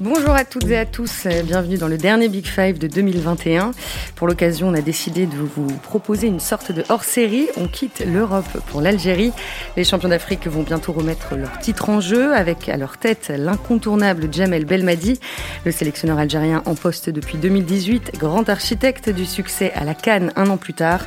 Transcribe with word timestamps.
Bonjour 0.00 0.30
à 0.30 0.44
toutes 0.44 0.68
et 0.68 0.78
à 0.78 0.86
tous, 0.86 1.26
bienvenue 1.42 1.76
dans 1.76 1.88
le 1.88 1.98
dernier 1.98 2.28
Big 2.28 2.46
Five 2.46 2.78
de 2.78 2.86
2021. 2.86 3.72
Pour 4.14 4.28
l'occasion, 4.28 4.68
on 4.68 4.74
a 4.74 4.80
décidé 4.80 5.26
de 5.26 5.34
vous 5.34 5.66
proposer 5.66 6.28
une 6.28 6.38
sorte 6.38 6.70
de 6.70 6.84
hors-série. 6.88 7.48
On 7.56 7.66
quitte 7.66 8.04
l'Europe 8.06 8.46
pour 8.68 8.80
l'Algérie. 8.80 9.32
Les 9.76 9.82
champions 9.82 10.08
d'Afrique 10.08 10.46
vont 10.46 10.62
bientôt 10.62 10.92
remettre 10.92 11.34
leur 11.34 11.58
titre 11.58 11.88
en 11.88 12.00
jeu 12.00 12.32
avec 12.32 12.68
à 12.68 12.76
leur 12.76 12.96
tête 12.96 13.32
l'incontournable 13.36 14.32
Jamel 14.32 14.66
Belmadi, 14.66 15.18
le 15.64 15.72
sélectionneur 15.72 16.18
algérien 16.18 16.62
en 16.66 16.76
poste 16.76 17.10
depuis 17.10 17.36
2018, 17.36 18.18
grand 18.18 18.48
architecte 18.48 19.10
du 19.10 19.26
succès 19.26 19.72
à 19.74 19.82
la 19.82 19.94
Cannes 19.94 20.32
un 20.36 20.48
an 20.48 20.58
plus 20.58 20.74
tard. 20.74 21.06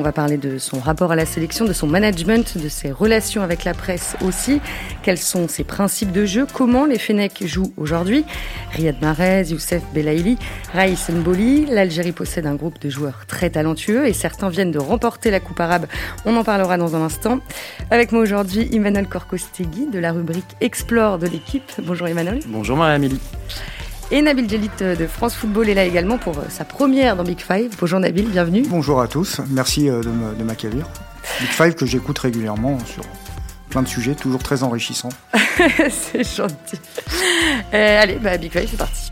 On 0.00 0.02
va 0.02 0.10
parler 0.10 0.36
de 0.36 0.58
son 0.58 0.80
rapport 0.80 1.12
à 1.12 1.16
la 1.16 1.26
sélection, 1.26 1.64
de 1.64 1.72
son 1.72 1.86
management, 1.86 2.58
de 2.58 2.68
ses 2.68 2.90
relations 2.90 3.42
avec 3.42 3.62
la 3.62 3.72
presse 3.74 4.16
aussi. 4.20 4.60
Quels 5.04 5.18
sont 5.18 5.46
ses 5.46 5.62
principes 5.62 6.10
de 6.10 6.24
jeu? 6.24 6.44
Comment 6.52 6.86
les 6.86 6.98
Fennecs 6.98 7.46
jouent 7.46 7.72
aujourd'hui? 7.76 8.24
Riyad 8.72 9.00
Mahrez, 9.00 9.44
Youssef 9.50 9.82
Belaïli, 9.94 10.38
Raïs 10.72 11.08
Mboli. 11.10 11.66
L'Algérie 11.66 12.12
possède 12.12 12.46
un 12.46 12.54
groupe 12.54 12.80
de 12.80 12.88
joueurs 12.88 13.26
très 13.26 13.50
talentueux 13.50 14.06
et 14.06 14.12
certains 14.12 14.48
viennent 14.48 14.70
de 14.70 14.78
remporter 14.78 15.30
la 15.30 15.40
Coupe 15.40 15.60
arabe. 15.60 15.86
On 16.24 16.36
en 16.36 16.44
parlera 16.44 16.76
dans 16.78 16.96
un 16.96 17.02
instant. 17.02 17.40
Avec 17.90 18.12
moi 18.12 18.22
aujourd'hui, 18.22 18.68
Emmanuel 18.72 19.06
Korkostegui 19.08 19.88
de 19.92 19.98
la 19.98 20.12
rubrique 20.12 20.56
Explore 20.60 21.18
de 21.18 21.26
l'équipe. 21.26 21.70
Bonjour 21.82 22.08
Emmanuel. 22.08 22.40
Bonjour 22.46 22.76
Marie-Amélie. 22.76 23.20
Et 24.10 24.20
Nabil 24.20 24.48
Jelit 24.48 24.70
de 24.78 25.06
France 25.06 25.34
Football 25.34 25.70
est 25.70 25.74
là 25.74 25.84
également 25.84 26.18
pour 26.18 26.34
sa 26.50 26.64
première 26.64 27.16
dans 27.16 27.24
Big 27.24 27.40
Five. 27.40 27.74
Bonjour 27.80 27.98
Nabil, 27.98 28.26
bienvenue. 28.26 28.62
Bonjour 28.68 29.00
à 29.00 29.08
tous, 29.08 29.40
merci 29.48 29.88
euh, 29.88 30.02
de 30.02 30.44
m'accueillir. 30.44 30.86
Big 31.40 31.48
Five 31.48 31.74
que 31.74 31.86
j'écoute 31.86 32.18
régulièrement 32.18 32.78
sur 32.84 33.02
plein 33.72 33.82
de 33.82 33.88
sujets, 33.88 34.14
toujours 34.14 34.42
très 34.42 34.62
enrichissants. 34.62 35.08
c'est 35.88 36.36
gentil. 36.36 36.78
Euh, 37.72 38.02
allez, 38.02 38.16
bah, 38.16 38.36
Big 38.36 38.52
Five, 38.52 38.68
c'est 38.70 38.76
parti. 38.76 39.11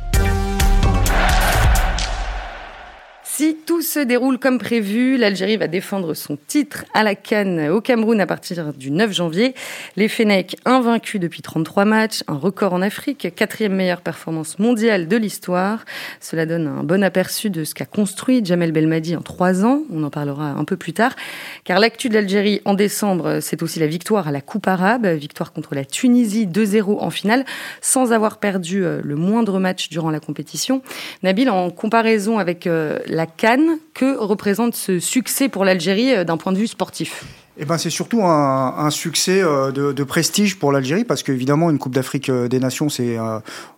Si 3.40 3.56
tout 3.56 3.80
se 3.80 3.98
déroule 3.98 4.38
comme 4.38 4.58
prévu, 4.58 5.16
l'Algérie 5.16 5.56
va 5.56 5.66
défendre 5.66 6.12
son 6.12 6.36
titre 6.46 6.84
à 6.92 7.02
la 7.02 7.14
Cannes 7.14 7.70
au 7.70 7.80
Cameroun 7.80 8.20
à 8.20 8.26
partir 8.26 8.74
du 8.74 8.90
9 8.90 9.14
janvier. 9.14 9.54
Les 9.96 10.08
Fennecs 10.08 10.58
invaincus 10.66 11.18
depuis 11.18 11.40
33 11.40 11.86
matchs, 11.86 12.22
un 12.28 12.36
record 12.36 12.74
en 12.74 12.82
Afrique, 12.82 13.34
quatrième 13.34 13.72
meilleure 13.72 14.02
performance 14.02 14.58
mondiale 14.58 15.08
de 15.08 15.16
l'histoire. 15.16 15.86
Cela 16.20 16.44
donne 16.44 16.66
un 16.66 16.84
bon 16.84 17.02
aperçu 17.02 17.48
de 17.48 17.64
ce 17.64 17.72
qu'a 17.72 17.86
construit 17.86 18.44
Jamel 18.44 18.72
Belmadi 18.72 19.16
en 19.16 19.22
trois 19.22 19.64
ans. 19.64 19.84
On 19.90 20.04
en 20.04 20.10
parlera 20.10 20.50
un 20.50 20.64
peu 20.64 20.76
plus 20.76 20.92
tard. 20.92 21.16
Car 21.64 21.78
l'actu 21.78 22.10
de 22.10 22.14
l'Algérie 22.16 22.60
en 22.66 22.74
décembre, 22.74 23.38
c'est 23.40 23.62
aussi 23.62 23.80
la 23.80 23.86
victoire 23.86 24.28
à 24.28 24.32
la 24.32 24.42
Coupe 24.42 24.68
arabe, 24.68 25.06
victoire 25.06 25.54
contre 25.54 25.74
la 25.74 25.86
Tunisie 25.86 26.46
2-0 26.46 26.98
en 27.00 27.08
finale, 27.08 27.46
sans 27.80 28.12
avoir 28.12 28.36
perdu 28.36 28.84
euh, 28.84 29.00
le 29.02 29.16
moindre 29.16 29.58
match 29.58 29.88
durant 29.88 30.10
la 30.10 30.20
compétition. 30.20 30.82
Nabil, 31.22 31.48
en 31.48 31.70
comparaison 31.70 32.38
avec 32.38 32.66
euh, 32.66 32.98
la 33.06 33.29
Cannes. 33.36 33.78
Que 33.94 34.16
représente 34.16 34.74
ce 34.74 34.98
succès 34.98 35.48
pour 35.48 35.64
l'Algérie 35.64 36.14
euh, 36.14 36.24
d'un 36.24 36.36
point 36.36 36.52
de 36.52 36.58
vue 36.58 36.66
sportif 36.66 37.24
eh 37.62 37.66
ben, 37.66 37.76
c'est 37.76 37.90
surtout 37.90 38.22
un, 38.24 38.88
succès 38.90 39.42
euh, 39.42 39.70
de, 39.70 40.04
prestige 40.04 40.58
pour 40.58 40.72
l'Algérie 40.72 41.04
parce 41.04 41.22
qu'évidemment, 41.22 41.68
une 41.68 41.78
Coupe 41.78 41.94
d'Afrique 41.94 42.30
euh, 42.30 42.48
des 42.48 42.58
Nations, 42.58 42.88
c'est 42.88 43.18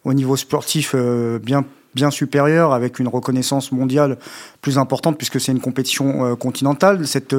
au 0.04 0.14
niveau 0.14 0.36
sportif 0.36 0.94
bien 0.94 1.64
bien 1.94 2.08
avec 2.70 3.00
une 3.00 3.08
reconnaissance 3.08 3.70
mondiale 3.70 4.16
plus 4.62 4.78
importante, 4.78 5.18
puisque 5.18 5.38
c'est 5.40 5.52
une 5.52 5.60
compétition 5.60 6.36
continentale. 6.36 7.06
Cette 7.06 7.34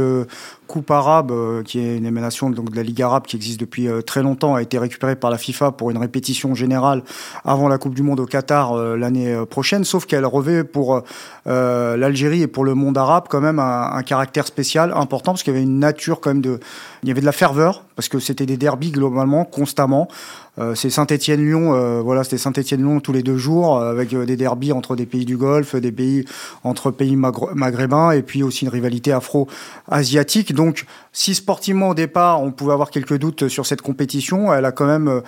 Coupe 0.68 0.92
arabe, 0.92 1.32
euh, 1.32 1.64
qui 1.64 1.80
est 1.80 1.98
une 1.98 2.06
émanation 2.06 2.50
donc, 2.50 2.72
de 2.72 2.76
la 2.76 2.84
Ligue 2.84 3.02
arabe 3.02 3.24
qui 3.24 3.36
existe 3.36 3.60
depuis 3.60 3.88
très 4.06 4.24
longtemps, 4.24 4.56
a 4.56 4.62
été 4.62 4.78
récupérée 4.78 5.16
par 5.16 5.32
la 5.32 5.38
FIFA 5.38 5.72
pour 5.72 5.92
une 5.92 5.98
répétition 5.98 6.56
générale 6.56 7.04
avant 7.46 7.68
la 7.68 7.78
Coupe 7.78 7.96
du 7.96 8.04
Monde 8.04 8.20
au 8.20 8.26
Qatar 8.26 8.76
l'année 8.98 9.36
prochaine, 9.50 9.84
sauf 9.84 10.06
qu'elle 10.06 10.26
revêt 10.26 10.64
pour 10.64 11.02
l'Algérie 11.46 12.42
et 12.42 12.48
pour 12.48 12.66
le 12.66 12.76
monde 12.76 12.98
arabe 12.98 13.26
quand 13.30 13.42
même 13.42 13.60
un, 13.60 14.04
caractère 14.04 14.48
spécial 14.48 14.94
important, 14.96 15.32
parce 15.32 15.44
qu'il 15.44 15.54
y 15.54 15.56
avait 15.56 15.66
une 15.66 15.80
nature 15.80 16.20
quand 16.20 16.32
même 16.32 16.42
de... 16.42 16.60
Il 17.04 17.10
y 17.10 17.12
avait 17.12 17.22
de 17.22 17.26
la 17.26 17.34
ferveur, 17.34 17.84
parce 17.96 18.08
que 18.08 18.20
c'était 18.20 18.46
des 18.46 18.58
derbies 18.58 18.92
globalement, 18.92 19.46
constamment. 19.46 20.08
Euh, 20.60 20.76
c'est 20.76 20.92
Saint-Étienne-Lyon, 20.92 21.74
euh, 21.74 22.02
voilà, 22.02 22.24
c'était 22.24 22.38
Saint-Étienne-Lyon 22.38 23.00
tous 23.00 23.12
les 23.12 23.24
deux 23.24 23.38
jours, 23.38 23.80
euh, 23.80 23.90
avec 23.90 24.16
des 24.16 24.38
derbies 24.38 24.72
entre 24.72 24.96
des 24.96 25.08
pays 25.08 25.26
du 25.26 25.36
Golfe, 25.36 25.76
des 25.76 25.92
pays 25.92 26.26
entre 26.64 26.92
pays 26.92 27.16
maghrébins, 27.16 28.12
et 28.12 28.22
puis 28.22 28.44
aussi 28.44 28.66
une 28.66 28.72
rivalité 28.72 29.12
afro-asiatique. 29.12 30.53
Donc, 30.54 30.86
si 31.12 31.36
sportivement 31.36 31.90
au 31.90 31.94
départ 31.94 32.42
on 32.42 32.52
pouvait 32.52 32.74
avoir 32.74 32.90
quelques 32.92 33.18
doutes 33.18 33.48
sur 33.48 33.66
cette 33.66 33.82
compétition, 33.82 34.54
elle 34.54 34.66
a 34.66 34.72
quand 34.72 34.86
même 34.86 35.22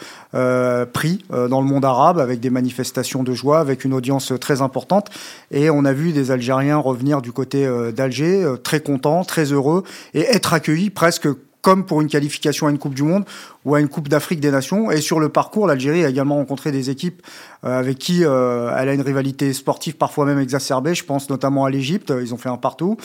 pris 0.93 1.23
dans 1.29 1.61
le 1.61 1.67
monde 1.67 1.85
arabe 1.85 2.19
avec 2.19 2.39
des 2.39 2.49
manifestations 2.49 3.23
de 3.23 3.33
joie, 3.33 3.59
avec 3.59 3.83
une 3.85 3.93
audience 3.93 4.33
très 4.39 4.61
importante, 4.61 5.09
et 5.51 5.69
on 5.69 5.85
a 5.85 5.93
vu 5.93 6.11
des 6.11 6.31
Algériens 6.31 6.77
revenir 6.77 7.21
du 7.21 7.31
côté 7.31 7.67
d'Alger, 7.93 8.55
très 8.63 8.79
contents, 8.79 9.23
très 9.23 9.51
heureux, 9.51 9.83
et 10.13 10.21
être 10.21 10.53
accueillis 10.53 10.89
presque 10.89 11.27
comme 11.65 11.83
pour 11.83 11.99
une 11.99 12.09
qualification 12.09 12.67
à 12.67 12.69
une 12.69 12.77
Coupe 12.77 12.93
du 12.93 13.01
Monde 13.01 13.25
ou 13.65 13.73
à 13.73 13.79
une 13.79 13.87
Coupe 13.87 14.07
d'Afrique 14.07 14.39
des 14.39 14.51
Nations. 14.51 14.91
Et 14.91 15.01
sur 15.01 15.19
le 15.19 15.29
parcours, 15.29 15.65
l'Algérie 15.65 16.05
a 16.05 16.09
également 16.09 16.35
rencontré 16.35 16.71
des 16.71 16.91
équipes 16.91 17.23
euh, 17.63 17.79
avec 17.79 17.97
qui 17.97 18.23
euh, 18.23 18.69
elle 18.77 18.87
a 18.87 18.93
une 18.93 19.01
rivalité 19.01 19.51
sportive 19.51 19.95
parfois 19.95 20.27
même 20.27 20.37
exacerbée. 20.37 20.93
Je 20.93 21.03
pense 21.03 21.27
notamment 21.27 21.65
à 21.65 21.71
l'Égypte. 21.71 22.13
Ils 22.21 22.35
ont 22.35 22.37
fait 22.37 22.49
un 22.49 22.57
partout. 22.57 22.97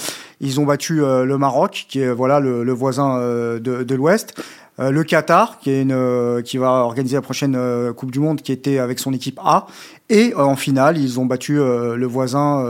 Ils 0.43 0.60
ont 0.60 0.66
battu 0.66 1.03
euh, 1.03 1.25
le 1.25 1.38
Maroc, 1.38 1.87
qui 1.88 2.00
est 2.00 2.12
voilà 2.12 2.38
le, 2.38 2.71
voisin 2.72 3.19
de, 3.19 3.59
de 3.82 3.94
l'Ouest. 3.94 4.34
le 4.78 5.03
Qatar, 5.04 5.59
qui, 5.60 5.71
est 5.71 5.81
une, 5.81 6.42
qui 6.44 6.59
va 6.59 6.84
organiser 6.84 7.16
la 7.16 7.22
prochaine 7.22 7.59
Coupe 7.94 8.10
du 8.10 8.21
Monde, 8.21 8.42
qui 8.42 8.53
était 8.53 8.78
avec 8.78 8.98
son 8.98 9.15
équipe 9.15 9.41
A. 9.42 9.69
Et 10.10 10.34
en 10.34 10.56
finale, 10.56 10.98
ils 10.98 11.19
ont 11.19 11.25
battu 11.25 11.54
le 11.54 12.06
voisin, 12.06 12.62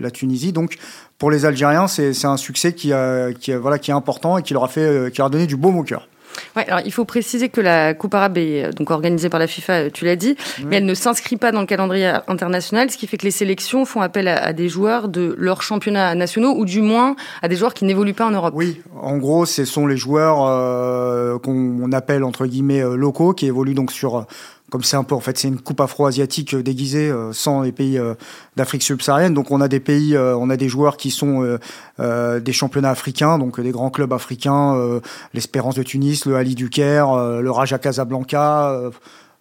la 0.00 0.10
Tunisie. 0.10 0.52
Donc 0.52 0.78
pour 1.18 1.30
les 1.30 1.44
Algériens, 1.44 1.86
c'est 1.86 2.24
un 2.24 2.36
succès 2.36 2.72
qui, 2.72 2.92
qui, 3.40 3.52
voilà, 3.52 3.78
qui 3.78 3.90
est 3.90 3.94
important 3.94 4.38
et 4.38 4.42
qui 4.42 4.52
leur 4.52 4.64
a, 4.64 4.68
fait, 4.68 4.80
euh, 4.80 5.10
qui 5.10 5.18
leur 5.18 5.28
a 5.28 5.30
donné 5.30 5.46
du 5.46 5.56
baume 5.56 5.78
au 5.78 5.82
cœur. 5.82 6.08
Ouais, 6.56 6.64
alors 6.66 6.80
il 6.84 6.92
faut 6.92 7.04
préciser 7.04 7.48
que 7.48 7.60
la 7.60 7.94
Coupe 7.94 8.12
arabe 8.12 8.38
est 8.38 8.64
euh, 8.64 8.72
donc 8.72 8.90
organisée 8.90 9.28
par 9.28 9.38
la 9.38 9.46
FIFA, 9.46 9.72
euh, 9.72 9.90
tu 9.92 10.04
l'as 10.04 10.16
dit, 10.16 10.36
mais 10.66 10.76
elle 10.76 10.84
ne 10.84 10.94
s'inscrit 10.94 11.36
pas 11.36 11.52
dans 11.52 11.60
le 11.60 11.66
calendrier 11.66 12.12
international, 12.26 12.90
ce 12.90 12.96
qui 12.96 13.06
fait 13.06 13.16
que 13.16 13.24
les 13.24 13.30
sélections 13.30 13.84
font 13.84 14.00
appel 14.00 14.26
à, 14.26 14.52
des 14.52 14.68
joueurs 14.68 15.06
de 15.06 15.36
leurs 15.38 15.62
championnats 15.62 16.16
nationaux 16.16 16.52
ou 16.56 16.64
du 16.64 16.82
moins 16.82 17.14
à 17.40 17.46
des 17.46 17.54
joueurs 17.54 17.72
qui 17.72 17.84
n'évoluent 17.84 18.14
pas 18.14 18.26
en 18.26 18.32
Europe. 18.32 18.52
Oui, 18.56 18.80
en 19.00 19.16
gros, 19.16 19.46
ce 19.46 19.64
sont 19.64 19.86
les 19.86 19.96
joueurs 19.96 21.40
qu'on 21.40 21.92
appelle 21.92 22.24
entre 22.24 22.46
guillemets 22.46 22.82
locaux 22.96 23.32
qui 23.32 23.46
évoluent 23.46 23.74
donc 23.74 23.92
sur 23.92 24.26
comme 24.74 24.82
c'est 24.82 24.96
un 24.96 25.04
peu 25.04 25.14
en 25.14 25.20
fait 25.20 25.38
c'est 25.38 25.46
une 25.46 25.60
coupe 25.60 25.80
afro-asiatique 25.80 26.52
euh, 26.52 26.60
déguisée 26.64 27.08
euh, 27.08 27.32
sans 27.32 27.60
les 27.60 27.70
pays 27.70 27.96
euh, 27.96 28.14
d'Afrique 28.56 28.82
subsaharienne. 28.82 29.32
Donc 29.32 29.52
on 29.52 29.60
a 29.60 29.68
des 29.68 29.78
pays, 29.78 30.18
on 30.18 30.50
a 30.50 30.56
des 30.56 30.68
joueurs 30.68 30.96
qui 30.96 31.12
sont 31.12 31.58
des 31.98 32.52
championnats 32.52 32.90
africains, 32.90 33.38
donc 33.38 33.60
des 33.60 33.70
grands 33.70 33.90
clubs 33.90 34.12
africains, 34.12 35.00
l'Espérance 35.32 35.76
de 35.76 35.82
Tunis, 35.82 36.26
le 36.26 36.36
Ali 36.36 36.54
du 36.54 36.70
Caire, 36.70 37.14
le 37.40 37.50
Raja 37.50 37.78
Casablanca. 37.78 38.90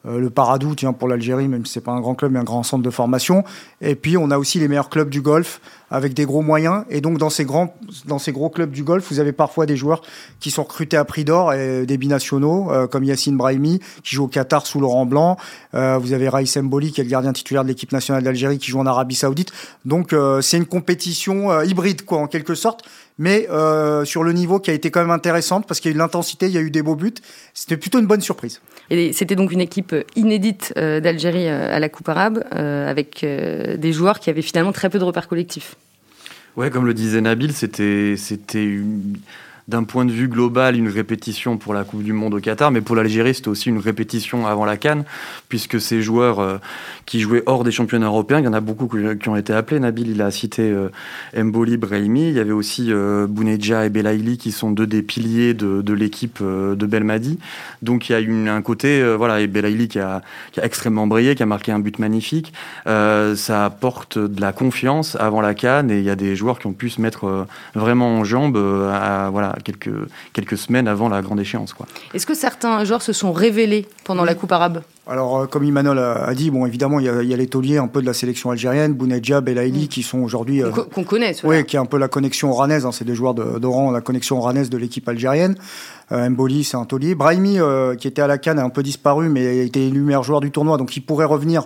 Le 0.05 0.29
Paradou, 0.29 0.75
tiens, 0.75 0.93
pour 0.93 1.07
l'Algérie, 1.07 1.47
même 1.47 1.65
si 1.65 1.73
c'est 1.73 1.81
pas 1.81 1.91
un 1.91 2.01
grand 2.01 2.15
club, 2.15 2.33
mais 2.33 2.39
un 2.39 2.43
grand 2.43 2.63
centre 2.63 2.83
de 2.83 2.89
formation. 2.89 3.43
Et 3.81 3.95
puis, 3.95 4.17
on 4.17 4.31
a 4.31 4.37
aussi 4.37 4.59
les 4.59 4.67
meilleurs 4.67 4.89
clubs 4.89 5.09
du 5.09 5.21
golf, 5.21 5.61
avec 5.93 6.15
des 6.15 6.25
gros 6.25 6.41
moyens. 6.41 6.85
Et 6.89 7.01
donc, 7.01 7.19
dans 7.19 7.29
ces, 7.29 7.45
grands, 7.45 7.75
dans 8.05 8.17
ces 8.17 8.31
gros 8.31 8.49
clubs 8.49 8.71
du 8.71 8.83
golf, 8.83 9.05
vous 9.11 9.19
avez 9.19 9.31
parfois 9.31 9.67
des 9.67 9.77
joueurs 9.77 10.01
qui 10.39 10.49
sont 10.49 10.63
recrutés 10.63 10.97
à 10.97 11.05
prix 11.05 11.23
d'or, 11.23 11.53
et 11.53 11.85
des 11.85 11.97
binationaux, 11.97 12.71
euh, 12.71 12.87
comme 12.87 13.03
Yassine 13.03 13.37
Brahimi, 13.37 13.79
qui 14.03 14.15
joue 14.15 14.25
au 14.25 14.27
Qatar 14.27 14.65
sous 14.65 14.79
Laurent 14.79 15.05
Blanc. 15.05 15.37
Euh, 15.75 15.99
vous 15.99 16.13
avez 16.13 16.27
Raïs 16.27 16.57
Mboli, 16.57 16.91
qui 16.91 16.99
est 16.99 17.03
le 17.03 17.11
gardien 17.11 17.31
titulaire 17.31 17.63
de 17.63 17.69
l'équipe 17.69 17.91
nationale 17.91 18.23
d'Algérie, 18.23 18.57
qui 18.57 18.71
joue 18.71 18.79
en 18.79 18.87
Arabie 18.87 19.15
Saoudite. 19.15 19.51
Donc, 19.85 20.13
euh, 20.13 20.41
c'est 20.41 20.57
une 20.57 20.65
compétition 20.65 21.61
hybride, 21.61 22.03
quoi, 22.03 22.17
en 22.17 22.27
quelque 22.27 22.55
sorte 22.55 22.83
mais 23.17 23.47
sur 24.05 24.23
le 24.23 24.33
niveau 24.33 24.59
qui 24.59 24.71
a 24.71 24.73
été 24.73 24.91
quand 24.91 25.01
même 25.01 25.11
intéressante 25.11 25.67
parce 25.67 25.79
qu'il 25.79 25.89
y 25.89 25.91
a 25.91 25.93
eu 25.93 25.95
de 25.95 25.99
l'intensité, 25.99 26.47
il 26.47 26.51
y 26.51 26.57
a 26.57 26.61
eu 26.61 26.71
des 26.71 26.81
beaux 26.81 26.95
buts. 26.95 27.13
C'était 27.53 27.77
plutôt 27.77 27.99
une 27.99 28.07
bonne 28.07 28.21
surprise. 28.21 28.61
Et 28.89 29.13
c'était 29.13 29.35
donc 29.35 29.51
une 29.51 29.61
équipe 29.61 29.95
inédite 30.15 30.73
d'Algérie 30.75 31.47
à 31.47 31.79
la 31.79 31.89
Coupe 31.89 32.09
arabe, 32.09 32.43
avec 32.51 33.23
des 33.23 33.93
joueurs 33.93 34.19
qui 34.19 34.29
avaient 34.29 34.41
finalement 34.41 34.71
très 34.71 34.89
peu 34.89 34.99
de 34.99 35.03
repères 35.03 35.27
collectifs. 35.27 35.75
Ouais, 36.55 36.69
comme 36.69 36.85
le 36.85 36.93
disait 36.93 37.21
Nabil, 37.21 37.51
c'était 37.53 38.15
c'était 38.15 38.63
une 38.63 39.15
d'un 39.67 39.83
point 39.83 40.05
de 40.05 40.11
vue 40.11 40.27
global 40.27 40.75
une 40.75 40.89
répétition 40.89 41.57
pour 41.57 41.73
la 41.73 41.83
Coupe 41.83 42.03
du 42.03 42.13
Monde 42.13 42.33
au 42.33 42.39
Qatar, 42.39 42.71
mais 42.71 42.81
pour 42.81 42.95
l'Algérie 42.95 43.33
c'était 43.33 43.49
aussi 43.49 43.69
une 43.69 43.79
répétition 43.79 44.45
avant 44.47 44.65
la 44.65 44.77
Cannes, 44.77 45.03
puisque 45.49 45.79
ces 45.79 46.01
joueurs 46.01 46.39
euh, 46.39 46.57
qui 47.05 47.19
jouaient 47.19 47.43
hors 47.45 47.63
des 47.63 47.71
championnats 47.71 48.07
européens, 48.07 48.39
il 48.39 48.45
y 48.45 48.47
en 48.47 48.53
a 48.53 48.61
beaucoup 48.61 48.87
qui 48.87 49.29
ont 49.29 49.35
été 49.35 49.53
appelés. 49.53 49.79
Nabil, 49.79 50.09
il 50.09 50.21
a 50.21 50.31
cité 50.31 50.63
euh, 50.63 50.89
Mboli, 51.35 51.77
Brahimi, 51.77 52.29
il 52.29 52.33
y 52.33 52.39
avait 52.39 52.51
aussi 52.51 52.87
euh, 52.89 53.27
Bounedja 53.27 53.85
et 53.85 53.89
Belaïli 53.89 54.37
qui 54.37 54.51
sont 54.51 54.71
deux 54.71 54.87
des 54.87 55.01
piliers 55.01 55.53
de, 55.53 55.93
l'équipe 55.93 56.39
euh, 56.41 56.75
de 56.75 56.85
Belmadi. 56.85 57.39
Donc 57.81 58.09
il 58.09 58.13
y 58.13 58.15
a 58.15 58.21
eu 58.21 58.49
un 58.49 58.61
côté, 58.61 59.03
voilà, 59.15 59.41
et 59.41 59.47
Belaïli 59.47 59.87
qui 59.87 59.99
a, 59.99 60.21
qui 60.51 60.59
a 60.59 60.65
extrêmement 60.65 61.07
brillé, 61.07 61.35
qui 61.35 61.43
a 61.43 61.45
marqué 61.45 61.71
un 61.71 61.79
but 61.79 61.99
magnifique. 61.99 62.53
ça 62.85 63.65
apporte 63.65 64.17
de 64.17 64.41
la 64.41 64.53
confiance 64.53 65.15
avant 65.19 65.41
la 65.41 65.53
Cannes 65.53 65.91
et 65.91 65.99
il 65.99 66.03
y 66.03 66.09
a 66.09 66.15
des 66.15 66.35
joueurs 66.35 66.59
qui 66.59 66.67
ont 66.67 66.73
pu 66.73 66.89
se 66.89 67.01
mettre 67.01 67.45
vraiment 67.75 68.17
en 68.17 68.23
jambes 68.23 68.57
à, 68.57 69.29
voilà, 69.29 69.52
quelques, 69.61 69.93
quelques 70.33 70.57
semaines 70.57 70.87
avant 70.87 71.09
la 71.09 71.21
grande 71.21 71.39
échéance. 71.39 71.73
Est-ce 72.13 72.25
que 72.25 72.33
certains 72.33 72.83
joueurs 72.83 73.01
se 73.01 73.13
sont 73.13 73.31
révélés 73.31 73.87
pendant 74.03 74.25
la 74.25 74.35
Coupe 74.35 74.51
arabe? 74.51 74.81
Alors, 75.05 75.37
euh, 75.37 75.47
comme 75.47 75.65
Imanol 75.65 75.99
a, 75.99 76.33
dit, 76.33 76.49
bon, 76.49 76.65
évidemment, 76.65 76.99
il 76.99 77.05
y 77.05 77.33
a, 77.33 77.37
les 77.37 77.47
tauliers 77.47 77.77
un 77.77 77.87
peu 77.87 78.01
de 78.01 78.05
la 78.05 78.13
sélection 78.13 78.51
algérienne, 78.51 78.93
Bounedjah, 78.93 79.41
Belaïli, 79.41 79.85
mm. 79.85 79.87
qui 79.89 80.01
sont 80.01 80.19
aujourd'hui. 80.19 80.63
Euh, 80.63 80.71
qu'on 80.71 81.03
connaît, 81.03 81.35
Oui, 81.43 81.65
qui 81.65 81.75
est 81.75 81.79
un 81.79 81.85
peu 81.85 81.97
la 81.97 82.07
connexion 82.07 82.51
oranaise, 82.51 82.85
hein, 82.85 82.91
c'est 82.93 83.03
des 83.03 83.15
joueurs 83.15 83.33
d'Oran, 83.33 83.91
la 83.91 84.01
connexion 84.01 84.37
oranaise 84.37 84.69
de 84.69 84.77
l'équipe 84.77 85.07
algérienne. 85.09 85.55
Euh, 86.11 86.29
Mboli, 86.29 86.63
c'est 86.63 86.77
un 86.77 86.85
taulier. 86.85 87.15
Brahimi, 87.15 87.59
euh, 87.59 87.95
qui 87.95 88.07
était 88.07 88.21
à 88.21 88.27
la 88.27 88.37
Cannes, 88.37 88.59
a 88.59 88.63
un 88.63 88.69
peu 88.69 88.83
disparu, 88.83 89.29
mais 89.29 89.45
a 89.47 89.63
été 89.63 89.87
élu 89.87 90.01
meilleur 90.01 90.23
joueur 90.23 90.41
du 90.41 90.51
tournoi, 90.51 90.77
donc 90.77 90.95
il 90.95 91.01
pourrait 91.01 91.25
revenir 91.25 91.65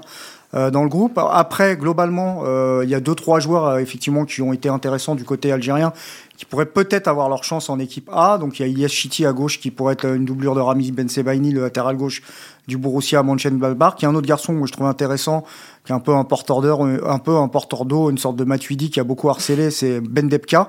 dans 0.53 0.83
le 0.83 0.89
groupe. 0.89 1.19
Après, 1.31 1.75
globalement, 1.75 2.43
il 2.81 2.89
y 2.89 2.95
a 2.95 2.99
deux, 2.99 3.15
trois 3.15 3.39
joueurs, 3.39 3.79
effectivement, 3.79 4.25
qui 4.25 4.41
ont 4.41 4.53
été 4.53 4.69
intéressants 4.69 5.15
du 5.15 5.23
côté 5.23 5.51
algérien 5.51 5.93
qui 6.37 6.45
pourraient 6.45 6.67
peut-être 6.67 7.07
avoir 7.07 7.29
leur 7.29 7.43
chance 7.43 7.69
en 7.69 7.79
équipe 7.79 8.09
A. 8.13 8.37
Donc 8.37 8.59
il 8.59 8.61
y 8.61 8.65
a 8.65 8.67
Ilyes 8.67 8.87
Chiti 8.87 9.25
à 9.25 9.33
gauche 9.33 9.59
qui 9.59 9.71
pourrait 9.71 9.93
être 9.93 10.05
une 10.05 10.23
doublure 10.23 10.53
de 10.55 10.61
Rami 10.61 10.91
Ben 10.91 11.09
Sebaini, 11.09 11.51
le 11.51 11.61
latéral 11.61 11.97
gauche 11.97 12.21
du 12.67 12.77
Borussia 12.77 13.23
Mönchengladbach, 13.23 13.95
qui 13.95 14.05
est 14.05 14.07
un 14.07 14.15
autre 14.15 14.27
garçon 14.27 14.59
que 14.59 14.67
je 14.67 14.71
trouve 14.71 14.85
intéressant, 14.85 15.43
qui 15.83 15.91
est 15.91 15.95
un 15.95 15.99
peu 15.99 16.13
un 16.13 16.23
porteur 16.23 16.63
un 16.81 17.21
un 17.25 17.85
d'eau, 17.85 18.09
une 18.11 18.17
sorte 18.17 18.35
de 18.35 18.43
Matuidi 18.43 18.91
qui 18.91 18.99
a 18.99 19.03
beaucoup 19.03 19.29
harcelé, 19.29 19.71
c'est 19.71 19.99
Ben 19.99 20.29
Debka, 20.29 20.67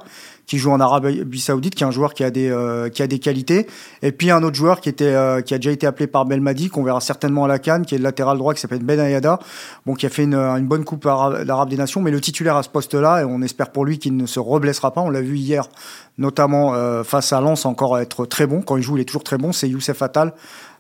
qui 0.49 0.57
joue 0.59 0.73
en 0.73 0.81
Arabie 0.81 1.41
Saoudite, 1.41 1.75
qui 1.75 1.85
est 1.85 1.87
un 1.87 1.93
joueur 1.93 2.15
qui 2.15 2.25
a 2.25 2.31
des 2.31 2.51
euh, 2.51 2.89
qui 2.89 3.03
a 3.03 3.07
des 3.07 3.19
qualités. 3.19 3.67
Et 4.03 4.13
puis 4.13 4.31
un 4.31 4.43
autre 4.43 4.57
joueur 4.57 4.81
qui 4.81 4.89
était 4.89 5.05
euh, 5.05 5.43
qui 5.43 5.55
a 5.55 5.59
déjà 5.59 5.71
été 5.71 5.87
appelé 5.87 6.07
par 6.07 6.25
Belmadi, 6.25 6.71
qu'on 6.71 6.83
verra 6.83 7.01
certainement 7.01 7.45
à 7.45 7.49
la 7.49 7.59
Cannes, 7.59 7.85
qui 7.85 7.95
est 7.95 7.99
le 7.99 8.05
latéral 8.05 8.39
droit, 8.39 8.55
qui 8.55 8.61
s'appelle 8.61 8.83
Ben 8.83 8.99
Ayada, 8.99 9.39
bon 9.85 9.95
qui 9.95 10.07
a 10.07 10.09
fait 10.09 10.25
une, 10.25 10.35
une 10.35 10.67
bonne 10.67 10.85
coupe 10.85 11.05
d'Arabe 11.05 11.69
des 11.69 11.77
Nations, 11.77 12.01
mais 12.01 12.11
le 12.11 12.21
titulaire 12.21 12.57
à 12.57 12.63
ce 12.63 12.71
poste-là, 12.71 13.21
et 13.21 13.25
on 13.25 13.43
espère 13.43 13.71
pour 13.71 13.85
lui 13.85 13.99
qu'il 13.99 14.17
ne 14.17 14.27
se 14.27 14.41
reblessera 14.41 14.93
pas. 14.93 15.03
On 15.03 15.11
l'a 15.11 15.21
vu 15.21 15.37
hier, 15.37 15.69
notamment 16.17 16.75
euh, 16.75 17.05
face 17.05 17.35
à 17.35 17.43
Lens, 17.43 17.67
encore 17.67 17.99
être 17.99 18.25
très 18.25 18.47
bon. 18.47 18.63
Quand 18.63 18.79
il 18.79 18.83
joue, 18.83 18.97
il 18.97 19.03
est 19.03 19.05
toujours 19.05 19.25
très 19.25 19.37
bon. 19.37 19.53
C'est 19.53 19.69
Youssef 19.69 20.01
Attal. 20.01 20.33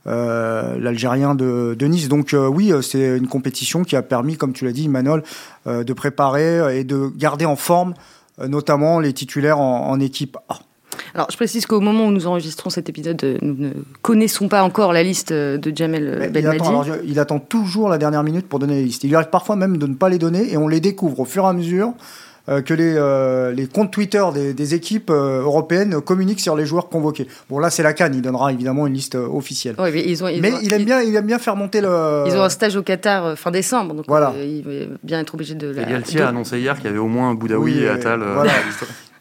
Euh, 0.06 0.78
l'Algérien 0.78 1.34
de, 1.34 1.76
de, 1.78 1.86
Nice. 1.86 2.08
Donc 2.08 2.34
oui, 2.34 2.72
c'est 2.80 3.18
une 3.18 3.28
compétition 3.28 3.84
qui 3.84 3.96
a 3.96 4.00
permis, 4.00 4.38
comme 4.38 4.54
tu 4.54 4.64
l'as 4.64 4.72
dit, 4.72 4.88
Manol, 4.88 5.22
de 5.66 5.92
préparer 5.92 6.78
et 6.78 6.84
de 6.84 7.12
garder 7.14 7.44
en 7.44 7.56
forme 7.56 7.92
euh, 7.92 7.94
notamment 8.46 9.00
les 9.00 9.12
titulaires 9.12 9.58
en, 9.58 9.98
équipe 10.00 10.36
A. 10.48 10.58
Alors, 11.14 11.28
je 11.30 11.36
précise 11.36 11.66
qu'au 11.66 11.80
moment 11.80 12.06
où 12.06 12.10
nous 12.10 12.26
enregistrons 12.26 12.70
cet 12.70 12.88
épisode, 12.88 13.22
euh, 13.24 13.38
nous 13.40 13.54
ne 13.54 13.70
connaissons 14.02 14.48
pas 14.48 14.62
encore 14.62 14.92
la 14.92 15.02
liste 15.02 15.32
euh, 15.32 15.56
de 15.56 15.74
Jamel 15.74 16.30
Belmadi. 16.32 16.64
Il 17.04 17.18
attend, 17.18 17.38
toujours 17.38 17.88
la 17.88 17.98
dernière 17.98 18.22
minute 18.22 18.48
pour 18.48 18.58
donner 18.58 18.76
la 18.76 18.82
liste. 18.82 19.04
Il 19.04 19.14
arrive 19.14 19.30
parfois 19.30 19.56
même 19.56 19.78
de 19.78 19.86
ne 19.86 19.94
pas 19.94 20.08
les 20.08 20.18
donner 20.18 20.52
et 20.52 20.56
on 20.56 20.68
les 20.68 20.80
découvre 20.80 21.20
au 21.20 21.24
fur 21.24 21.44
et 21.44 21.48
à 21.48 21.52
mesure 21.52 21.88
euh, 21.88 21.92
que 22.48 22.74
les, 22.74 22.94
euh, 22.96 23.52
les 23.52 23.66
comptes 23.66 23.90
Twitter 23.90 24.24
des, 24.32 24.54
des 24.54 24.74
équipes 24.74 25.10
euh, 25.10 25.42
européennes 25.42 26.00
communiquent 26.00 26.40
sur 26.40 26.56
les 26.56 26.64
joueurs 26.64 26.88
convoqués. 26.88 27.28
Bon, 27.50 27.58
là, 27.58 27.70
c'est 27.70 27.82
la 27.82 27.92
Cannes, 27.92 28.14
il 28.14 28.22
donnera 28.22 28.52
évidemment 28.52 28.86
une 28.86 28.94
liste 28.94 29.16
officielle. 29.16 29.76
mais, 29.78 30.04
ils 30.06 30.24
ont, 30.24 30.26
mais 30.26 30.52
il, 30.62 30.72
aime 30.72 30.84
bien, 30.84 31.02
il 31.02 31.14
aime 31.14 31.26
bien 31.26 31.38
faire 31.38 31.56
monter 31.56 31.80
le. 31.80 32.24
Ils 32.26 32.36
ont 32.36 32.42
un 32.42 32.48
stage 32.48 32.76
au 32.76 32.82
Qatar 32.82 33.36
fin 33.38 33.50
décembre, 33.50 33.94
donc 33.94 34.06
voilà. 34.08 34.32
il 34.38 34.62
va 34.62 34.94
bien 35.02 35.20
être 35.20 35.34
obligé 35.34 35.54
de. 35.54 35.68
La... 35.68 35.82
Et 35.82 36.20
a 36.20 36.28
annoncé 36.28 36.58
hier 36.58 36.76
qu'il 36.76 36.86
y 36.86 36.88
avait 36.88 36.98
au 36.98 37.08
moins 37.08 37.34
Boudaoui 37.34 37.80
et 37.80 37.88
Attal. 37.88 38.22
Voilà. 38.34 38.52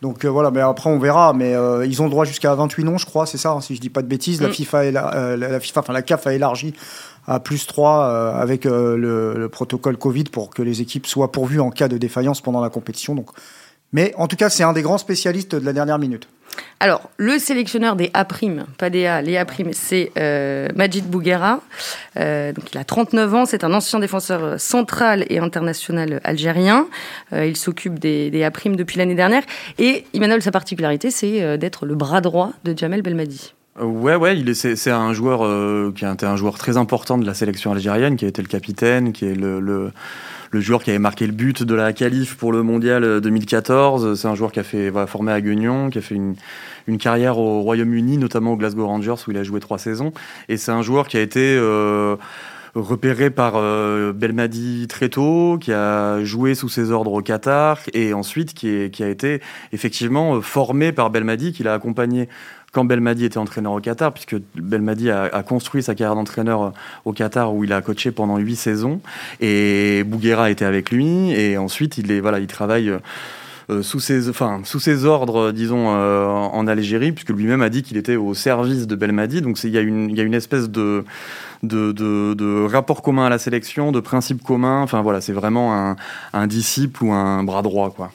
Donc 0.04 0.26
voilà, 0.26 0.52
mais 0.52 0.62
après 0.62 0.92
on 0.92 1.00
verra. 1.00 1.34
Mais 1.34 1.56
ils 1.88 2.02
ont 2.04 2.06
le 2.06 2.12
droit 2.12 2.24
jusqu'à 2.24 2.54
28 2.54 2.84
noms, 2.84 3.00
je 3.00 3.08
crois, 3.08 3.26
c'est 3.26 3.40
ça, 3.40 3.54
hein, 3.54 3.62
si 3.62 3.76
je 3.76 3.82
dis 3.82 3.90
pas 3.90 4.04
de 4.04 4.08
bêtises. 4.08 4.40
La 4.44 4.50
mm. 4.50 4.54
FIFA, 4.54 4.86
et 4.86 4.92
la, 4.92 5.36
la, 5.36 5.60
FIFA, 5.60 5.80
enfin 5.80 5.92
la 5.92 6.04
CAF 6.04 6.28
a 6.28 6.34
élargi 6.36 6.76
à 7.28 7.40
plus 7.40 7.68
3 7.68 8.06
avec 8.36 8.66
le, 8.66 8.96
le, 9.36 9.50
protocole 9.50 9.98
Covid 9.98 10.26
pour 10.26 10.50
que 10.50 10.62
les 10.62 10.82
équipes 10.82 11.06
soient 11.06 11.32
pourvues 11.32 11.60
en 11.60 11.70
cas 11.70 11.88
de 11.88 11.98
défaillance 11.98 12.42
pendant 12.42 12.62
la 12.62 12.70
compétition. 12.70 13.16
Donc 13.16 13.32
mais 13.94 14.14
en 14.18 14.28
tout 14.28 14.36
cas, 14.36 14.50
c'est 14.50 14.64
un 14.64 14.74
des 14.74 14.82
grands 14.82 14.98
spécialistes 14.98 15.56
de 15.56 15.66
la 15.66 15.74
dernière 15.74 16.00
minute. 16.00 16.28
Alors, 16.80 17.10
le 17.18 17.38
sélectionneur 17.38 17.96
des 17.96 18.10
A', 18.14 18.26
pas 18.26 18.90
des 18.90 19.06
A, 19.06 19.22
les 19.22 19.38
A', 19.38 19.46
c'est 19.74 20.12
euh, 20.18 20.68
Majid 20.76 21.06
Bouguera. 21.06 21.62
Euh, 22.18 22.52
donc, 22.52 22.72
il 22.74 22.78
a 22.78 22.84
39 22.84 23.34
ans, 23.36 23.46
c'est 23.46 23.64
un 23.64 23.74
ancien 23.74 24.00
défenseur 24.00 24.60
central 24.60 25.26
et 25.30 25.40
international 25.40 26.20
algérien. 26.24 26.88
Euh, 27.34 27.46
il 27.46 27.58
s'occupe 27.58 28.00
des, 28.00 28.32
des 28.32 28.44
A' 28.44 28.50
depuis 28.50 28.98
l'année 28.98 29.16
dernière. 29.16 29.44
Et 29.78 30.06
Emmanuel, 30.14 30.42
sa 30.42 30.52
particularité, 30.52 31.12
c'est 31.12 31.58
d'être 31.58 31.86
le 31.86 31.96
bras 31.96 32.22
droit 32.22 32.52
de 32.64 32.78
Jamel 32.78 33.02
Belmadi. 33.02 33.54
Ouais, 33.80 34.16
ouais, 34.16 34.40
il 34.40 34.50
est, 34.50 34.54
c'est, 34.54 34.92
un 34.92 35.14
joueur 35.14 35.94
qui 35.94 36.04
a 36.04 36.12
été 36.12 36.26
un 36.26 36.36
joueur 36.36 36.58
très 36.58 36.78
important 36.78 37.18
de 37.18 37.26
la 37.26 37.34
sélection 37.34 37.72
algérienne, 37.72 38.16
qui 38.16 38.26
a 38.26 38.28
été 38.28 38.42
le 38.42 38.48
capitaine, 38.48 39.14
qui 39.14 39.26
est 39.26 39.36
le, 39.36 39.60
le 39.60 39.92
le 40.52 40.60
joueur 40.60 40.84
qui 40.84 40.90
avait 40.90 41.00
marqué 41.00 41.26
le 41.28 41.34
but 41.34 41.64
de 41.64 41.76
la 41.76 41.94
qualif 41.94 42.36
pour 42.36 42.52
le 42.52 42.64
mondial 42.64 43.22
2014. 43.22 44.20
C'est 44.20 44.28
un 44.28 44.36
joueur 44.36 44.52
qui 44.52 44.60
a 44.60 44.64
fait 44.64 44.90
voilà, 44.90 45.08
formé 45.08 45.32
à 45.32 45.42
Guignon, 45.42 45.90
qui 45.90 45.98
a 45.98 46.02
fait 46.02 46.16
une, 46.16 46.36
une 46.88 46.98
carrière 46.98 47.38
au 47.38 47.62
Royaume-Uni, 47.62 48.18
notamment 48.18 48.54
au 48.54 48.58
Glasgow 48.58 48.88
Rangers 48.88 49.16
où 49.28 49.32
il 49.32 49.38
a 49.38 49.44
joué 49.44 49.60
trois 49.60 49.78
saisons. 49.78 50.14
Et 50.50 50.58
c'est 50.58 50.72
un 50.72 50.82
joueur 50.82 51.08
qui 51.08 51.18
a 51.18 51.22
été 51.22 51.58
euh, 51.60 52.16
repéré 52.76 53.30
par 53.30 53.54
euh, 53.56 54.14
Belmadi 54.14 54.88
très 54.88 55.10
tôt, 55.10 55.58
qui 55.60 55.74
a 55.74 56.24
joué 56.24 56.56
sous 56.56 56.70
ses 56.70 56.92
ordres 56.92 57.14
au 57.14 57.22
Qatar 57.22 57.80
et 57.94 58.14
ensuite 58.14 58.54
qui, 58.54 58.70
est, 58.70 58.94
qui 58.94 59.04
a 59.04 59.10
été 59.10 59.42
effectivement 59.74 60.42
formé 60.42 60.92
par 60.92 61.10
Belmadi, 61.10 61.52
qui 61.52 61.64
l'a 61.64 61.74
accompagné 61.74 62.30
quand 62.78 62.86
Belmadi 62.86 63.26
était 63.26 63.40
entraîneur 63.40 63.72
au 63.72 63.80
Qatar, 63.80 64.14
puisque 64.14 64.36
Belmadi 64.54 65.10
a, 65.10 65.42
construit 65.42 65.82
sa 65.82 65.96
carrière 65.96 66.14
d'entraîneur 66.14 66.62
euh, 66.62 66.70
au 67.06 67.12
Qatar 67.12 67.56
où 67.56 67.64
il 67.64 67.74
a 67.74 67.82
coaché 67.82 68.12
pendant 68.12 68.38
huit 68.38 68.56
saisons 68.56 69.02
et 69.42 70.04
Bouguera 70.06 70.52
était 70.52 70.64
avec 70.64 70.92
lui 70.92 71.32
et 71.32 71.58
ensuite 71.58 71.98
il 71.98 72.12
est 72.12 72.20
voilà 72.20 72.38
il 72.38 72.46
travaille 72.46 72.90
euh, 72.90 73.00
euh, 73.72 73.82
sous 73.82 74.00
ses, 74.00 74.30
enfin, 74.30 74.62
sous 74.64 74.80
ses 74.80 75.06
ordres, 75.06 75.52
disons, 75.52 75.88
en 75.88 76.68
Algérie, 76.68 77.12
puisque 77.14 77.32
lui-même 77.32 77.64
a 77.64 77.70
dit 77.70 77.82
qu'il 77.82 77.98
était 77.98 78.16
au 78.16 78.36
service 78.36 78.86
de 78.86 78.96
Belmadi. 78.96 79.42
Donc 79.42 79.62
il 79.64 79.72
y, 79.72 79.78
a 79.80 79.82
une, 79.82 80.16
y 80.16 80.22
a 80.22 80.24
une 80.24 80.36
espèce 80.36 80.70
de, 80.70 81.04
de, 81.64 81.92
de, 81.92 82.36
de, 82.36 82.68
rapport 82.72 83.02
commun 83.02 83.26
à 83.26 83.30
la 83.30 83.40
sélection, 83.40 83.92
de 83.92 84.00
principe 84.00 84.44
commun. 84.44 84.84
Enfin 84.84 85.02
voilà, 85.02 85.20
c'est 85.20 85.34
vraiment 85.34 85.74
un, 85.76 85.96
un, 86.32 86.46
disciple 86.46 87.04
ou 87.04 87.12
un 87.12 87.44
bras 87.44 87.64
droit, 87.64 87.90
quoi. 87.90 88.12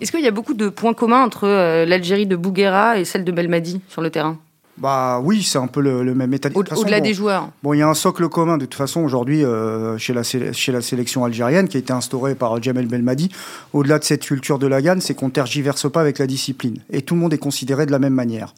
Est-ce 0.00 0.12
qu'il 0.12 0.20
y 0.20 0.28
a 0.28 0.30
beaucoup 0.30 0.54
de 0.54 0.68
points 0.68 0.94
communs 0.94 1.22
entre 1.22 1.46
euh, 1.46 1.84
l'Algérie 1.84 2.26
de 2.26 2.36
Bouguera 2.36 2.98
et 2.98 3.04
celle 3.04 3.24
de 3.24 3.32
Belmadi 3.32 3.80
sur 3.88 4.00
le 4.00 4.10
terrain? 4.10 4.38
Bah 4.80 5.20
oui, 5.22 5.42
c'est 5.42 5.58
un 5.58 5.66
peu 5.66 5.82
le, 5.82 6.14
même 6.14 6.32
état 6.32 6.48
d'esprit. 6.48 6.78
Au-delà 6.78 7.00
des 7.00 7.12
joueurs. 7.12 7.50
Bon, 7.62 7.74
il 7.74 7.80
y 7.80 7.82
a 7.82 7.88
un 7.88 7.92
socle 7.92 8.26
commun 8.30 8.56
de 8.56 8.64
toute 8.64 8.76
façon 8.76 9.02
aujourd'hui 9.02 9.44
euh, 9.44 9.98
chez, 9.98 10.14
la, 10.14 10.22
chez 10.22 10.72
la 10.72 10.80
sélection 10.80 11.22
algérienne 11.22 11.68
qui 11.68 11.76
a 11.76 11.80
été 11.80 11.92
instauré 11.92 12.34
par 12.34 12.62
Jamel 12.62 12.86
Belmadi. 12.86 13.28
Au-delà 13.74 13.98
de 13.98 14.04
cette 14.04 14.24
culture 14.24 14.58
de 14.58 14.66
la 14.66 14.80
gagne, 14.80 15.00
c'est 15.00 15.12
qu'on 15.12 15.28
tergiverse 15.28 15.90
pas 15.92 16.00
avec 16.00 16.18
la 16.18 16.26
discipline 16.26 16.78
et 16.90 17.02
tout 17.02 17.14
le 17.14 17.20
monde 17.20 17.34
est 17.34 17.38
considéré 17.38 17.84
de 17.84 17.92
la 17.92 17.98
même 17.98 18.14
manière. 18.14 18.54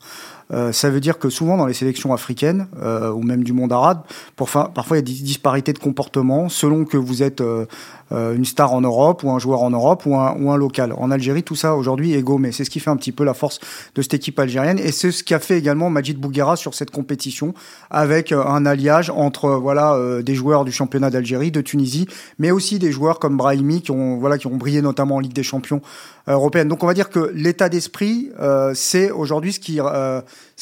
Euh, 0.53 0.73
ça 0.73 0.91
veut 0.91 1.01
dire 1.01 1.19
que 1.19 1.31
souvent 1.31 1.57
dans 1.57 1.67
les 1.67 1.75
sélections 1.75 2.13
africaines 2.13 2.67
euh, 2.83 3.11
ou 3.11 3.23
même 3.23 3.45
du 3.45 3.53
monde 3.53 3.73
arabe, 3.73 4.03
parfois 4.37 4.73
il 4.91 4.95
y 4.97 4.99
a 4.99 5.03
des 5.03 5.13
disparités 5.13 5.73
de 5.73 5.79
comportement 5.79 6.49
selon 6.49 6.85
que 6.85 6.97
vous 6.97 7.23
êtes 7.23 7.41
euh, 7.41 7.67
une 8.11 8.45
star 8.45 8.75
en 8.75 8.83
Europe 8.83 9.23
ou 9.25 9.31
un 9.31 9.39
joueur 9.39 9.63
en 9.63 9.71
Europe 9.71 10.05
ou 10.05 10.17
un, 10.17 10.57
local. 10.57 10.93
En 10.99 11.11
Algérie, 11.11 11.43
tout 11.43 11.55
ça 11.55 11.75
aujourd'hui 11.75 12.13
est 12.13 12.23
gommé. 12.23 12.53
C'est 12.53 12.65
ce 12.65 12.71
qui 12.71 12.79
fait 12.79 12.91
un 12.91 12.97
petit 12.97 13.13
peu 13.13 13.25
la 13.25 13.33
force 13.33 13.59
de 13.95 14.03
cette 14.03 14.15
équipe 14.15 14.39
algérienne 14.39 14.79
et 14.79 14.93
c'est 14.93 15.11
ce 15.11 15.25
qu'a 15.25 15.39
fait 15.39 15.59
également 15.59 15.89
Majid 15.89 16.19
Bouguera 16.19 16.57
sur 16.57 16.75
cette 16.75 16.91
compétition 16.91 17.55
avec 17.91 18.33
un 18.33 18.67
alliage 18.67 19.09
entre 19.09 19.51
voilà 19.51 19.99
des 20.23 20.35
joueurs 20.35 20.67
du 20.67 20.73
championnat 20.73 21.09
d'Algérie, 21.09 21.51
de 21.51 21.63
Tunisie, 21.63 22.07
mais 22.39 22.51
aussi 22.51 22.79
des 22.79 22.93
joueurs 22.93 23.19
comme 23.19 23.39
Brahimi 23.39 23.81
qui 23.81 23.91
ont 23.93 24.19
voilà 24.19 24.37
qui 24.37 24.47
ont 24.47 24.57
brillé 24.57 24.83
notamment 24.83 25.17
en 25.17 25.21
Ligue 25.21 25.33
des 25.33 25.43
Champions 25.43 25.81
européenne. 26.27 26.69
Donc 26.69 26.83
on 26.83 26.87
va 26.87 26.95
dire 26.95 27.11
que 27.11 27.33
l'état 27.35 27.69
d'esprit, 27.69 28.31
c'est 28.75 29.11
aujourd'hui 29.11 29.53
ce 29.53 29.61
qui 29.61 29.81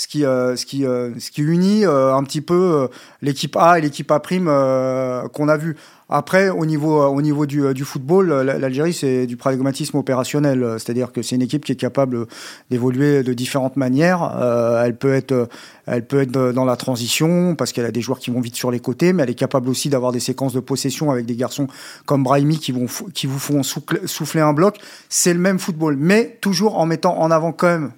ce 0.01 0.09
qui, 0.09 0.25
euh, 0.25 0.57
ce 0.57 0.65
qui, 0.65 0.87
euh, 0.87 1.13
ce 1.19 1.31
qui 1.31 1.43
unit 1.43 1.85
euh, 1.85 2.15
un 2.15 2.25
petit 2.25 2.41
peu 2.41 2.89
l'équipe 3.21 3.55
A 3.57 3.79
et 3.79 3.83
l'équipe 3.83 4.11
A 4.11 4.19
prime 4.19 4.47
qu'on 5.33 5.49
a 5.49 5.57
vu. 5.57 5.77
Après, 6.13 6.49
au 6.51 6.67
niveau, 6.67 7.03
au 7.03 7.23
niveau 7.23 7.47
du, 7.47 7.73
du 7.73 7.85
football, 7.85 8.29
l'Algérie, 8.43 8.93
c'est 8.93 9.27
du 9.27 9.37
pragmatisme 9.37 9.97
opérationnel. 9.97 10.77
C'est-à-dire 10.79 11.13
que 11.13 11.23
c'est 11.23 11.37
une 11.37 11.43
équipe 11.43 11.65
qui 11.65 11.73
est 11.73 11.77
capable 11.77 12.27
d'évoluer 12.71 13.23
de 13.23 13.33
différentes 13.33 13.77
manières. 13.77 14.37
elle, 14.85 14.97
peut 14.97 15.15
être, 15.15 15.49
elle 15.87 16.05
peut 16.05 16.21
être 16.21 16.33
dans 16.33 16.65
la 16.65 16.77
transition, 16.77 17.55
parce 17.55 17.73
qu'elle 17.73 17.87
a 17.87 17.93
des 17.93 18.01
joueurs 18.01 18.19
qui 18.19 18.31
vont 18.31 18.41
vite 18.41 18.57
sur 18.57 18.71
les 18.71 18.81
côtés, 18.81 19.13
mais 19.13 19.23
elle 19.23 19.31
est 19.31 19.35
capable 19.35 19.69
aussi 19.69 19.89
d'avoir 19.89 20.11
des 20.11 20.21
séquences 20.21 20.53
de 20.53 20.61
possession 20.61 21.13
avec 21.13 21.27
des 21.27 21.37
garçons 21.37 21.69
comme 22.07 22.25
Brahimi 22.25 22.59
qui, 22.59 22.73
vont, 22.73 22.87
qui 23.15 23.29
vous 23.29 23.39
font 23.39 23.63
souffler 23.63 24.41
un 24.41 24.53
bloc. 24.53 24.79
C'est 25.09 25.33
le 25.33 25.41
même 25.41 25.61
football, 25.61 25.97
mais 25.97 26.39
toujours 26.41 26.79
en 26.79 26.87
mettant 26.87 27.19
en 27.19 27.31
avant 27.31 27.53
quand 27.53 27.69
même 27.69 27.93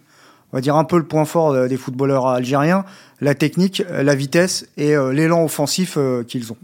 on 0.53 0.59
va 0.59 0.61
dire 0.61 0.77
un 0.77 0.85
peu 0.85 0.99
le 0.99 1.05
point 1.05 1.25
fort 1.25 1.67
des 1.67 1.77
footballeurs 1.77 2.27
algériens, 2.27 2.85
la 3.21 3.35
technique, 3.35 3.83
la 3.91 4.15
vitesse 4.15 4.67
et 4.77 4.95
euh, 4.95 5.13
l'élan 5.13 5.45
offensif 5.45 5.95
euh, 5.97 6.25
qu'ils 6.25 6.53
ont. 6.53 6.59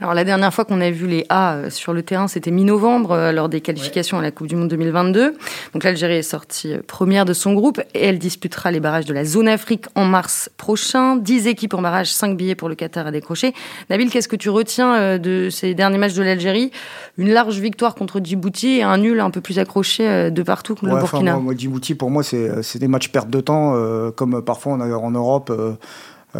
Alors 0.00 0.14
la 0.14 0.24
dernière 0.24 0.52
fois 0.52 0.64
qu'on 0.64 0.80
a 0.80 0.90
vu 0.90 1.06
les 1.06 1.24
A 1.28 1.54
euh, 1.54 1.70
sur 1.70 1.92
le 1.92 2.02
terrain, 2.02 2.28
c'était 2.28 2.50
mi-novembre 2.50 3.12
euh, 3.12 3.32
lors 3.32 3.48
des 3.48 3.60
qualifications 3.60 4.18
à 4.18 4.22
la 4.22 4.30
Coupe 4.30 4.46
du 4.46 4.56
Monde 4.56 4.68
2022. 4.68 5.34
Donc 5.72 5.84
l'Algérie 5.84 6.16
est 6.16 6.22
sortie 6.22 6.74
euh, 6.74 6.80
première 6.86 7.24
de 7.24 7.32
son 7.32 7.54
groupe 7.54 7.80
et 7.94 8.04
elle 8.04 8.18
disputera 8.18 8.70
les 8.70 8.80
barrages 8.80 9.06
de 9.06 9.14
la 9.14 9.24
zone 9.24 9.48
Afrique 9.48 9.86
en 9.94 10.04
mars 10.04 10.50
prochain. 10.56 11.16
10 11.16 11.46
équipes 11.46 11.74
en 11.74 11.82
barrage, 11.82 12.12
5 12.12 12.36
billets 12.36 12.54
pour 12.54 12.68
le 12.68 12.74
Qatar 12.74 13.06
à 13.06 13.10
décrocher. 13.10 13.54
Nabil, 13.88 14.10
qu'est-ce 14.10 14.28
que 14.28 14.36
tu 14.36 14.50
retiens 14.50 15.18
de 15.18 15.48
ces 15.50 15.74
derniers 15.74 15.98
matchs 15.98 16.14
de 16.14 16.22
l'Algérie? 16.22 16.70
Une 17.16 17.30
large 17.30 17.58
victoire 17.58 17.94
contre 17.94 18.20
Djibouti 18.22 18.78
et 18.78 18.82
un 18.82 18.98
nul 18.98 19.20
un 19.20 19.30
peu 19.30 19.40
plus 19.40 19.58
accroché 19.58 20.30
de 20.30 20.42
partout 20.42 20.74
que 20.74 20.86
le 20.86 20.92
Burkina. 20.92 21.36
moi, 21.36 21.54
Djibouti, 21.56 21.94
pour 21.94 22.10
moi, 22.10 22.22
c'est 22.22 22.78
des 22.78 22.88
matchs 22.88 23.08
perte 23.08 23.30
de 23.30 23.40
temps, 23.40 23.74
comme 24.14 24.42
parfois 24.42 24.74
on 24.74 24.80
a 24.80 24.86
en 24.96 25.10
Europe. 25.10 25.50
Euh, 25.50 25.72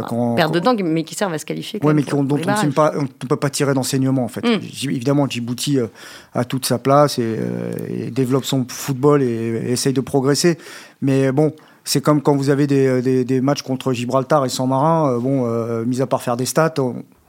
quand, 0.02 0.34
perte 0.34 0.52
de 0.52 0.60
temps, 0.60 0.74
mais 0.82 1.04
qui 1.04 1.14
servent 1.14 1.32
à 1.32 1.38
se 1.38 1.46
qualifier. 1.46 1.80
Oui, 1.82 1.94
mais 1.94 2.02
dont 2.02 2.18
on 2.18 2.22
ne 2.24 3.26
peut 3.28 3.36
pas 3.36 3.50
tirer 3.50 3.74
d'enseignement, 3.74 4.24
en 4.24 4.28
fait. 4.28 4.44
Hmm. 4.44 4.60
Évidemment, 4.84 5.28
Djibouti 5.28 5.78
euh, 5.78 5.86
a 6.34 6.44
toute 6.44 6.66
sa 6.66 6.78
place 6.78 7.16
euh, 7.18 7.72
et, 7.88 8.10
développe 8.10 8.44
son 8.44 8.66
football 8.68 9.22
et, 9.22 9.72
essaye 9.72 9.92
de 9.92 10.00
progresser. 10.00 10.58
Mais 11.02 11.32
bon, 11.32 11.52
c'est 11.84 12.00
comme 12.00 12.22
quand 12.22 12.36
vous 12.36 12.50
avez 12.50 12.66
des, 12.66 13.24
des, 13.24 13.40
matchs 13.40 13.62
contre 13.62 13.92
Gibraltar 13.92 14.44
et 14.44 14.48
San 14.48 14.68
Marin, 14.68 15.18
bon, 15.18 15.46
mis 15.84 16.00
à 16.00 16.06
part 16.06 16.22
faire 16.22 16.36
des 16.36 16.46
stats, 16.46 16.74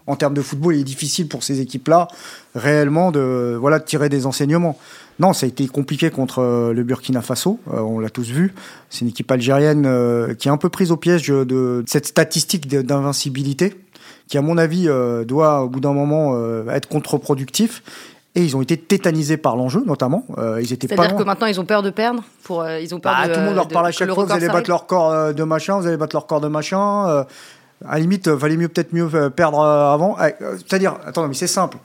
en 0.08 0.16
termes 0.16 0.34
de 0.34 0.42
football, 0.42 0.76
il 0.76 0.82
est 0.82 0.86
difficile 0.86 1.28
pour 1.28 1.44
ces 1.44 1.62
équipes-là 1.62 2.08
réellement 2.56 3.12
de, 3.12 3.58
voilà, 3.60 3.80
de 3.80 3.84
tirer 3.84 4.10
des 4.10 4.26
enseignements. 4.26 4.78
Non, 5.20 5.34
ça 5.34 5.46
a 5.46 5.50
été 5.50 5.68
compliqué 5.68 6.10
contre 6.12 6.40
euh, 6.40 6.74
le 6.74 6.84
Burkina 6.84 7.22
Faso, 7.22 7.60
euh, 7.74 7.80
on 7.80 8.00
l'a 8.00 8.10
tous 8.10 8.30
vu. 8.30 8.54
C'est 8.90 9.02
une 9.02 9.08
équipe 9.08 9.32
algérienne 9.32 9.86
euh, 9.86 10.34
qui 10.36 10.48
est 10.48 10.52
un 10.52 10.58
peu 10.58 10.70
prise 10.70 10.92
au 10.92 10.98
piège 10.98 11.28
de 11.28 11.84
cette 11.88 12.06
statistique 12.06 12.68
d'invincibilité, 12.68 13.76
qui 14.28 14.38
à 14.38 14.42
mon 14.42 14.58
avis 14.58 14.88
doit 15.26 15.64
au 15.64 15.70
bout 15.70 15.80
d'un 15.80 15.94
moment 15.94 16.36
être 16.70 16.88
contre-productif. 16.88 17.82
Et 18.36 18.44
ils 18.44 18.56
ont 18.56 18.62
été 18.62 18.78
tétanisés 18.78 19.38
par 19.38 19.56
l'enjeu, 19.56 19.82
notamment. 19.88 20.24
ils 20.62 20.72
étaient 20.72 20.88
C'est-à-dire 20.88 21.16
que 21.16 21.24
maintenant 21.24 21.48
ils 21.48 21.60
ont 21.60 21.66
peur 21.66 21.82
de 21.82 21.90
perdre. 21.90 22.24
Pour, 22.44 22.68
ils 22.70 22.94
ont 22.94 23.00
peur 23.00 23.16
bah, 23.20 23.28
de, 23.28 23.34
tout 23.34 23.40
le 23.40 23.46
monde 23.48 23.56
leur 23.56 23.68
parle 23.68 23.88
à 23.88 23.92
chaque 23.92 24.12
fois. 24.12 24.26
Vous 24.26 24.32
allez 24.32 24.48
battre 24.48 24.70
leur 24.70 24.86
corps 24.86 25.34
de 25.34 25.44
machin. 25.44 25.80
Vous 25.80 25.88
allez 25.88 25.98
battre 25.98 26.16
leur 26.16 26.28
corps 26.28 26.42
de 26.42 26.48
machin. 26.48 27.26
À 27.86 27.94
la 27.94 28.00
limite, 28.00 28.28
valait 28.28 28.58
mieux 28.58 28.68
peut-être 28.68 28.94
mieux 28.94 29.30
perdre 29.30 29.62
avant. 29.62 30.18
C'est-à-dire, 30.58 30.98
attends, 31.06 31.28
mais 31.28 31.34
c'est 31.34 31.48
simple. 31.48 31.78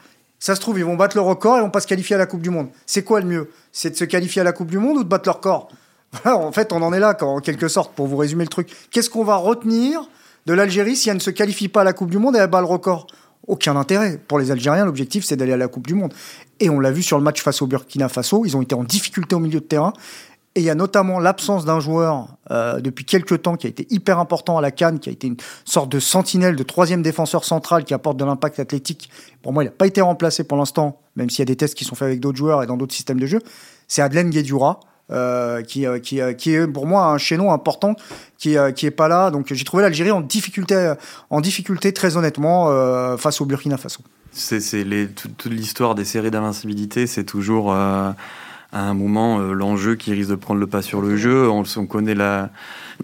Ça 0.43 0.57
se 0.57 0.61
trouve, 0.61 0.77
ils 0.77 0.85
vont 0.85 0.97
battre 0.97 1.17
le 1.17 1.23
record 1.23 1.59
et 1.59 1.61
vont 1.61 1.71
pas 1.71 1.81
se 1.81 1.87
qualifier 1.87 2.17
à 2.17 2.19
la 2.19 2.27
Coupe 2.27 2.43
du 2.43 2.51
Monde. 2.51 2.67
C'est 2.85 3.05
quoi 3.05 3.21
le 3.21 3.27
mieux? 3.27 3.51
C'est 3.71 3.91
de 3.91 3.95
se 3.95 4.05
qualifier 4.05 4.41
à 4.41 4.45
la 4.45 4.53
Coupe 4.53 4.71
du 4.71 4.79
Monde 4.79 4.99
ou 4.99 5.05
de 5.05 5.09
battre 5.09 5.29
le 5.29 5.35
record? 5.35 5.69
En 6.25 6.51
fait, 6.51 6.73
on 6.73 6.83
en 6.83 6.93
est 6.93 6.99
là, 6.99 7.17
en 7.23 7.39
quelque 7.39 7.69
sorte, 7.69 7.95
pour 7.95 8.09
vous 8.09 8.17
résumer 8.17 8.43
le 8.43 8.49
truc. 8.49 8.69
Qu'est-ce 8.91 9.09
qu'on 9.09 9.23
va 9.23 9.37
retenir 9.37 10.03
de 10.47 10.53
l'Algérie 10.53 10.97
si 10.97 11.09
elle 11.11 11.15
ne 11.15 11.21
se 11.21 11.31
qualifie 11.31 11.69
pas 11.69 11.83
à 11.83 11.85
la 11.85 11.93
Coupe 11.93 12.11
du 12.11 12.19
Monde 12.19 12.35
et 12.35 12.41
elle 12.41 12.51
bat 12.51 12.61
le 12.61 12.67
record? 12.67 13.07
Aucun 13.47 13.77
intérêt. 13.77 14.19
Pour 14.19 14.41
les 14.41 14.51
Algériens, 14.51 14.85
l'objectif, 14.85 15.25
c'est 15.25 15.37
d'aller 15.37 15.53
à 15.53 15.57
la 15.57 15.69
Coupe 15.69 15.87
du 15.87 15.95
Monde. 15.95 16.13
Et 16.59 16.71
on 16.71 16.81
l'a 16.81 16.91
vu 16.91 17.05
sur 17.05 17.19
le 17.19 17.25
match 17.25 17.41
face 17.41 17.63
au 17.63 17.69
Burkina 17.69 18.09
Faso, 18.09 18.45
ils 18.45 18.57
ont 18.57 18.63
été 18.63 18.75
en 18.75 18.83
difficulté 18.83 19.37
au 19.37 19.41
milieu 19.41 19.61
de 19.61 19.65
terrain. 19.65 19.93
Et 20.55 20.61
il 20.61 20.65
y 20.65 20.71
a 20.71 20.75
notamment 20.75 21.19
l'absence 21.19 21.65
d'un 21.65 21.79
joueur 21.79 22.37
euh, 22.53 22.81
depuis 22.81 23.05
quelques 23.05 23.43
temps 23.43 23.57
qui 23.57 23.67
a 23.67 23.71
été 23.71 23.87
hyper 23.89 24.19
important 24.19 24.59
à 24.59 24.61
la 24.61 24.71
Cannes, 24.71 24.99
qui 24.99 25.09
a 25.09 25.13
été 25.13 25.27
une 25.27 25.37
sorte 25.65 25.91
de 25.91 25.99
sentinelle, 25.99 26.55
de 26.55 26.63
troisième 26.63 27.01
défenseur 27.01 27.45
central 27.45 27.85
qui 27.85 27.95
apporte 27.95 28.19
de 28.19 28.25
l'impact 28.25 28.61
athlétique. 28.61 29.09
Pour 29.43 29.55
moi, 29.55 29.65
il 29.65 29.67
n'a 29.67 29.73
pas 29.73 29.87
été 29.87 30.03
remplacé 30.03 30.45
pour 30.45 30.59
l'instant, 30.59 31.01
même 31.17 31.31
s'il 31.31 31.39
y 31.39 31.43
a 31.43 31.47
des 31.47 31.57
tests 31.57 31.75
qui 31.75 31.85
sont 31.85 31.95
faits 31.95 32.07
avec 32.07 32.21
d'autres 32.21 32.37
joueurs 32.37 32.63
et 32.63 32.67
dans 32.67 32.77
d'autres 32.77 32.95
systèmes 32.95 33.19
de 33.21 33.27
jeu. 33.27 33.41
C'est 33.89 34.03
Adlen 34.03 34.31
Guedjura. 34.31 34.81
Euh, 35.11 35.63
qui, 35.63 35.85
euh, 35.85 35.99
qui, 35.99 36.21
est 36.21 36.67
pour 36.69 36.87
moi 36.87 37.07
un 37.07 37.19
chaînon 37.19 37.53
important 37.53 37.97
qui, 38.39 38.57
qui 38.77 38.87
est 38.87 38.91
pas 38.91 39.09
là. 39.09 39.31
Donc 39.31 39.53
j'ai 39.53 39.65
trouvé 39.65 39.83
l'Algérie 39.83 40.13
en 40.13 40.23
difficulté, 40.23 40.95
en 41.29 41.41
difficulté 41.43 41.93
très 41.93 42.17
honnêtement 42.17 42.69
face 43.19 43.41
au 43.41 43.45
Burkina 43.45 43.77
Faso. 43.77 43.99
C'est 44.31 44.61
toute 45.15 45.45
l'histoire 45.47 45.95
des 45.95 46.07
séries 46.07 46.31
d'invincibilité, 46.31 47.07
c'est 47.07 47.25
toujours 47.25 47.75
à 48.73 48.89
un 48.89 48.95
moment 48.95 49.39
euh, 49.39 49.53
l'enjeu 49.53 49.95
qui 49.95 50.13
risque 50.13 50.31
de 50.31 50.35
prendre 50.35 50.61
le 50.61 50.67
pas 50.67 50.83
sur 50.83 51.01
le 51.01 51.17
jeu. 51.17 51.49
On, 51.51 51.63
on 51.77 51.87
connaît 51.87 52.15
la, 52.15 52.51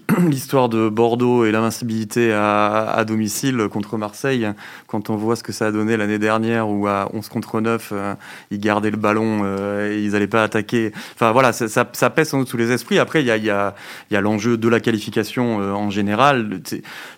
l'histoire 0.29 0.69
de 0.69 0.89
Bordeaux 0.89 1.45
et 1.45 1.53
l'invincibilité 1.53 2.33
à, 2.33 2.91
à, 2.91 3.05
domicile 3.05 3.69
contre 3.71 3.97
Marseille, 3.97 4.49
quand 4.87 5.11
on 5.11 5.17
voit 5.17 5.37
ce 5.37 5.43
que 5.43 5.53
ça 5.53 5.67
a 5.67 5.73
donné 5.73 5.97
l'année 5.97 6.19
dernière 6.19 6.69
où 6.69 6.87
à 6.87 7.09
11 7.13 7.29
contre 7.29 7.61
9, 7.61 7.91
euh, 7.93 8.15
ils 8.51 8.59
gardaient 8.59 8.91
le 8.91 8.97
ballon 8.97 9.43
euh, 9.45 9.93
et 9.93 10.03
ils 10.03 10.13
n'allaient 10.13 10.27
pas 10.27 10.43
attaquer. 10.43 10.93
Enfin 11.15 11.33
voilà, 11.33 11.53
ça, 11.53 11.69
ça, 11.69 11.89
ça 11.93 12.11
pèse 12.11 12.29
sans 12.29 12.39
doute 12.39 12.49
sous 12.49 12.57
les 12.57 12.73
esprits. 12.73 12.99
Après, 12.99 13.23
il 13.23 13.27
y 13.27 13.31
a, 13.31 13.37
y 13.37 13.51
a, 13.51 13.75
y 14.11 14.17
a 14.17 14.21
l'enjeu 14.21 14.57
de 14.57 14.69
la 14.69 14.81
qualification 14.81 15.61
euh, 15.61 15.73
en 15.73 15.91
général. 15.91 16.61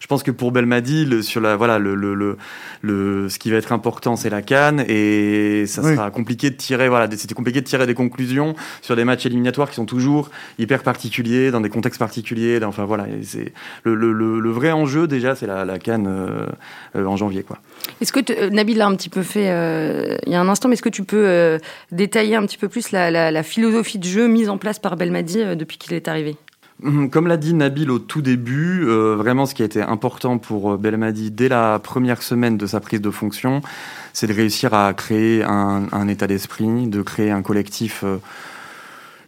Je 0.00 0.06
pense 0.06 0.22
que 0.22 0.30
pour 0.30 0.52
Belmadi, 0.52 1.04
le, 1.04 1.22
sur 1.22 1.40
la, 1.40 1.56
voilà, 1.56 1.78
le, 1.78 1.94
le, 1.94 2.36
le, 2.82 3.28
ce 3.28 3.38
qui 3.38 3.50
va 3.50 3.56
être 3.56 3.72
important, 3.72 4.16
c'est 4.16 4.30
la 4.30 4.42
canne 4.42 4.84
et 4.88 5.64
ça 5.66 5.82
sera 5.82 6.10
compliqué 6.10 6.50
de 6.50 6.56
tirer, 6.56 6.88
voilà, 6.88 7.08
c'était 7.10 7.34
compliqué 7.34 7.60
de 7.60 7.66
tirer 7.66 7.86
des 7.86 7.94
conclusions 7.94 8.54
sur 8.82 8.96
des 8.96 9.04
matchs 9.04 9.26
éliminatoires 9.26 9.68
qui 9.68 9.76
sont 9.76 9.86
toujours 9.86 10.30
hyper 10.58 10.82
particuliers, 10.82 11.50
dans 11.50 11.60
des 11.60 11.68
contextes 11.68 11.98
particuliers, 11.98 12.60
Enfin 12.70 12.84
voilà, 12.84 13.06
c'est 13.22 13.52
le, 13.84 13.94
le, 13.94 14.12
le, 14.12 14.50
vrai 14.50 14.70
enjeu 14.70 15.06
déjà, 15.06 15.34
c'est 15.34 15.46
la, 15.46 15.64
la 15.64 15.78
Cannes 15.78 16.06
euh, 16.08 16.46
euh, 16.96 17.04
en 17.04 17.16
janvier, 17.16 17.42
quoi. 17.42 17.58
Est-ce 18.00 18.12
que 18.12 18.20
euh, 18.30 18.48
Nabil 18.48 18.78
l'a 18.78 18.86
un 18.86 18.94
petit 18.94 19.08
peu 19.08 19.22
fait 19.22 19.46
il 20.26 20.32
y 20.32 20.34
a 20.34 20.40
un 20.40 20.48
instant, 20.48 20.68
mais 20.68 20.74
est-ce 20.74 20.82
que 20.82 20.88
tu 20.88 21.02
peux 21.02 21.58
détailler 21.92 22.36
un 22.36 22.46
petit 22.46 22.58
peu 22.58 22.68
plus 22.68 22.92
la, 22.92 23.10
la, 23.10 23.30
la, 23.30 23.42
philosophie 23.42 23.98
de 23.98 24.04
jeu 24.04 24.28
mise 24.28 24.48
en 24.48 24.56
place 24.56 24.78
par 24.78 24.96
Belmadi 24.96 25.56
depuis 25.56 25.76
qu'il 25.76 25.92
est 25.92 26.08
arrivé? 26.08 26.36
Hum, 26.82 27.10
comme 27.10 27.26
l'a 27.26 27.36
dit 27.36 27.52
Nabil 27.52 27.90
au 27.90 27.98
tout 27.98 28.22
début, 28.22 28.84
vraiment 28.86 29.44
ce 29.44 29.54
qui 29.54 29.62
a 29.62 29.66
été 29.66 29.82
important 29.82 30.38
pour 30.38 30.78
Belmadi 30.78 31.30
dès 31.30 31.48
la 31.48 31.78
première 31.78 32.22
semaine 32.22 32.56
de 32.56 32.66
sa 32.66 32.80
prise 32.80 33.00
de 33.00 33.10
fonction, 33.10 33.60
c'est 34.12 34.28
de 34.28 34.32
réussir 34.32 34.72
à 34.72 34.94
créer 34.94 35.42
un, 35.42 35.88
un 35.92 36.08
état 36.08 36.26
d'esprit, 36.26 36.86
de 36.86 37.02
créer 37.02 37.30
un 37.30 37.42
collectif 37.42 38.04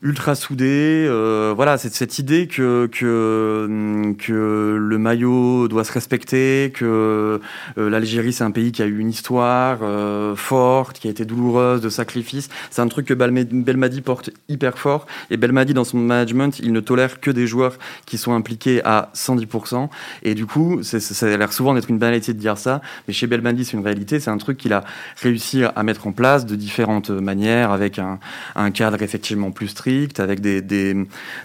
ultra 0.02 0.34
soudé. 0.34 1.06
Euh, 1.08 1.52
voilà, 1.54 1.78
c'est 1.78 1.94
cette 1.94 2.18
idée 2.18 2.48
que, 2.48 2.86
que, 2.86 4.14
que 4.18 4.76
le 4.78 4.98
maillot 4.98 5.68
doit 5.68 5.84
se 5.84 5.92
respecter, 5.92 6.72
que 6.74 7.40
euh, 7.78 7.90
l'Algérie 7.90 8.32
c'est 8.32 8.42
un 8.42 8.50
pays 8.50 8.72
qui 8.72 8.82
a 8.82 8.86
eu 8.86 8.98
une 8.98 9.10
histoire 9.10 9.78
euh, 9.82 10.34
forte, 10.34 10.98
qui 10.98 11.06
a 11.06 11.10
été 11.10 11.24
douloureuse, 11.24 11.80
de 11.80 11.88
sacrifices. 11.88 12.48
C'est 12.70 12.82
un 12.82 12.88
truc 12.88 13.06
que 13.06 13.14
Belmadi 13.14 14.00
porte 14.00 14.30
hyper 14.48 14.76
fort. 14.76 15.06
Et 15.30 15.36
Belmadi 15.36 15.72
dans 15.72 15.84
son 15.84 15.98
management, 15.98 16.58
il 16.58 16.72
ne 16.72 16.80
tolère 16.80 17.20
que 17.20 17.30
des 17.30 17.46
joueurs 17.46 17.76
qui 18.04 18.18
sont 18.18 18.34
impliqués 18.34 18.82
à 18.84 19.10
110%. 19.14 19.88
Et 20.24 20.34
du 20.34 20.46
coup, 20.46 20.82
ça 20.82 21.26
a 21.26 21.36
l'air 21.36 21.52
souvent 21.52 21.74
d'être 21.74 21.90
une 21.90 21.98
banalité 21.98 22.34
de 22.34 22.38
dire 22.38 22.58
ça, 22.58 22.80
mais 23.06 23.14
chez 23.14 23.28
Belmadi 23.28 23.64
c'est 23.64 23.76
une 23.76 23.84
réalité. 23.84 24.18
C'est 24.18 24.30
un 24.30 24.38
truc 24.38 24.58
qu'il 24.58 24.72
a 24.72 24.82
réussi 25.22 25.62
à 25.62 25.82
mettre 25.84 26.08
en 26.08 26.12
place 26.12 26.44
de 26.44 26.56
différentes 26.56 27.10
manières, 27.10 27.70
avec 27.70 28.00
un, 28.00 28.18
un 28.56 28.70
cadre 28.72 29.00
effectivement 29.00 29.52
plus 29.52 29.68
strict 29.68 29.91
avec 30.18 30.40
des, 30.40 30.62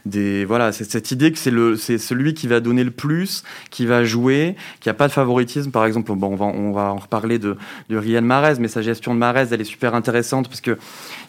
des, 0.05 0.45
voilà, 0.45 0.71
c'est 0.71 0.89
cette 0.89 1.11
idée 1.11 1.31
que 1.31 1.37
c'est 1.37 1.51
le, 1.51 1.75
c'est 1.75 1.97
celui 1.97 2.33
qui 2.33 2.47
va 2.47 2.59
donner 2.59 2.83
le 2.83 2.91
plus, 2.91 3.43
qui 3.69 3.85
va 3.85 4.03
jouer, 4.03 4.55
qui 4.79 4.89
a 4.89 4.93
pas 4.93 5.07
de 5.07 5.13
favoritisme. 5.13 5.71
Par 5.71 5.85
exemple, 5.85 6.13
bon, 6.13 6.33
on 6.33 6.35
va, 6.35 6.45
on 6.45 6.71
va 6.71 6.93
en 6.93 6.97
reparler 6.97 7.39
de, 7.39 7.57
de 7.89 7.97
Riyad 7.97 8.23
Mahrez, 8.23 8.55
mais 8.59 8.67
sa 8.67 8.81
gestion 8.81 9.13
de 9.13 9.19
Mahrez, 9.19 9.47
elle 9.51 9.61
est 9.61 9.65
super 9.65 9.95
intéressante 9.95 10.47
parce 10.47 10.61
que 10.61 10.77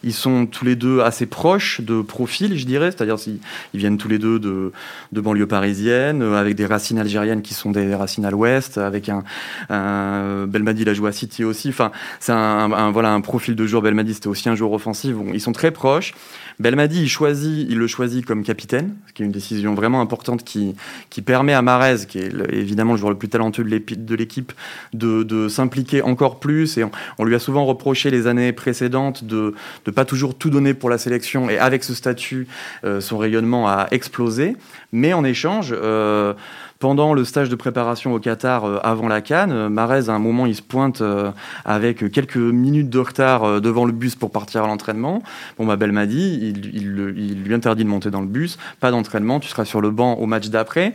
ils 0.03 0.13
sont 0.13 0.45
tous 0.45 0.65
les 0.65 0.75
deux 0.75 1.01
assez 1.01 1.25
proches 1.25 1.81
de 1.81 2.01
profil, 2.01 2.57
je 2.57 2.65
dirais, 2.65 2.91
c'est-à-dire 2.91 3.19
s'ils 3.19 3.39
ils 3.73 3.79
viennent 3.79 3.97
tous 3.97 4.07
les 4.07 4.19
deux 4.19 4.39
de, 4.39 4.71
de 5.11 5.21
banlieue 5.21 5.47
parisienne, 5.47 6.21
euh, 6.21 6.39
avec 6.39 6.55
des 6.55 6.65
racines 6.65 6.99
algériennes 6.99 7.41
qui 7.41 7.53
sont 7.53 7.71
des 7.71 7.93
racines 7.95 8.25
à 8.25 8.31
l'ouest, 8.31 8.77
avec 8.77 9.09
un, 9.09 9.23
un 9.69 10.45
Belmadi 10.47 10.83
il 10.83 10.89
a 10.89 10.93
joué 10.93 11.09
à 11.09 11.11
City 11.11 11.43
aussi. 11.43 11.69
Enfin, 11.69 11.91
c'est 12.19 12.31
un, 12.31 12.91
voilà 12.91 13.11
un 13.13 13.21
profil 13.21 13.55
de 13.55 13.65
joueur. 13.65 13.81
Belmadi 13.81 14.13
c'était 14.13 14.27
aussi 14.27 14.47
un 14.49 14.55
joueur 14.55 14.71
offensif. 14.71 15.15
Ils 15.33 15.41
sont 15.41 15.51
très 15.51 15.71
proches. 15.71 16.13
Belmadi, 16.59 17.03
il 17.03 17.07
choisit, 17.07 17.67
il 17.69 17.77
le 17.77 17.87
choisit 17.87 18.25
comme 18.25 18.43
capitaine, 18.43 18.95
ce 19.07 19.13
qui 19.13 19.23
est 19.23 19.25
une 19.25 19.31
décision 19.31 19.75
vraiment 19.75 20.01
importante 20.01 20.43
qui, 20.43 20.75
qui 21.09 21.21
permet 21.21 21.53
à 21.53 21.61
Marez, 21.61 22.05
qui 22.05 22.19
est 22.19 22.31
évidemment 22.51 22.93
le 22.93 22.97
joueur 22.99 23.11
le 23.11 23.17
plus 23.17 23.29
talentueux 23.29 23.63
de 23.63 24.15
l'équipe, 24.15 24.51
de, 24.93 25.23
de 25.23 25.47
s'impliquer 25.47 26.01
encore 26.01 26.39
plus. 26.41 26.77
Et 26.77 26.85
on, 27.17 27.23
lui 27.23 27.33
a 27.35 27.39
souvent 27.39 27.65
reproché 27.65 28.11
les 28.11 28.27
années 28.27 28.51
précédentes 28.51 29.23
de 29.23 29.53
ne 29.87 29.91
pas 29.91 30.03
toujours 30.03 30.35
tout 30.35 30.49
donner 30.49 30.73
pour 30.73 30.89
la 30.89 30.97
sélection. 30.97 31.49
Et 31.49 31.57
avec 31.57 31.83
ce 31.85 31.93
statut, 31.93 32.47
euh, 32.83 32.99
son 32.99 33.17
rayonnement 33.17 33.69
a 33.69 33.87
explosé. 33.91 34.57
Mais 34.91 35.13
en 35.13 35.23
échange, 35.23 35.73
euh, 35.73 36.33
pendant 36.79 37.13
le 37.13 37.25
stage 37.25 37.49
de 37.49 37.55
préparation 37.55 38.13
au 38.13 38.19
Qatar 38.19 38.63
euh, 38.63 38.79
avant 38.83 39.09
la 39.09 39.19
Cannes, 39.19 39.51
euh, 39.51 39.69
Marez, 39.69 40.07
à 40.07 40.13
un 40.13 40.19
moment, 40.19 40.45
il 40.45 40.55
se 40.55 40.61
pointe 40.61 41.01
euh, 41.01 41.31
avec 41.65 42.09
quelques 42.11 42.37
minutes 42.37 42.89
de 42.89 42.99
retard 42.99 43.61
devant 43.61 43.85
le 43.85 43.91
bus 43.91 44.15
pour 44.15 44.31
partir 44.31 44.63
à 44.63 44.67
l'entraînement. 44.67 45.21
Bon, 45.57 45.65
ma 45.65 45.75
belle 45.75 45.91
m'a 45.91 46.05
dit, 46.05 46.39
il, 46.41 46.71
il, 46.73 47.43
lui 47.43 47.53
interdit 47.53 47.83
de 47.83 47.89
monter 47.89 48.09
dans 48.09 48.21
le 48.21 48.27
bus, 48.27 48.57
pas 48.79 48.91
d'entraînement, 48.91 49.41
tu 49.41 49.49
seras 49.49 49.65
sur 49.65 49.81
le 49.81 49.91
banc 49.91 50.13
au 50.13 50.25
match 50.25 50.47
d'après. 50.47 50.93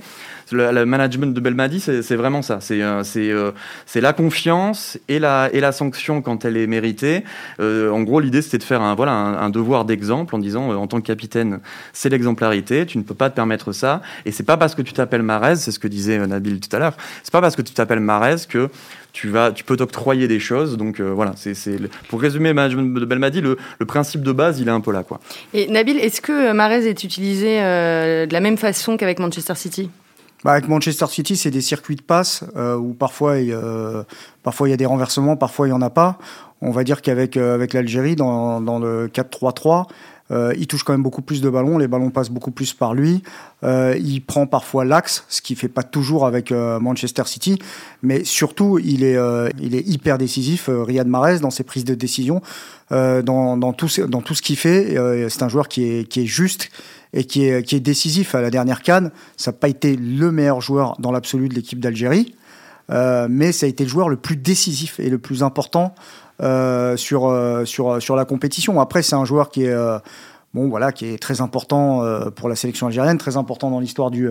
Le, 0.53 0.85
management 0.85 1.35
de 1.35 1.41
Belmadi, 1.41 1.81
c'est 1.81 2.17
vraiment 2.17 2.43
ça. 2.43 2.59
C'est 2.61 2.81
c'est 3.03 4.01
la 4.01 4.13
confiance 4.13 4.99
et 5.09 5.19
la, 5.19 5.73
sanction 5.73 6.23
quand 6.23 6.45
elle 6.45 6.57
est 6.57 6.67
méritée. 6.67 7.25
en 7.61 8.03
gros, 8.03 8.21
l'idée, 8.21 8.43
c'était 8.43 8.59
de 8.59 8.63
faire 8.63 8.83
un, 8.83 8.95
voilà, 8.95 9.13
un, 9.13 9.51
devoir 9.51 9.85
d'exemple 9.85 10.35
en 10.35 10.39
disant, 10.39 10.71
en 10.71 10.87
tant 10.87 11.01
que 11.01 11.07
capitaine, 11.07 11.61
c'est 11.93 12.09
l'exemplarité, 12.09 12.87
tu 12.87 12.99
ne 12.99 13.03
peux 13.03 13.15
pas 13.15 13.31
te 13.31 13.35
permettre 13.35 13.73
ça. 13.73 14.03
Et 14.25 14.33
c'est 14.33 14.45
pas 14.45 14.57
parce 14.57 14.75
que 14.75 14.83
tu 14.83 14.93
t'appelles 14.93 15.23
Marez, 15.23 15.57
c'est 15.57 15.71
ce 15.71 15.79
que 15.79 15.89
disait 15.89 16.25
Nabil 16.27 16.61
tout 16.61 16.75
à 16.75 16.79
l'heure, 16.79 16.97
c'est 17.23 17.33
pas 17.33 17.41
parce 17.41 17.57
que 17.57 17.63
tu 17.63 17.73
t'appelles 17.73 18.01
Marez 18.01 18.37
que 18.49 18.69
tu, 19.15 19.65
peux 19.65 19.77
t'octroyer 19.77 20.29
des 20.29 20.41
choses. 20.41 20.77
Donc 20.77 21.01
euh, 21.01 21.13
voilà, 21.13 21.35
pour 22.09 22.21
résumer 22.21 22.49
le 22.51 22.55
management 22.55 22.99
de 22.99 23.05
Belmadi, 23.05 23.41
le, 23.41 23.57
principe 23.87 24.23
de 24.23 24.33
base, 24.33 24.61
il 24.61 24.69
est 24.69 24.73
un 24.73 24.81
peu 24.81 24.93
là. 24.93 25.03
Quoi. 25.03 25.21
Et 25.55 25.69
Nabil, 25.69 25.99
est-ce 25.99 26.21
que 26.21 26.53
Marez 26.53 26.89
est 26.89 27.05
utilisé 27.05 27.63
euh, 27.63 28.27
de 28.27 28.33
la 28.33 28.41
même 28.41 28.59
façon 28.59 28.97
qu'avec 28.97 29.19
Manchester 29.21 29.55
City? 29.55 29.89
Bah 30.45 30.53
avec 30.53 30.69
Manchester 30.69 31.07
City, 31.09 31.37
c'est 31.37 31.51
des 31.51 31.63
circuits 31.63 31.97
de 31.97 32.03
passe 32.03 32.45
euh, 32.57 32.77
où 32.77 32.93
parfois 32.93 33.39
il, 33.39 33.59
parfois 34.43 34.69
il 34.69 34.71
y 34.71 34.75
a 34.75 34.77
des 34.77 34.87
renversements, 34.87 35.37
parfois 35.37 35.67
il 35.67 35.71
n'y 35.71 35.77
en 35.77 35.83
a 35.83 35.91
pas. 35.91 36.19
On 36.61 36.71
va 36.71 36.85
dire 36.85 37.03
qu'avec 37.03 37.37
avec 37.37 37.73
l'Algérie, 37.73 38.15
dans, 38.15 38.61
dans 38.61 38.79
le 38.79 39.09
4-3-3, 39.09 39.87
euh, 40.31 40.55
il 40.57 40.67
touche 40.67 40.85
quand 40.85 40.95
même 40.95 41.03
beaucoup 41.03 41.21
plus 41.21 41.43
de 41.43 41.51
ballons, 41.51 41.77
les 41.77 41.89
ballons 41.89 42.11
passent 42.11 42.31
beaucoup 42.31 42.51
plus 42.51 42.73
par 42.73 42.95
lui. 42.95 43.23
Euh, 43.63 43.95
il 44.01 44.21
prend 44.21 44.47
parfois 44.47 44.85
l'axe, 44.85 45.25
ce 45.29 45.43
qui 45.43 45.55
fait 45.55 45.69
pas 45.69 45.83
toujours 45.83 46.27
avec 46.27 46.51
euh, 46.51 46.81
Manchester 46.81 47.25
City, 47.27 47.59
mais 48.03 48.25
surtout 48.25 48.79
il 48.79 49.05
est, 49.05 49.19
hyper 49.87 50.17
décisif. 50.17 50.71
Riyad 50.73 51.07
Mahrez 51.07 51.41
dans 51.41 51.51
ses 51.51 51.65
prises 51.65 51.85
de 51.85 51.95
décision, 51.95 52.41
dans, 52.91 53.73
tout, 53.73 53.89
ce 53.89 54.43
qu'il 54.43 54.57
fait, 54.57 54.97
c'est 55.29 55.43
un 55.43 55.49
joueur 55.49 55.69
qui 55.69 55.85
est, 55.85 56.09
qui 56.09 56.21
est 56.21 56.27
juste 56.27 56.71
et 57.13 57.25
qui 57.25 57.45
est, 57.45 57.63
qui 57.63 57.77
est 57.77 57.81
décisif. 57.81 58.35
À 58.35 58.41
la 58.41 58.51
dernière 58.51 58.83
canne, 58.83 59.11
ça 59.37 59.51
n'a 59.51 59.57
pas 59.57 59.69
été 59.69 59.97
le 59.97 60.33
meilleur 60.33 60.61
joueur 60.61 60.97
dans 61.01 61.13
l'absolu 61.13 61.49
de 61.49 61.55
l'équipe 61.55 61.81
d'Algérie, 61.81 62.35
mais 62.89 63.53
ça 63.53 63.67
a 63.67 63.69
été 63.69 63.85
le 63.85 63.91
joueur 63.91 64.09
le 64.09 64.17
plus 64.17 64.37
décisif 64.37 65.01
et 65.01 65.11
le 65.11 65.19
plus 65.19 65.43
important 65.43 65.95
euh, 66.43 66.97
sur, 66.97 67.27
euh, 67.27 67.65
sur, 67.65 68.03
sur 68.03 68.17
la 68.17 68.25
compétition. 68.25 68.81
Après, 68.81 69.03
c'est 69.03 69.15
un 69.15 69.25
joueur 69.25 69.51
qui 69.51 69.65
est, 69.65 69.73
euh, 69.73 69.99
bon, 70.53 70.69
voilà, 70.69 70.91
qui 70.91 71.07
est 71.07 71.19
très 71.19 71.41
important 71.41 72.03
pour 72.35 72.49
la 72.49 72.57
sélection 72.57 72.89
algérienne, 72.89 73.19
très 73.19 73.37
important 73.37 73.71
dans 73.71 73.81
l'histoire 73.81 74.11
du, 74.11 74.31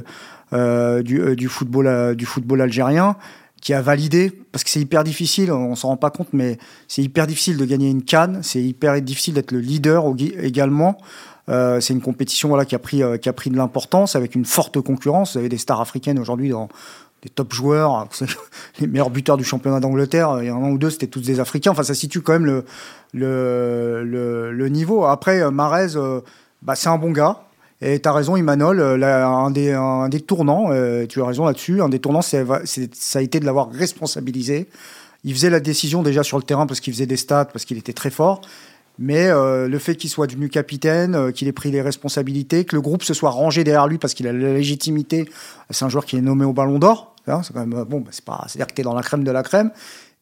du, 0.52 1.48
football, 1.48 2.16
du 2.16 2.26
football 2.26 2.62
algérien 2.62 3.16
qui 3.62 3.74
a 3.74 3.82
validé, 3.82 4.30
parce 4.52 4.66
que 4.66 4.70
c'est 4.70 4.82
hyper 4.82 5.06
difficile, 5.06 5.50
on 5.50 5.76
s'en 5.76 5.88
rend 5.88 5.96
pas 5.96 6.10
compte, 6.10 6.28
mais 6.34 6.58
c'est 6.90 7.02
hyper 7.02 7.28
difficile 7.28 7.56
de 7.56 7.64
gagner 7.64 7.90
une 7.90 8.04
canne, 8.04 8.42
c'est 8.44 8.62
hyper 8.62 9.02
difficile 9.02 9.36
d'être 9.36 9.54
le 9.54 9.60
leader 9.60 10.04
également. 10.38 10.98
Euh, 11.48 11.80
c'est 11.80 11.94
une 11.94 12.02
compétition 12.02 12.50
voilà, 12.50 12.66
qui, 12.66 12.76
a 12.76 12.80
pris, 12.80 13.02
qui 13.22 13.30
a 13.30 13.34
pris 13.34 13.50
de 13.50 13.56
l'importance 13.56 14.18
avec 14.18 14.36
une 14.36 14.44
forte 14.44 14.82
concurrence. 14.82 15.34
Vous 15.34 15.40
avez 15.40 15.48
des 15.48 15.58
stars 15.58 15.80
africaines 15.80 16.20
aujourd'hui 16.20 16.50
dans, 16.50 16.68
des 17.24 17.30
top 17.30 17.54
joueurs, 17.54 18.08
les 18.80 18.88
meilleurs 18.88 19.10
buteurs 19.10 19.38
du 19.38 19.46
championnat 19.46 19.80
d'Angleterre, 19.80 20.40
il 20.42 20.48
y 20.48 20.52
en 20.52 20.62
a 20.62 20.68
un 20.68 20.72
ou 20.72 20.78
deux, 20.78 20.90
c'était 20.90 21.08
tous 21.08 21.22
des 21.22 21.40
Africains. 21.40 21.72
Enfin, 21.72 21.84
ça 21.84 21.94
situe 21.94 22.22
quand 22.22 22.34
même 22.34 22.64
le, 23.14 24.68
niveau. 24.70 25.06
Après, 25.06 25.42
euh, 25.42 25.50
Marez, 25.50 25.96
euh, 25.96 26.20
bah, 26.62 26.76
c'est 26.76 26.90
un 26.90 26.98
bon 26.98 27.12
gars. 27.12 27.44
Et 27.82 28.00
tu 28.00 28.08
as 28.08 28.14
raison, 28.14 28.36
Imanol, 28.36 28.80
euh, 28.80 29.26
un, 29.26 29.52
des, 29.52 30.22
tournants, 30.22 30.70
tu 31.08 31.22
as 31.22 31.26
raison 31.26 31.46
là-dessus, 31.46 31.82
un 31.82 31.90
des 31.90 32.00
tournants, 32.00 32.22
c'est, 32.22 32.46
ça 32.94 33.20
a 33.20 33.22
été 33.22 33.40
de 33.40 33.46
l'avoir 33.46 33.72
responsabilisé. 33.72 34.68
Il 35.24 35.34
faisait 35.34 35.50
la 35.50 35.62
décision 35.62 36.04
déjà 36.04 36.24
sur 36.24 36.38
le 36.38 36.44
terrain 36.44 36.66
parce 36.66 36.82
qu'il 36.82 36.94
faisait 36.94 37.06
des 37.06 37.18
stats, 37.18 37.46
parce 37.46 37.64
qu'il 37.64 37.78
était 37.78 37.94
très 37.94 38.10
fort. 38.10 38.42
Mais 39.00 39.30
le 39.30 39.80
fait 39.80 39.96
qu'il 39.96 40.10
soit 40.10 40.28
devenu 40.28 40.50
capitaine, 40.50 41.34
qu'il 41.34 41.48
ait 41.48 41.54
pris 41.54 41.72
les 41.72 41.82
responsabilités, 41.82 42.64
que 42.64 42.76
le 42.76 42.82
groupe 42.82 43.04
se 43.04 43.14
soit 43.14 43.32
rangé 43.32 43.64
derrière 43.64 43.88
lui 43.88 43.98
parce 43.98 44.14
qu'il 44.14 44.28
a 44.28 44.34
la 44.34 44.54
légitimité, 44.54 45.28
c'est 45.72 45.84
un 45.84 45.90
joueur 45.90 46.06
qui 46.06 46.16
est 46.16 46.22
nommé 46.22 46.46
au 46.46 46.54
Ballon 46.54 46.78
d'Or. 46.78 47.13
Hein, 47.28 47.42
c'est 47.44 47.54
quand 47.54 47.62
même 47.62 47.74
euh, 47.74 47.86
bon, 47.86 48.02
bah, 48.02 48.10
c'est 48.12 48.26
pas, 48.26 48.46
c'est-à-dire 48.48 48.68
que 48.68 48.74
tu 48.74 48.82
es 48.82 48.84
dans 48.84 48.94
la 48.94 49.04
crème 49.04 49.24
de 49.24 49.32
la 49.32 49.44
crème. 49.44 49.72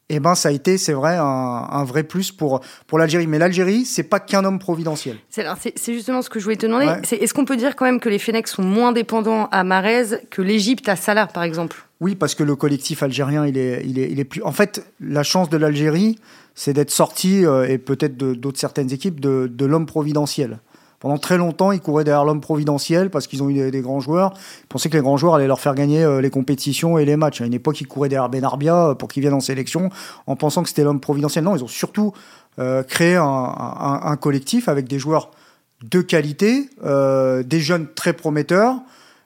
Et 0.10 0.16
eh 0.16 0.20
ben 0.20 0.36
ça 0.36 0.50
a 0.50 0.52
été, 0.52 0.78
c'est 0.78 0.92
vrai, 0.92 1.16
un, 1.16 1.24
un, 1.24 1.86
vrai 1.86 2.04
plus 2.04 2.34
pour 2.34 2.60
pour 2.86 3.00
l'Algérie. 3.00 3.28
Mais 3.28 3.40
l'Algérie, 3.40 3.86
c'est 3.86 4.04
pas 4.04 4.20
qu'un 4.20 4.44
homme 4.44 4.60
providentiel. 4.60 5.16
C'est, 5.30 5.46
justement 5.94 6.22
ce 6.22 6.30
que 6.30 6.38
je 6.38 6.44
voulais 6.44 6.58
te 6.58 6.66
demander. 6.66 6.88
Est-ce 7.10 7.34
qu'on 7.34 7.46
peut 7.46 7.56
dire 7.56 7.78
quand 7.78 7.86
même 7.86 8.02
que 8.02 8.10
les 8.10 8.20
Fennecs 8.20 8.50
sont 8.50 8.62
moins 8.62 8.92
dépendants 8.92 9.48
à 9.52 9.64
Marez 9.64 10.28
que 10.30 10.42
l'Égypte 10.42 10.90
à 10.90 10.98
Salah, 10.98 11.28
par 11.28 11.44
exemple? 11.44 11.78
Oui, 12.02 12.16
parce 12.16 12.36
que 12.36 12.44
le 12.44 12.58
collectif 12.58 13.04
algérien, 13.04 13.46
il 13.46 13.58
est, 13.58 13.84
il 13.86 14.00
est, 14.00 14.12
il 14.12 14.20
est 14.20 14.26
plus. 14.26 14.44
En 14.44 14.52
fait, 14.52 14.86
la 15.00 15.24
chance 15.24 15.50
de 15.50 15.56
l'Algérie, 15.56 16.20
c'est 16.56 16.74
d'être 16.74 16.92
sorti 16.92 17.46
euh, 17.46 17.70
et 17.70 17.78
peut-être 17.78 18.18
d'autres 18.18 18.60
certaines 18.60 18.92
équipes 18.92 19.22
de, 19.22 19.50
de 19.50 19.66
l'homme 19.66 19.86
providentiel. 19.86 20.60
Pendant 21.02 21.18
très 21.18 21.38
longtemps, 21.38 21.72
ils 21.72 21.82
couraient 21.82 22.04
derrière 22.04 22.24
l'homme 22.24 22.42
providentiel 22.42 23.10
parce 23.10 23.26
qu'ils 23.26 23.42
ont 23.42 23.50
eu 23.50 23.72
des, 23.72 23.82
grands 23.82 24.00
joueurs. 24.00 24.34
Ils 24.64 24.68
pensaient 24.68 24.88
que 24.88 24.96
les 24.96 25.02
grands 25.02 25.18
joueurs 25.18 25.34
allaient 25.34 25.48
leur 25.48 25.60
faire 25.60 25.74
gagner 25.74 26.04
euh, 26.04 26.22
les 26.22 26.30
compétitions 26.30 27.00
et 27.00 27.06
les 27.06 27.18
matchs. 27.18 27.42
À 27.42 27.46
une 27.46 27.56
époque, 27.56 27.82
ils 27.82 27.88
couraient 27.88 28.08
derrière 28.08 28.30
Benarbia 28.30 28.90
euh, 28.90 28.94
pour 28.94 29.10
qu'il 29.10 29.22
vienne 29.22 29.34
en 29.34 29.40
sélection 29.40 29.90
en 30.28 30.36
pensant 30.36 30.62
que 30.62 30.70
c'était 30.70 30.84
l'homme 30.84 31.00
providentiel. 31.00 31.44
Non, 31.44 31.56
ils 31.56 31.64
ont 31.64 31.68
surtout 31.68 32.14
euh, 32.60 32.84
créé 32.84 33.16
un, 33.16 34.16
collectif 34.22 34.70
avec 34.70 34.88
des 34.88 35.00
joueurs 35.00 35.32
de 35.84 36.02
qualité, 36.02 36.70
des 36.84 37.60
jeunes 37.60 37.88
très 37.96 38.14
prometteurs, 38.14 38.76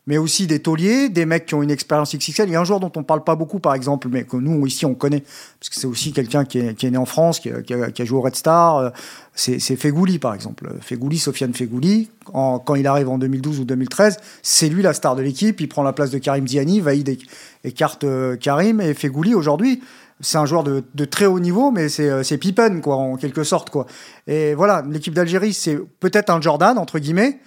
mais 0.08 0.18
aussi 0.18 0.46
des 0.46 0.60
tauliers, 0.60 1.10
des 1.10 1.26
mecs 1.26 1.48
qui 1.48 1.56
ont 1.56 1.64
une 1.64 1.72
expérience 1.72 2.16
XXL. 2.16 2.48
Il 2.48 2.54
y 2.54 2.56
a 2.56 2.62
un 2.62 2.64
joueur 2.64 2.80
dont 2.80 2.92
on 2.96 3.04
parle 3.04 3.24
pas 3.24 3.36
beaucoup, 3.36 3.60
par 3.60 3.74
exemple, 3.74 4.08
mais 4.12 4.24
que 4.24 4.38
nous, 4.38 4.66
ici, 4.68 4.86
on 4.86 4.94
connaît, 4.94 5.22
parce 5.60 5.70
que 5.70 5.76
c'est 5.76 5.88
aussi 5.88 6.14
quelqu'un 6.14 6.46
qui 6.46 6.60
est, 6.60 6.84
né 6.84 6.98
en 6.98 7.06
France, 7.06 7.40
qui, 7.40 7.50
a, 7.50 8.06
joué 8.06 8.18
au 8.18 8.22
Red 8.22 8.36
Star. 8.36 8.78
Euh, 8.78 8.90
c'est 9.34 9.76
Fegouli, 9.76 10.20
par 10.20 10.34
exemple. 10.34 10.72
Fegouli, 10.80 11.18
Sofiane 11.18 11.54
Fegouli, 11.54 12.10
quand 12.24 12.76
il 12.76 12.88
arrive 12.88 13.10
en 13.10 13.18
2012 13.18 13.60
ou 13.60 13.66
2013, 13.66 14.18
c'est 14.42 14.70
lui 14.70 14.82
la 14.82 14.94
star 14.94 15.16
de 15.16 15.22
l'équipe. 15.22 15.60
Il 15.60 15.68
prend 15.68 15.84
la 15.84 15.92
place 15.92 16.12
de 16.12 16.20
Karim 16.20 16.48
Ziani, 16.48 16.80
Vaïd 16.80 17.18
écarte 17.64 18.04
euh, 18.04 18.38
Karim, 18.38 18.80
et 18.80 18.94
Fegouli, 18.94 19.34
aujourd'hui, 19.34 19.82
c'est 20.22 20.38
un 20.38 20.46
joueur 20.46 20.64
de, 20.64 21.06
très 21.06 21.26
haut 21.26 21.40
niveau, 21.40 21.72
mais 21.72 21.90
c'est 21.90 22.10
euh, 22.10 22.38
Pippen, 22.40 22.80
quoi, 22.80 22.96
en 22.96 23.18
quelque 23.18 23.44
sorte, 23.44 23.70
quoi. 23.70 23.86
Et 24.28 24.54
voilà, 24.54 24.84
l'équipe 24.90 25.14
d'Algérie, 25.14 25.54
c'est 25.54 25.78
peut-être 26.00 26.30
un 26.30 26.40
Jordan, 26.40 26.78
entre 26.78 27.00
guillemets, 27.00 27.40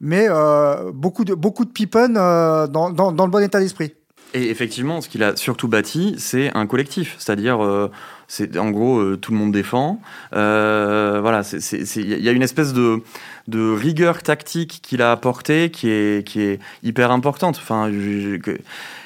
mais 0.00 0.26
euh, 0.28 0.90
beaucoup 0.92 1.24
de 1.24 1.34
beaucoup 1.34 1.64
de 1.64 1.70
Pippen 1.70 2.16
euh, 2.16 2.66
dans, 2.66 2.90
dans, 2.90 3.24
le 3.24 3.30
bon 3.30 3.42
état 3.42 3.60
d'esprit. 3.60 3.94
Et 4.34 4.50
effectivement, 4.50 5.00
ce 5.00 5.08
qu'il 5.08 5.22
a 5.22 5.36
surtout 5.36 5.68
bâti, 5.68 6.16
c'est 6.18 6.54
un 6.54 6.66
collectif, 6.66 7.14
c'est-à-dire, 7.18 7.64
euh, 7.64 7.90
c'est 8.28 8.58
en 8.58 8.70
gros 8.70 9.16
tout 9.16 9.32
le 9.32 9.38
monde 9.38 9.52
défend. 9.52 10.00
voilà, 10.32 11.42
il 11.52 12.22
y 12.22 12.28
a 12.28 12.32
une 12.32 12.42
espèce 12.42 12.72
de, 12.72 13.02
de 13.48 13.72
rigueur 13.72 14.22
tactique 14.22 14.80
qu'il 14.82 15.00
a 15.00 15.12
apporté 15.12 15.70
qui 15.70 15.88
est 15.88 16.26
qui 16.26 16.42
est 16.42 16.58
hyper 16.82 17.12
importante. 17.12 17.56
Enfin, 17.56 17.90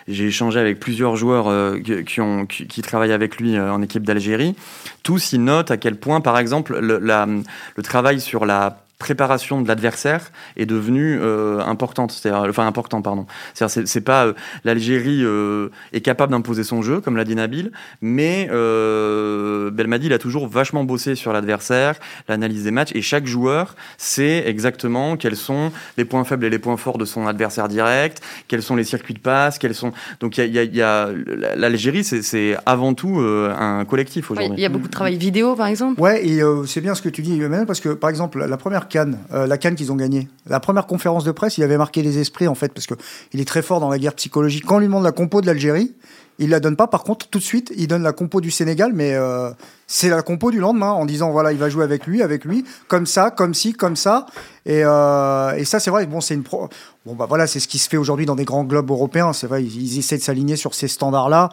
j'ai 0.08 0.26
échangé 0.26 0.58
avec 0.58 0.80
plusieurs 0.80 1.14
joueurs 1.16 1.76
qui, 2.06 2.20
ont, 2.20 2.46
qui, 2.46 2.82
travaillent 2.82 3.12
avec 3.12 3.36
lui 3.36 3.60
en 3.60 3.82
équipe 3.82 4.02
d'Algérie. 4.02 4.56
Tous, 5.04 5.32
ils 5.32 5.44
notent 5.44 5.70
à 5.70 5.76
quel 5.76 5.96
point, 5.96 6.20
par 6.20 6.38
exemple, 6.38 6.76
le 6.80 7.82
travail 7.82 8.20
sur 8.20 8.46
la 8.46 8.78
préparation 9.00 9.62
de 9.62 9.66
l'adversaire 9.66 10.30
est 10.56 10.66
devenue 10.66 11.18
euh, 11.20 11.58
importante, 11.60 12.12
c'est-à-dire, 12.12 12.48
enfin 12.48 12.66
important, 12.66 13.00
pardon. 13.02 13.26
C'est-à-dire, 13.54 13.88
c'est, 13.88 14.00
pas 14.02 14.26
euh, 14.26 14.34
l'Algérie 14.62 15.24
euh, 15.24 15.70
est 15.92 16.02
capable 16.02 16.32
d'imposer 16.32 16.64
son 16.64 16.82
jeu, 16.82 17.00
comme 17.00 17.16
l'a 17.16 17.24
dit 17.24 17.34
Nabil, 17.34 17.72
mais 18.02 18.46
Belmadi 18.46 20.06
il 20.06 20.12
a 20.12 20.18
toujours 20.18 20.46
vachement 20.46 20.84
bossé 20.84 21.14
sur 21.14 21.32
l'adversaire, 21.32 21.94
l'analyse 22.28 22.64
des 22.64 22.70
matchs, 22.70 22.90
et 22.94 23.00
chaque 23.00 23.26
joueur 23.26 23.74
sait 23.96 24.44
exactement 24.46 25.16
quels 25.16 25.36
sont 25.36 25.72
les 25.96 26.04
points 26.04 26.24
faibles 26.24 26.44
et 26.44 26.50
les 26.50 26.58
points 26.58 26.76
forts 26.76 26.98
de 26.98 27.06
son 27.06 27.26
adversaire 27.26 27.68
direct, 27.68 28.22
quels 28.48 28.62
sont 28.62 28.76
les 28.76 28.84
circuits 28.84 29.14
de 29.14 29.18
passe, 29.18 29.58
quels 29.58 29.74
sont. 29.74 29.92
Donc 30.20 30.36
il 30.36 30.54
y 30.54 30.58
a, 30.58 30.64
y 30.64 30.82
a, 30.82 31.08
l'Algérie, 31.56 32.04
c'est, 32.04 32.54
avant 32.66 32.92
tout 32.92 33.18
un 33.18 33.86
collectif 33.86 34.30
aujourd'hui. 34.30 34.58
Il 34.58 34.62
y 34.62 34.66
a 34.66 34.68
beaucoup 34.68 34.88
de 34.88 34.92
travail 34.92 35.16
vidéo, 35.16 35.56
par 35.56 35.68
exemple. 35.68 35.98
Ouais, 35.98 36.26
et 36.26 36.42
c'est 36.66 36.82
bien 36.82 36.94
ce 36.94 37.00
que 37.00 37.08
tu 37.08 37.22
dis, 37.22 37.40
Emmanuel, 37.40 37.64
parce 37.64 37.80
que 37.80 37.88
par 37.88 38.10
exemple 38.10 38.44
la 38.44 38.56
première 38.58 38.89
Euh, 38.96 39.46
la 39.46 39.58
Cannes 39.58 39.74
qu'ils 39.74 39.92
ont 39.92 39.96
gagnée. 39.96 40.28
La 40.46 40.60
première 40.60 40.86
conférence 40.86 41.24
de 41.24 41.32
presse, 41.32 41.58
il 41.58 41.64
avait 41.64 41.76
marqué 41.76 42.02
les 42.02 42.18
esprits 42.18 42.48
en 42.48 42.54
fait, 42.54 42.72
parce 42.72 42.86
que 42.86 42.94
il 43.32 43.40
est 43.40 43.44
très 43.44 43.62
fort 43.62 43.80
dans 43.80 43.90
la 43.90 43.98
guerre 43.98 44.14
psychologique. 44.14 44.64
Quand 44.66 44.76
on 44.76 44.78
lui 44.78 44.86
demande 44.86 45.04
la 45.04 45.12
compo 45.12 45.40
de 45.40 45.46
l'Algérie, 45.46 45.92
il 46.38 46.50
la 46.50 46.60
donne 46.60 46.76
pas. 46.76 46.86
Par 46.86 47.02
contre, 47.02 47.28
tout 47.28 47.38
de 47.38 47.44
suite, 47.44 47.72
il 47.76 47.86
donne 47.86 48.02
la 48.02 48.12
compo 48.12 48.40
du 48.40 48.50
Sénégal, 48.50 48.92
mais 48.94 49.14
euh, 49.14 49.50
c'est 49.92 50.08
la 50.08 50.22
compo 50.22 50.52
du 50.52 50.60
lendemain 50.60 50.92
en 50.92 51.04
disant 51.04 51.32
voilà, 51.32 51.50
il 51.50 51.58
va 51.58 51.68
jouer 51.68 51.82
avec 51.82 52.06
lui, 52.06 52.22
avec 52.22 52.44
lui, 52.44 52.64
comme 52.86 53.06
ça, 53.06 53.32
comme 53.32 53.54
ci, 53.54 53.72
comme 53.72 53.96
ça. 53.96 54.26
Et, 54.66 54.82
euh, 54.84 55.56
et 55.56 55.64
ça, 55.64 55.80
c'est 55.80 55.90
vrai. 55.90 56.06
Bon, 56.06 56.20
c'est 56.20 56.34
une 56.34 56.42
pro... 56.42 56.68
bon 57.06 57.14
bah 57.14 57.26
voilà, 57.28 57.46
c'est 57.46 57.60
ce 57.60 57.66
qui 57.66 57.78
se 57.78 57.88
fait 57.88 57.96
aujourd'hui 57.96 58.26
dans 58.26 58.36
des 58.36 58.44
grands 58.44 58.64
globes 58.64 58.90
européens. 58.90 59.32
C'est 59.32 59.46
vrai, 59.46 59.64
ils, 59.64 59.98
essaient 59.98 60.18
de 60.18 60.22
s'aligner 60.22 60.54
sur 60.56 60.74
ces 60.74 60.86
standards-là 60.86 61.48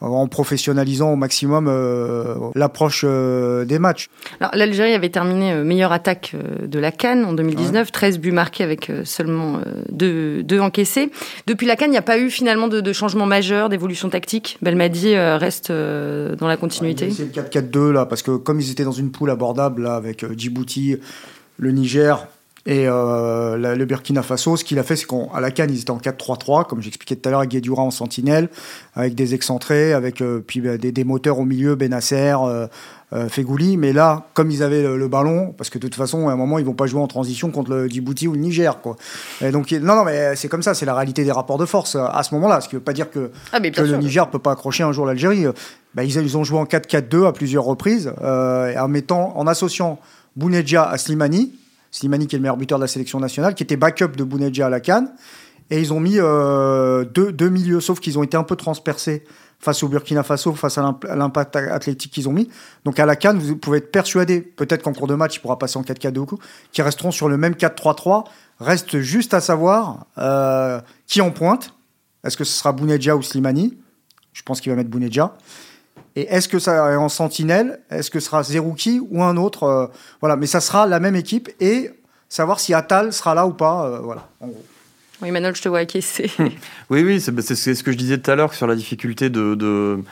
en 0.00 0.26
professionnalisant 0.26 1.12
au 1.12 1.16
maximum 1.16 1.68
euh, 1.68 2.34
l'approche 2.56 3.04
euh, 3.06 3.64
des 3.64 3.78
matchs. 3.78 4.08
l'Algérie 4.52 4.94
avait 4.94 5.10
terminé 5.10 5.54
meilleure 5.54 5.92
attaque 5.92 6.34
de 6.60 6.78
la 6.80 6.90
Cannes 6.90 7.24
en 7.24 7.32
2019, 7.34 7.92
13 7.92 8.18
buts 8.18 8.32
marqués 8.32 8.64
avec 8.64 8.90
seulement 9.04 9.60
2, 9.90 10.44
encaissés. 10.60 11.10
Depuis 11.46 11.66
la 11.66 11.76
Cannes, 11.76 11.90
il 11.90 11.92
n'y 11.92 11.98
a 11.98 12.02
pas 12.02 12.18
eu 12.18 12.30
finalement 12.30 12.68
de, 12.68 12.80
de 12.80 12.92
changement 12.92 13.26
majeur, 13.26 13.68
d'évolution 13.68 14.08
tactique. 14.08 14.58
Belmadi 14.62 15.16
reste 15.16 15.70
dans 15.70 16.48
la 16.48 16.56
continuité. 16.56 17.10
c'est 17.10 17.24
le 17.24 17.42
4-4-2 17.42 17.81
là, 17.90 18.06
parce 18.06 18.22
que 18.22 18.36
comme 18.36 18.60
ils 18.60 18.70
étaient 18.70 18.84
dans 18.84 18.92
une 18.92 19.10
poule 19.10 19.30
abordable 19.30 19.82
là 19.82 19.96
avec 19.96 20.24
Djibouti, 20.38 20.96
le 21.58 21.72
Niger 21.72 22.26
Et 22.64 22.86
le 22.86 23.84
Burkina 23.84 24.22
Faso, 24.22 24.56
ce 24.56 24.64
qu'il 24.64 24.78
a 24.78 24.82
fait, 24.82 24.96
c'est 24.96 25.06
qu'à 25.06 25.40
la 25.40 25.50
Cannes, 25.50 25.70
ils 25.72 25.80
étaient 25.80 25.90
en 25.90 25.98
4-3-3, 25.98 26.66
comme 26.66 26.80
j'expliquais 26.80 27.16
tout 27.16 27.28
à 27.28 27.30
l'heure, 27.30 27.40
avec 27.40 27.50
Guédura 27.50 27.82
en 27.82 27.90
sentinelle, 27.90 28.48
avec 28.94 29.14
des 29.14 29.34
excentrés, 29.34 29.92
avec 29.92 30.22
puis 30.46 30.60
bah, 30.60 30.78
des, 30.78 30.92
des, 30.92 31.04
moteurs 31.04 31.38
au 31.38 31.44
milieu, 31.44 31.74
Benasser, 31.74 32.34
euh, 33.14 33.28
Fegouli. 33.28 33.76
Mais 33.76 33.92
là, 33.92 34.26
comme 34.32 34.50
ils 34.50 34.62
avaient 34.62 34.82
le, 34.82 35.08
ballon, 35.08 35.54
parce 35.58 35.68
que 35.68 35.78
de 35.78 35.86
toute 35.86 35.94
façon, 35.94 36.28
à 36.28 36.32
un 36.32 36.36
moment, 36.36 36.58
ils 36.58 36.64
vont 36.64 36.72
pas 36.72 36.86
jouer 36.86 37.02
en 37.02 37.06
transition 37.06 37.50
contre 37.50 37.70
le 37.70 37.88
Djibouti 37.88 38.26
ou 38.26 38.32
le 38.32 38.38
Niger. 38.38 38.80
Quoi. 38.80 38.96
Et 39.42 39.50
donc, 39.50 39.70
non, 39.72 39.96
non, 39.96 40.04
mais 40.04 40.34
c'est 40.34 40.48
comme 40.48 40.62
ça, 40.62 40.72
c'est 40.72 40.86
la 40.86 40.94
réalité 40.94 41.22
des 41.22 41.32
rapports 41.32 41.58
de 41.58 41.66
force 41.66 41.94
euh, 41.94 42.04
à 42.10 42.22
ce 42.22 42.34
moment-là. 42.34 42.62
Ce 42.62 42.68
qui 42.68 42.76
veut 42.76 42.80
pas 42.80 42.94
dire 42.94 43.10
que, 43.10 43.30
ah, 43.52 43.58
le 43.58 43.96
Niger 43.98 44.30
peut 44.30 44.38
pas 44.38 44.52
accrocher 44.52 44.82
un 44.82 44.92
jour 44.92 45.04
l'Algérie. 45.04 45.44
Bah, 45.94 46.04
ils, 46.04 46.16
ils, 46.16 46.36
ont 46.38 46.44
joué 46.44 46.58
en 46.58 46.64
4-4-2 46.64 47.26
à 47.26 47.32
plusieurs 47.32 47.64
reprises, 47.64 48.12
euh, 48.22 48.74
en, 48.78 48.88
mettant, 48.88 49.36
en 49.36 49.46
associant 49.46 49.98
Bounedja 50.36 50.88
à 50.88 50.96
Slimani. 50.96 51.52
Slimani 51.92 52.26
qui 52.26 52.34
est 52.34 52.38
le 52.38 52.42
meilleur 52.42 52.56
buteur 52.56 52.78
de 52.78 52.82
la 52.84 52.88
sélection 52.88 53.20
nationale, 53.20 53.54
qui 53.54 53.62
était 53.62 53.76
backup 53.76 54.16
de 54.16 54.24
Bounedja 54.24 54.66
à 54.66 54.70
la 54.70 54.80
Cannes. 54.80 55.12
Et 55.70 55.80
ils 55.80 55.92
ont 55.92 56.00
mis 56.00 56.16
euh, 56.18 57.04
deux, 57.04 57.48
milieux, 57.48 57.80
sauf 57.80 58.00
qu'ils 58.00 58.18
ont 58.18 58.22
été 58.22 58.36
un 58.36 58.42
peu 58.42 58.56
transpercés 58.56 59.24
face 59.60 59.82
au 59.84 59.88
Burkina 59.88 60.24
Faso, 60.24 60.52
face 60.54 60.76
à 60.76 60.98
l'impact 61.14 61.54
athlétique 61.54 62.12
qu'ils 62.12 62.28
ont 62.28 62.32
mis. 62.32 62.48
Donc 62.84 62.98
à 62.98 63.06
la 63.06 63.14
Cannes, 63.14 63.38
vous 63.38 63.56
pouvez 63.56 63.78
être 63.78 63.92
persuadé, 63.92 64.40
peut-être 64.40 64.82
qu'en 64.82 64.92
cours 64.92 65.06
de 65.06 65.14
match, 65.14 65.36
il 65.36 65.40
pourra 65.40 65.58
passer 65.58 65.78
en 65.78 65.82
4-4-2 65.82 66.18
ou 66.18 66.38
qui 66.72 66.82
resteront 66.82 67.12
sur 67.12 67.28
le 67.28 67.36
même 67.36 67.52
4-3-3. 67.52 68.24
Reste 68.58 68.98
juste 68.98 69.34
à 69.34 69.40
savoir 69.40 70.06
euh, 70.18 70.80
qui 71.06 71.20
en 71.20 71.30
pointe. 71.30 71.74
Est-ce 72.24 72.36
que 72.36 72.44
ce 72.44 72.58
sera 72.58 72.72
Bounedja 72.72 73.16
ou 73.16 73.22
Slimani? 73.22 73.78
Je 74.32 74.42
pense 74.42 74.60
qu'il 74.60 74.70
va 74.72 74.76
mettre 74.76 74.90
Bounedja. 74.90 75.34
Et 76.16 76.22
est-ce 76.22 76.48
que 76.48 76.58
ça 76.58 76.92
est 76.92 76.96
en 76.96 77.08
sentinelle? 77.08 77.80
Est-ce 77.90 78.10
que 78.10 78.20
ce 78.20 78.26
sera 78.26 78.42
Zerouki 78.42 79.00
ou 79.10 79.22
un 79.22 79.36
autre 79.36 79.64
euh, 79.64 79.86
Voilà, 80.20 80.36
mais 80.36 80.46
ça 80.46 80.60
sera 80.60 80.86
la 80.86 81.00
même 81.00 81.16
équipe 81.16 81.48
et 81.60 81.90
savoir 82.28 82.60
si 82.60 82.74
Atal 82.74 83.12
sera 83.12 83.34
là 83.34 83.46
ou 83.46 83.52
pas. 83.52 83.86
Euh, 83.86 83.98
voilà, 84.00 84.28
en 84.40 84.48
gros. 84.48 84.64
Oui, 85.22 85.30
Manuel, 85.30 85.54
je 85.54 85.62
te 85.62 85.68
vois 85.68 85.80
acquiescer. 85.80 86.30
oui, 86.90 87.04
oui, 87.04 87.20
c'est 87.20 87.54
ce 87.74 87.82
que 87.82 87.92
je 87.92 87.96
disais 87.96 88.18
tout 88.18 88.30
à 88.30 88.34
l'heure 88.34 88.54
sur 88.54 88.66
la 88.66 88.74
difficulté 88.74 89.30
de, 89.30 89.54
de 89.54 90.02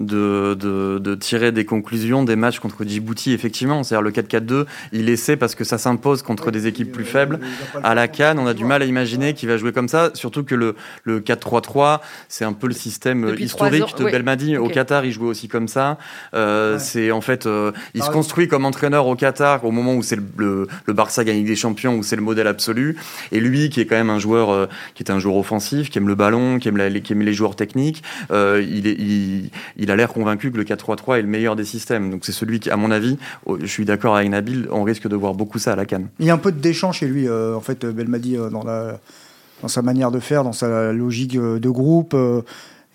de, 0.00 0.54
de, 0.54 0.98
de, 0.98 1.14
tirer 1.14 1.52
des 1.52 1.64
conclusions 1.64 2.24
des 2.24 2.36
matchs 2.36 2.58
contre 2.60 2.84
Djibouti, 2.84 3.32
effectivement. 3.32 3.82
C'est-à-dire 3.82 4.02
le 4.02 4.10
4-4-2, 4.10 4.66
il 4.92 5.08
essaie 5.08 5.36
parce 5.36 5.54
que 5.54 5.64
ça 5.64 5.78
s'impose 5.78 6.22
contre 6.22 6.50
des 6.50 6.66
équipes 6.66 6.92
plus 6.92 7.04
faibles. 7.04 7.40
À 7.82 7.94
la 7.94 8.08
Cannes, 8.08 8.38
on 8.38 8.46
a 8.46 8.54
du 8.54 8.64
mal 8.64 8.82
à 8.82 8.84
imaginer 8.84 9.34
qu'il 9.34 9.48
va 9.48 9.56
jouer 9.56 9.72
comme 9.72 9.88
ça, 9.88 10.10
surtout 10.14 10.44
que 10.44 10.54
le, 10.54 10.76
le 11.04 11.20
4-3-3, 11.20 12.00
c'est 12.28 12.44
un 12.44 12.52
peu 12.52 12.66
le 12.66 12.74
système 12.74 13.34
historique 13.38 13.96
de 13.98 14.04
Belmadi. 14.04 14.56
Au 14.56 14.68
Qatar, 14.68 15.04
il 15.04 15.12
jouait 15.12 15.28
aussi 15.28 15.48
comme 15.48 15.68
ça. 15.68 15.98
Euh, 16.34 16.78
C'est 16.78 17.10
en 17.10 17.20
fait, 17.20 17.46
euh, 17.46 17.72
il 17.94 18.02
se 18.02 18.10
construit 18.10 18.48
comme 18.48 18.64
entraîneur 18.64 19.06
au 19.06 19.16
Qatar 19.16 19.64
au 19.64 19.70
moment 19.70 19.94
où 19.94 20.02
c'est 20.02 20.16
le, 20.36 20.66
le, 20.86 20.92
Barça 20.92 21.24
gagne 21.24 21.44
des 21.44 21.56
champions, 21.56 21.96
où 21.96 22.02
c'est 22.02 22.16
le 22.16 22.22
modèle 22.22 22.46
absolu. 22.46 22.96
Et 23.32 23.40
lui, 23.40 23.68
qui 23.68 23.80
est 23.80 23.86
quand 23.86 23.96
même 23.96 24.10
un 24.10 24.18
joueur, 24.18 24.50
euh, 24.50 24.66
qui 24.94 25.02
est 25.02 25.10
un 25.10 25.18
joueur 25.18 25.36
offensif, 25.36 25.90
qui 25.90 25.98
aime 25.98 26.08
le 26.08 26.14
ballon, 26.14 26.58
qui 26.58 26.68
aime, 26.68 26.76
la, 26.76 26.90
qui 26.90 27.12
aime 27.12 27.22
les 27.22 27.32
joueurs 27.32 27.56
techniques, 27.56 28.02
euh, 28.30 28.64
il, 28.66 28.86
est, 28.86 28.96
il, 28.98 29.50
il 29.76 29.85
il 29.86 29.90
a 29.92 29.96
l'air 29.96 30.12
convaincu 30.12 30.50
que 30.50 30.56
le 30.56 30.64
4-3-3 30.64 31.18
est 31.18 31.22
le 31.22 31.28
meilleur 31.28 31.54
des 31.54 31.64
systèmes. 31.64 32.10
Donc 32.10 32.24
c'est 32.24 32.32
celui 32.32 32.58
qui, 32.58 32.70
à 32.70 32.76
mon 32.76 32.90
avis, 32.90 33.18
je 33.60 33.66
suis 33.66 33.84
d'accord 33.84 34.16
avec 34.16 34.28
Nabil, 34.28 34.66
on 34.72 34.82
risque 34.82 35.06
de 35.06 35.14
voir 35.14 35.34
beaucoup 35.34 35.60
ça 35.60 35.74
à 35.74 35.76
la 35.76 35.86
canne. 35.86 36.08
Il 36.18 36.26
y 36.26 36.30
a 36.30 36.34
un 36.34 36.38
peu 36.38 36.50
de 36.50 36.58
déchant 36.58 36.90
chez 36.90 37.06
lui, 37.06 37.28
euh, 37.28 37.54
en 37.54 37.60
fait, 37.60 37.86
Belmadi, 37.86 38.36
euh, 38.36 38.50
dans, 38.50 38.64
dans 38.64 39.68
sa 39.68 39.82
manière 39.82 40.10
de 40.10 40.18
faire, 40.18 40.42
dans 40.42 40.52
sa 40.52 40.92
logique 40.92 41.36
euh, 41.36 41.60
de 41.60 41.70
groupe. 41.70 42.16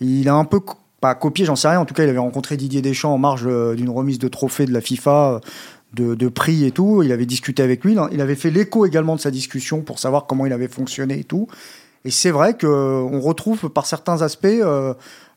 il 0.01 0.27
a 0.27 0.35
un 0.35 0.43
peu, 0.43 0.59
pas 0.99 1.15
copié, 1.15 1.45
j'en 1.45 1.55
sais 1.55 1.69
rien, 1.69 1.79
en 1.79 1.85
tout 1.85 1.93
cas, 1.93 2.03
il 2.03 2.09
avait 2.09 2.19
rencontré 2.19 2.57
Didier 2.57 2.81
Deschamps 2.81 3.13
en 3.13 3.17
marge 3.17 3.47
d'une 3.77 3.89
remise 3.89 4.19
de 4.19 4.27
trophée 4.27 4.65
de 4.65 4.73
la 4.73 4.81
FIFA. 4.81 5.39
De, 5.93 6.29
prix 6.29 6.65
et 6.65 6.71
tout, 6.71 7.03
il 7.03 7.11
avait 7.11 7.25
discuté 7.25 7.61
avec 7.61 7.83
lui, 7.83 7.97
il 8.13 8.21
avait 8.21 8.35
fait 8.35 8.49
l'écho 8.49 8.85
également 8.85 9.17
de 9.17 9.19
sa 9.19 9.29
discussion 9.29 9.81
pour 9.81 9.99
savoir 9.99 10.25
comment 10.25 10.45
il 10.45 10.53
avait 10.53 10.69
fonctionné 10.69 11.19
et 11.19 11.23
tout. 11.25 11.47
Et 12.05 12.11
c'est 12.11 12.31
vrai 12.31 12.57
qu'on 12.57 13.19
retrouve 13.19 13.69
par 13.69 13.85
certains 13.85 14.21
aspects 14.21 14.45
euh, 14.45 14.93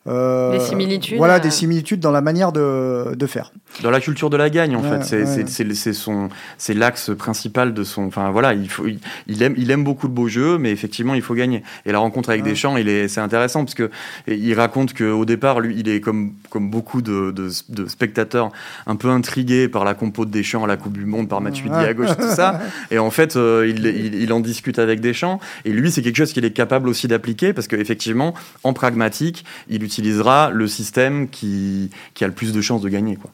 des 0.07 0.61
similitudes. 0.61 1.17
Voilà, 1.17 1.40
des 1.40 1.49
euh. 1.49 1.51
similitudes 1.51 2.01
dans 2.01 2.11
la 2.11 2.21
manière 2.21 2.53
de, 2.53 3.14
de 3.14 3.27
faire. 3.27 3.53
Dans 3.83 3.90
la 3.90 4.01
culture 4.01 4.29
de 4.29 4.37
la 4.37 4.51
gagne, 4.51 4.77
en 4.77 4.83
fait, 4.83 5.03
c'est 5.27 5.93
son, 5.93 6.29
c'est 6.59 6.75
l'axe 6.75 7.11
principal 7.17 7.73
de 7.73 7.85
son. 7.85 8.03
Enfin 8.03 8.31
voilà, 8.31 8.53
il 8.55 8.69
faut, 8.69 8.85
il, 9.27 9.43
aime, 9.43 9.55
il 9.57 9.71
aime 9.71 9.83
beaucoup 9.83 10.07
le 10.07 10.12
beau 10.12 10.29
jeu, 10.29 10.59
mais 10.59 10.71
effectivement, 10.71 11.14
il 11.14 11.23
faut 11.23 11.35
gagner. 11.35 11.62
Et 11.87 11.93
la 11.93 11.99
rencontre 11.99 12.31
avec 12.31 12.43
Deschamps, 12.43 12.77
il 12.77 12.88
est, 12.88 13.09
c'est 13.09 13.21
intéressant 13.21 13.64
parce 13.64 13.75
que 13.75 13.90
il 14.27 14.53
raconte 14.55 14.95
qu'au 14.95 15.25
départ, 15.25 15.61
lui, 15.61 15.77
il 15.79 15.88
est 15.88 16.01
comme, 16.01 16.35
comme 16.51 16.71
beaucoup 16.71 17.01
de, 17.01 17.33
de, 17.33 17.87
spectateurs, 17.88 18.51
un 18.87 18.97
peu 18.97 19.09
intrigué 19.09 19.69
par 19.69 19.85
la 19.85 19.95
compo 19.95 20.25
de 20.25 20.31
Deschamps 20.31 20.64
à 20.64 20.67
la 20.67 20.77
Coupe 20.77 20.99
du 20.99 21.07
Monde, 21.07 21.29
par 21.29 21.40
Matuidi 21.40 21.75
à 21.75 21.95
gauche, 21.95 22.17
tout 22.17 22.29
ça. 22.29 22.61
Et 22.90 22.99
en 22.99 23.11
fait, 23.11 23.37
euh, 23.37 23.67
il, 23.69 23.85
il, 23.87 24.14
il, 24.14 24.33
en 24.33 24.40
discute 24.40 24.79
avec 24.79 25.01
Deschamps. 25.01 25.40
Et 25.64 25.71
lui, 25.71 25.90
c'est 25.90 26.03
quelque 26.03 26.17
chose 26.17 26.33
qu'il 26.33 26.45
est 26.45 26.51
capable 26.51 26.88
aussi 26.88 27.09
d'appliquer 27.09 27.53
parce 27.53 27.69
qu'effectivement, 27.69 28.35
en 28.62 28.73
pragmatique, 28.73 29.45
il 29.69 29.83
utilise 29.83 29.93
utilisera 29.98 30.50
le 30.50 30.68
système 30.68 31.28
qui, 31.28 31.90
qui 32.14 32.24
a 32.24 32.26
le 32.26 32.35
plus 32.35 32.52
de 32.52 32.61
chances 32.61 32.83
de 32.83 32.88
gagner. 32.88 33.16
Quoi. 33.16 33.30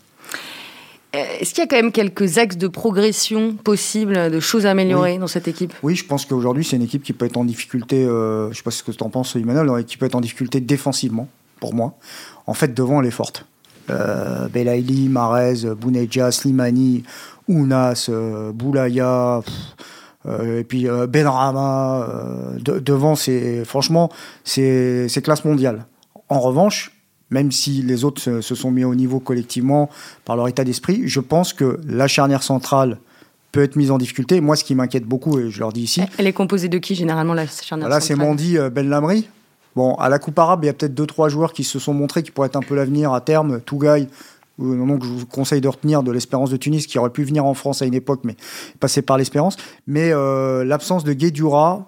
Euh, 1.17 1.25
est-ce 1.41 1.55
qu'il 1.55 1.63
y 1.63 1.65
a 1.65 1.67
quand 1.67 1.77
même 1.77 1.91
quelques 1.91 2.39
axes 2.39 2.57
de 2.57 2.69
progression 2.69 3.55
possibles, 3.55 4.31
de 4.31 4.39
choses 4.39 4.65
à 4.67 4.71
améliorer 4.71 5.19
dans 5.19 5.27
cette 5.27 5.49
équipe? 5.49 5.73
Oui, 5.83 5.97
je 5.97 6.05
pense 6.05 6.25
qu'aujourd'hui, 6.25 6.65
c'est 6.65 6.77
une 6.77 6.83
équipe 6.83 7.03
qui 7.03 7.13
peut 7.13 7.27
être 7.27 7.37
en 7.37 7.45
difficulté, 7.45 8.05
euh, 8.05 8.45
je 8.45 8.49
ne 8.51 8.55
sais 8.55 8.63
pas 8.63 8.71
ce 8.71 8.85
que 8.85 8.93
tu 8.93 9.03
en 9.03 9.11
penses, 9.11 9.35
Emmanuel, 9.35 9.85
qui 9.85 9.97
peut 9.97 10.07
être 10.07 10.15
en 10.15 10.21
difficulté 10.21 10.61
défensivement, 10.61 11.29
pour 11.59 11.75
moi. 11.75 11.95
En 12.47 12.55
fait, 12.55 12.75
devant, 12.75 13.01
elle 13.01 13.09
est 13.09 13.13
forte. 13.13 13.45
Euh, 13.91 14.47
Belaïli, 14.49 15.09
Marez, 15.09 15.75
Bouneja, 15.77 16.31
Slimani, 16.31 17.03
Ounas, 17.49 18.07
euh, 18.09 18.53
Boulaya, 18.53 19.43
et 20.29 20.65
puis 20.65 20.87
Benrama, 21.09 22.07
devant, 22.61 23.17
c'est 23.17 23.65
franchement, 23.65 24.11
c'est 24.45 25.09
classe 25.25 25.47
mondiale. 25.47 25.87
En 26.31 26.41
revanche, 26.41 26.93
même 27.31 27.53
si 27.53 27.83
les 27.83 28.05
autres 28.05 28.41
se, 28.41 28.55
sont 28.55 28.71
mis 28.71 28.85
au 28.85 28.95
niveau 28.95 29.21
collectivement 29.21 29.91
par 30.25 30.37
leur 30.37 30.49
état 30.49 30.65
d'esprit, 30.65 31.03
je 31.05 31.21
pense 31.21 31.53
que 31.53 31.79
la 31.87 32.09
charnière 32.09 32.43
centrale 32.43 32.99
peut 33.53 33.63
être 33.63 33.77
mise 33.77 33.91
en 33.91 33.99
difficulté. 33.99 34.41
Moi, 34.41 34.57
ce 34.57 34.65
qui 34.65 34.75
m'inquiète 34.75 35.05
beaucoup, 35.05 35.39
et 35.39 35.51
je 35.51 35.59
leur 35.61 35.73
dis 35.73 35.83
ici. 35.83 36.03
Elle 36.19 36.27
est 36.27 36.33
composée 36.33 36.69
de 36.69 36.79
qui 36.79 36.95
généralement 36.95 37.35
la 37.35 37.47
charnière 37.47 37.89
Là, 37.89 38.01
c'est 38.01 38.15
Mandy 38.15 38.57
euh, 38.57 38.71
Ben 38.71 38.89
Lamri. 38.89 39.29
Bon, 39.77 39.95
à 39.95 40.09
la 40.09 40.19
Coupe 40.19 40.39
arabe, 40.39 40.65
il 40.65 40.67
y 40.67 40.71
a 40.71 40.73
peut-être 40.73 40.95
deux 40.95 41.07
trois 41.07 41.29
joueurs 41.29 41.53
qui 41.53 41.65
se 41.65 41.79
sont 41.79 41.95
montrés 41.95 42.23
qui 42.23 42.31
pourraient 42.31 42.49
être 42.49 42.57
un 42.57 42.63
peu 42.63 42.75
l'avenir 42.75 43.13
à 43.13 43.21
terme. 43.21 43.61
Tougaï, 43.61 44.09
donc 44.59 45.05
je 45.05 45.09
vous 45.09 45.27
conseille 45.27 45.61
de 45.61 45.69
retenir 45.69 46.03
de 46.03 46.11
l'Espérance 46.11 46.51
de 46.51 46.57
Tunis 46.57 46.87
qui 46.87 46.99
aurait 46.99 47.11
pu 47.11 47.23
venir 47.23 47.45
en 47.45 47.55
France 47.55 47.83
à 47.83 47.87
une 47.87 47.95
époque, 47.95 48.21
mais 48.25 48.37
passer 48.81 49.03
par 49.03 49.17
l'Espérance. 49.17 49.57
Mais 49.87 50.13
euh, 50.13 50.65
l'absence 50.65 51.05
de 51.05 51.13
Guédura, 51.13 51.87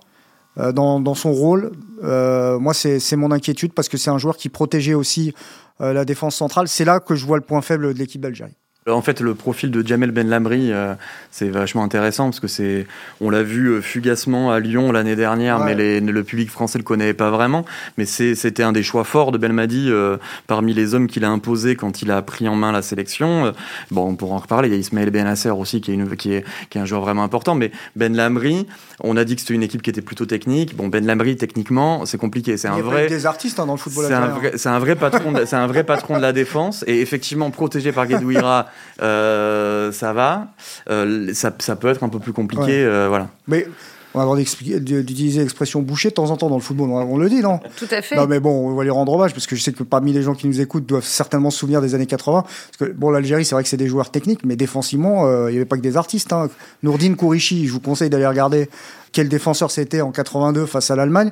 euh, 0.59 0.73
dans, 0.73 1.15
son 1.15 1.33
rôle. 1.33 1.73
Euh, 2.03 2.59
moi, 2.59 2.75
c'est 2.75 3.17
mon 3.17 3.31
inquiétude 3.31 3.73
parce 3.73 3.89
que 3.89 3.97
c'est 3.97 4.11
un 4.11 4.19
joueur 4.19 4.37
qui 4.37 4.49
protégeait 4.49 4.95
aussi 4.95 5.35
euh, 5.81 5.93
la 5.93 6.05
défense 6.05 6.37
centrale. 6.37 6.69
C'est 6.69 6.85
là 6.85 7.01
que 7.01 7.15
je 7.15 7.25
vois 7.25 7.39
le 7.39 7.43
point 7.43 7.63
faible 7.63 7.95
de 7.95 7.99
l'équipe 7.99 8.21
d'Algérie. 8.21 8.57
En 8.91 9.01
fait, 9.01 9.21
le 9.21 9.37
profil 9.37 9.71
de 9.71 9.87
Jamel 9.87 10.11
Ben 10.11 10.29
Lamri, 10.29 10.73
euh, 10.73 10.95
c'est 11.31 11.49
vachement 11.49 11.85
intéressant 11.85 12.25
parce 12.25 12.41
que 12.41 12.49
c'est, 12.49 12.89
on 13.21 13.31
l'a 13.31 13.45
vu 13.45 13.69
euh, 13.69 13.81
fugacement 13.81 14.51
à 14.51 14.59
Lyon 14.59 14.91
l'année 14.91 15.15
dernière, 15.15 15.61
mais 15.61 15.77
les, 15.77 16.01
le 16.01 16.25
public 16.25 16.51
français 16.51 16.79
le 16.79 16.85
connaissait 16.85 17.15
pas 17.15 17.31
vraiment. 17.31 17.65
Mais 17.97 18.07
c'était 18.07 18.65
un 18.65 18.73
des 18.73 18.83
choix 18.83 19.05
forts 19.05 19.31
de 19.31 19.39
Belmadi 19.39 19.87
euh, 19.89 20.17
parmi 20.49 20.75
les 20.75 20.95
hommes 20.95 21.07
qu'il 21.07 21.25
a 21.25 21.31
imposé 21.31 21.77
quand 21.77 22.03
il 22.03 22.11
a 22.11 22.23
pris 22.23 22.49
en 22.49 22.57
main 22.57 22.73
la 22.73 22.83
sélection. 22.83 23.53
bon, 23.93 24.09
on 24.09 24.17
pourra 24.17 24.35
en 24.35 24.39
reparler. 24.39 24.69
Il 24.69 24.73
y 24.73 24.77
a 24.77 24.81
Ismaël 24.81 25.11
Benasser 25.11 25.51
aussi 25.51 25.81
qui 25.81 25.93
est, 25.93 25.95
une, 25.95 26.17
qui 26.17 26.33
est, 26.33 26.45
qui 26.69 26.79
est 26.79 26.81
un 26.81 26.85
joueur 26.85 27.03
vraiment 27.03 27.23
important. 27.23 27.55
Mais 27.55 27.71
Ben 27.95 28.17
Lamri, 28.17 28.67
on 28.99 29.17
a 29.17 29.23
dit 29.23 29.37
que 29.37 29.43
c'était 29.43 29.55
une 29.55 29.63
équipe 29.63 29.83
qui 29.83 29.91
était 29.91 30.03
plutôt 30.03 30.27
technique. 30.27 30.75
Bon, 30.75 30.89
Ben 30.89 31.07
Lamri, 31.07 31.37
techniquement, 31.37 32.05
c'est 32.05 32.19
compliqué. 32.19 32.57
C'est 32.57 32.67
un 32.67 32.81
vrai. 32.81 33.07
des 33.07 33.27
artistes 33.27 33.61
hein, 33.61 33.67
dans 33.67 33.75
le 33.75 33.79
football. 33.79 34.07
C'est 34.09 34.15
un, 34.15 34.27
vrai, 34.27 34.53
un 34.65 34.79
vrai 34.81 34.97
patron. 34.97 35.33
c'est 35.47 35.55
un 35.55 35.69
vrai 35.69 35.85
patron 35.85 36.17
de 36.17 36.23
la 36.23 36.33
défense 36.33 36.85
et 36.89 37.01
effectivement 37.01 37.53
protégé 37.53 37.93
par 37.93 38.09
Guedouira. 38.09 38.67
Euh, 39.01 39.93
ça 39.93 40.13
va. 40.13 40.49
Euh, 40.91 41.33
ça, 41.35 41.53
ça, 41.59 41.77
peut 41.77 41.89
être 41.89 42.03
un 42.03 42.09
peu 42.09 42.19
plus 42.19 42.33
compliqué. 42.33 42.85
Euh, 42.85 43.09
voilà. 43.09 43.29
Mais 43.49 43.67
on 44.15 44.19
va 44.19 44.23
avoir 44.23 44.37
d'utiliser 44.37 45.41
l'expression 45.41 45.81
boucher 45.81 46.11
de 46.11 46.15
temps 46.15 46.31
en 46.31 46.37
temps 46.37 46.49
dans 46.49 46.57
le 46.57 46.63
football. 46.63 46.91
On 46.91 47.17
le 47.17 47.29
dit, 47.29 47.41
non? 47.41 47.61
Tout 47.77 47.87
à 47.91 48.03
fait. 48.03 48.17
Non, 48.17 48.27
mais 48.27 48.41
bon, 48.41 48.71
on 48.71 48.75
va 48.75 48.85
lui 48.85 48.91
rendre 48.91 49.13
hommage 49.13 49.33
parce 49.33 49.47
que 49.47 49.57
je 49.57 49.63
sais 49.63 49.73
que 49.73 49.83
parmi 49.83 50.13
les 50.13 50.23
gens 50.23 50.35
qui 50.35 50.47
nous 50.47 50.61
écoutent 50.61 50.87
doivent 50.87 51.05
certainement 51.05 51.51
se 51.51 51.59
souvenir 51.59 51.81
des 51.81 51.95
années 51.95 52.07
80. 52.07 52.43
Parce 52.43 52.77
que, 52.79 52.97
bon, 52.97 53.11
l'Algérie, 53.11 53.45
c'est 53.45 53.55
vrai 53.55 53.63
que 53.63 53.69
c'est 53.69 53.77
des 53.77 53.89
joueurs 53.89 54.11
techniques, 54.11 54.45
mais 54.45 54.57
défensivement, 54.57 55.27
il 55.49 55.53
n'y 55.53 55.57
avait 55.57 55.65
pas 55.65 55.77
que 55.77 55.83
des 55.83 55.97
artistes. 55.97 56.33
Hein. 56.33 56.51
Nourdine 56.83 57.17
Kourichi, 57.17 57.67
je 57.67 57.73
vous 57.73 57.81
conseille 57.81 58.11
d'aller 58.11 58.27
regarder 58.27 58.69
quel 59.13 59.29
défenseur 59.29 59.71
c'était 59.71 60.01
en 60.01 60.11
82 60.11 60.67
face 60.67 60.91
à 60.91 60.97
l'Allemagne. 60.97 61.31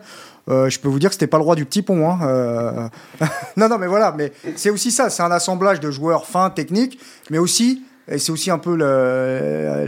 je 0.48 0.78
peux 0.78 0.88
vous 0.88 0.98
dire 0.98 1.10
que 1.10 1.14
c'était 1.14 1.26
pas 1.26 1.38
le 1.38 1.44
roi 1.44 1.56
du 1.56 1.66
petit 1.66 1.82
pont. 1.82 2.10
Hein. 2.10 2.90
non, 3.56 3.68
non, 3.68 3.78
mais 3.78 3.86
voilà. 3.88 4.14
Mais 4.16 4.32
c'est 4.56 4.70
aussi 4.70 4.90
ça. 4.90 5.10
C'est 5.10 5.22
un 5.22 5.30
assemblage 5.30 5.80
de 5.80 5.90
joueurs 5.90 6.26
fins, 6.26 6.50
techniques, 6.50 6.98
mais 7.30 7.38
aussi 7.38 7.82
et 8.10 8.18
c'est 8.18 8.32
aussi 8.32 8.50
un 8.50 8.58
peu 8.58 8.74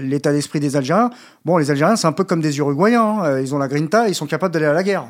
l'état 0.00 0.32
d'esprit 0.32 0.60
des 0.60 0.76
Algériens. 0.76 1.10
Bon, 1.44 1.56
les 1.56 1.70
Algériens, 1.70 1.96
c'est 1.96 2.06
un 2.06 2.12
peu 2.12 2.24
comme 2.24 2.40
des 2.40 2.56
Uruguayens. 2.58 3.02
Hein. 3.02 3.40
Ils 3.40 3.54
ont 3.54 3.58
la 3.58 3.68
grinta, 3.68 4.08
ils 4.08 4.14
sont 4.14 4.26
capables 4.26 4.54
d'aller 4.54 4.66
à 4.66 4.72
la 4.72 4.82
guerre. 4.82 5.04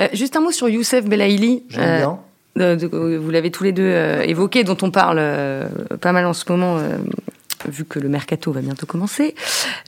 Euh, 0.00 0.08
juste 0.12 0.36
un 0.36 0.40
mot 0.40 0.50
sur 0.50 0.68
Youssef 0.68 1.04
Belaïli. 1.04 1.64
Euh, 1.78 2.06
vous 2.56 3.30
l'avez 3.30 3.50
tous 3.50 3.64
les 3.64 3.72
deux 3.72 3.82
euh, 3.82 4.22
évoqué, 4.22 4.64
dont 4.64 4.76
on 4.82 4.90
parle 4.90 5.20
pas 6.00 6.12
mal 6.12 6.26
en 6.26 6.32
ce 6.32 6.44
moment 6.50 6.78
vu 7.68 7.84
que 7.84 7.98
le 7.98 8.08
mercato 8.08 8.52
va 8.52 8.60
bientôt 8.60 8.86
commencer. 8.86 9.34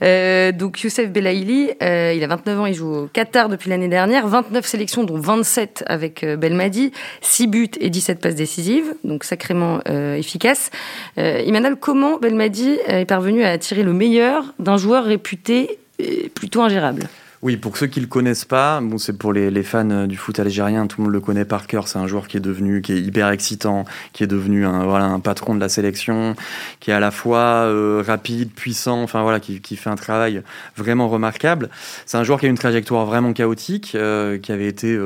Euh, 0.03 0.51
donc 0.51 0.81
Youssef 0.81 1.09
Belaïli, 1.09 1.71
euh, 1.81 2.13
il 2.15 2.23
a 2.23 2.27
29 2.27 2.59
ans, 2.59 2.65
il 2.65 2.73
joue 2.73 2.93
au 2.93 3.07
Qatar 3.07 3.49
depuis 3.49 3.69
l'année 3.69 3.87
dernière, 3.87 4.27
29 4.27 4.65
sélections 4.65 5.03
dont 5.03 5.19
27 5.19 5.83
avec 5.87 6.23
euh, 6.23 6.35
Belmadi, 6.35 6.91
6 7.21 7.47
buts 7.47 7.71
et 7.79 7.89
17 7.89 8.19
passes 8.19 8.35
décisives, 8.35 8.93
donc 9.03 9.23
sacrément 9.23 9.79
efficace. 10.17 10.69
Emmanuel, 11.17 11.75
comment 11.79 12.17
Belmadi 12.17 12.77
est 12.87 13.05
parvenu 13.05 13.43
à 13.43 13.51
attirer 13.51 13.83
le 13.83 13.93
meilleur 13.93 14.53
d'un 14.59 14.77
joueur 14.77 15.05
réputé 15.05 15.79
plutôt 16.33 16.61
ingérable? 16.61 17.07
Oui, 17.43 17.55
pour 17.55 17.77
ceux 17.77 17.85
qui 17.85 17.99
le 17.99 18.07
connaissent 18.07 18.45
pas, 18.45 18.81
bon, 18.81 18.97
c'est 18.97 19.15
pour 19.15 19.31
les, 19.31 19.51
les, 19.51 19.61
fans 19.61 19.89
euh, 19.91 20.07
du 20.07 20.17
foot 20.17 20.39
algérien, 20.39 20.87
tout 20.87 21.01
le 21.01 21.03
monde 21.03 21.13
le 21.13 21.19
connaît 21.19 21.45
par 21.45 21.67
cœur. 21.67 21.87
C'est 21.87 21.99
un 21.99 22.07
joueur 22.07 22.27
qui 22.27 22.37
est 22.37 22.41
devenu, 22.41 22.81
qui 22.81 22.93
est 22.93 22.99
hyper 22.99 23.29
excitant, 23.29 23.85
qui 24.11 24.23
est 24.23 24.27
devenu 24.27 24.65
un, 24.65 24.85
voilà, 24.85 25.05
un 25.05 25.19
patron 25.19 25.53
de 25.53 25.59
la 25.59 25.69
sélection, 25.69 26.35
qui 26.79 26.89
est 26.89 26.95
à 26.95 26.99
la 26.99 27.11
fois 27.11 27.65
euh, 27.65 28.03
rapide, 28.05 28.51
puissant, 28.53 29.03
enfin 29.03 29.21
voilà, 29.21 29.39
qui, 29.39 29.61
qui, 29.61 29.75
fait 29.75 29.91
un 29.91 29.95
travail 29.95 30.41
vraiment 30.75 31.09
remarquable. 31.09 31.69
C'est 32.07 32.17
un 32.17 32.23
joueur 32.23 32.39
qui 32.39 32.47
a 32.47 32.49
une 32.49 32.57
trajectoire 32.57 33.05
vraiment 33.05 33.33
chaotique, 33.33 33.91
euh, 33.93 34.39
qui 34.39 34.51
avait 34.51 34.67
été 34.67 34.99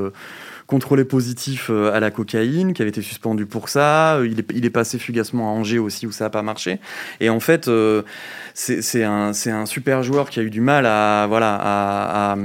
contrôlé 0.67 1.03
positif 1.03 1.69
à 1.69 1.99
la 1.99 2.11
cocaïne, 2.11 2.73
qui 2.73 2.81
avait 2.81 2.91
été 2.91 3.01
suspendu 3.01 3.45
pour 3.45 3.67
ça. 3.67 4.21
Il 4.23 4.39
est, 4.39 4.51
il 4.55 4.65
est 4.65 4.69
passé 4.69 4.97
fugacement 4.99 5.49
à 5.49 5.51
Angers 5.51 5.79
aussi, 5.79 6.07
où 6.07 6.13
ça 6.13 6.25
n'a 6.25 6.29
pas 6.29 6.43
marché. 6.43 6.79
Et 7.19 7.29
en 7.29 7.41
fait, 7.41 7.69
c'est 8.53 9.03
un, 9.03 9.65
super 9.65 10.03
joueur 10.03 10.29
qui 10.29 10.39
a 10.39 10.43
eu 10.43 10.49
du 10.49 10.61
mal 10.61 10.85
à, 10.85 11.25
voilà, 11.27 11.55
à, 11.55 12.31
à 12.31 12.35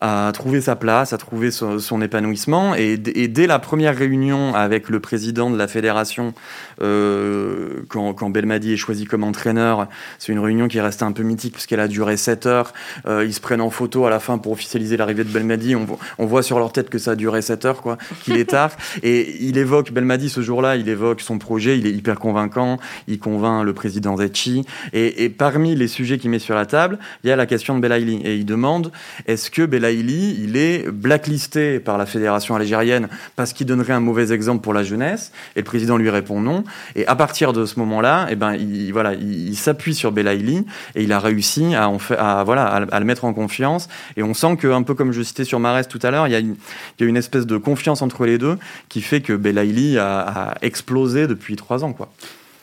à 0.00 0.30
trouver 0.32 0.60
sa 0.60 0.76
place, 0.76 1.12
à 1.12 1.18
trouver 1.18 1.50
son, 1.50 1.78
son 1.78 2.00
épanouissement. 2.00 2.74
Et, 2.74 2.98
et, 3.14 3.28
dès 3.28 3.46
la 3.46 3.58
première 3.58 3.96
réunion 3.96 4.54
avec 4.54 4.88
le 4.88 5.00
président 5.00 5.50
de 5.50 5.56
la 5.56 5.66
fédération, 5.66 6.34
euh, 6.82 7.82
quand, 7.88 8.14
quand, 8.14 8.30
Belmadi 8.30 8.72
est 8.72 8.76
choisi 8.76 9.06
comme 9.06 9.24
entraîneur, 9.24 9.88
c'est 10.18 10.32
une 10.32 10.38
réunion 10.38 10.68
qui 10.68 10.80
reste 10.80 11.02
un 11.02 11.12
peu 11.12 11.22
mythique 11.22 11.54
puisqu'elle 11.54 11.80
a 11.80 11.88
duré 11.88 12.16
7 12.16 12.46
heures. 12.46 12.72
Euh, 13.06 13.24
ils 13.24 13.34
se 13.34 13.40
prennent 13.40 13.60
en 13.60 13.70
photo 13.70 14.06
à 14.06 14.10
la 14.10 14.20
fin 14.20 14.38
pour 14.38 14.52
officialiser 14.52 14.96
l'arrivée 14.96 15.24
de 15.24 15.30
Belmadi. 15.30 15.74
On, 15.74 15.86
on, 16.18 16.26
voit 16.26 16.42
sur 16.42 16.58
leur 16.58 16.72
tête 16.72 16.90
que 16.90 16.98
ça 16.98 17.12
a 17.12 17.16
duré 17.16 17.42
7 17.42 17.64
heures, 17.64 17.82
quoi, 17.82 17.98
qu'il 18.22 18.36
est 18.36 18.50
tard. 18.50 18.70
et 19.02 19.36
il 19.42 19.58
évoque, 19.58 19.90
Belmadi 19.90 20.28
ce 20.28 20.42
jour-là, 20.42 20.76
il 20.76 20.88
évoque 20.88 21.20
son 21.20 21.38
projet, 21.38 21.78
il 21.78 21.86
est 21.86 21.92
hyper 21.92 22.20
convaincant, 22.20 22.78
il 23.08 23.18
convainc 23.18 23.64
le 23.64 23.72
président 23.72 24.16
Zetchi. 24.16 24.64
Et, 24.92 25.24
et 25.24 25.28
parmi 25.28 25.74
les 25.74 25.88
sujets 25.88 26.18
qu'il 26.18 26.30
met 26.30 26.38
sur 26.38 26.54
la 26.54 26.66
table, 26.66 26.98
il 27.24 27.30
y 27.30 27.32
a 27.32 27.36
la 27.36 27.46
question 27.46 27.74
de 27.74 27.80
Belaïli. 27.80 28.20
Et 28.24 28.36
il 28.36 28.46
demande, 28.46 28.92
est-ce 29.26 29.50
que 29.50 29.62
Belaïli 29.62 29.87
il 29.94 30.56
est 30.56 30.90
blacklisté 30.90 31.80
par 31.80 31.98
la 31.98 32.06
fédération 32.06 32.54
algérienne 32.56 33.08
parce 33.36 33.52
qu'il 33.52 33.66
donnerait 33.66 33.92
un 33.92 34.00
mauvais 34.00 34.32
exemple 34.32 34.62
pour 34.62 34.74
la 34.74 34.82
jeunesse. 34.82 35.32
Et 35.56 35.60
le 35.60 35.64
président 35.64 35.96
lui 35.96 36.10
répond 36.10 36.40
non. 36.40 36.64
Et 36.96 37.06
à 37.06 37.16
partir 37.16 37.52
de 37.52 37.66
ce 37.66 37.78
moment-là, 37.78 38.26
eh 38.30 38.36
ben, 38.36 38.54
il, 38.54 38.92
voilà, 38.92 39.14
il, 39.14 39.56
s'appuie 39.56 39.94
sur 39.94 40.12
Belaïli 40.12 40.64
et 40.94 41.02
il 41.02 41.12
a 41.12 41.18
réussi 41.18 41.74
à, 41.74 42.42
voilà, 42.44 42.66
à, 42.66 43.00
le 43.00 43.04
mettre 43.04 43.24
en 43.24 43.32
confiance. 43.32 43.88
Et 44.16 44.22
on 44.22 44.34
sent 44.34 44.56
que, 44.56 44.68
un 44.68 44.82
peu 44.82 44.94
comme 44.94 45.12
je 45.12 45.22
citais 45.22 45.44
sur 45.44 45.60
Marès 45.60 45.88
tout 45.88 46.00
à 46.02 46.10
l'heure, 46.10 46.26
il, 46.26 46.32
y 46.32 46.36
a 46.36 47.04
une 47.06 47.16
espèce 47.16 47.46
de 47.46 47.56
confiance 47.56 48.02
entre 48.02 48.26
les 48.26 48.38
deux 48.38 48.58
qui 48.88 49.00
fait 49.00 49.20
que 49.20 49.32
Belaïli 49.32 49.98
a, 49.98 50.54
explosé 50.62 51.26
depuis 51.26 51.56
trois 51.56 51.84
ans. 51.84 51.94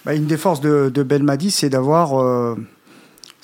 Bah, 0.06 0.14
une 0.14 0.26
des 0.26 0.38
forces 0.38 0.62
de, 0.62 0.92
de 0.94 1.04
Belmadi, 1.04 1.52
c'est 1.52 1.70
d'avoir. 1.70 2.20
Euh 2.22 2.56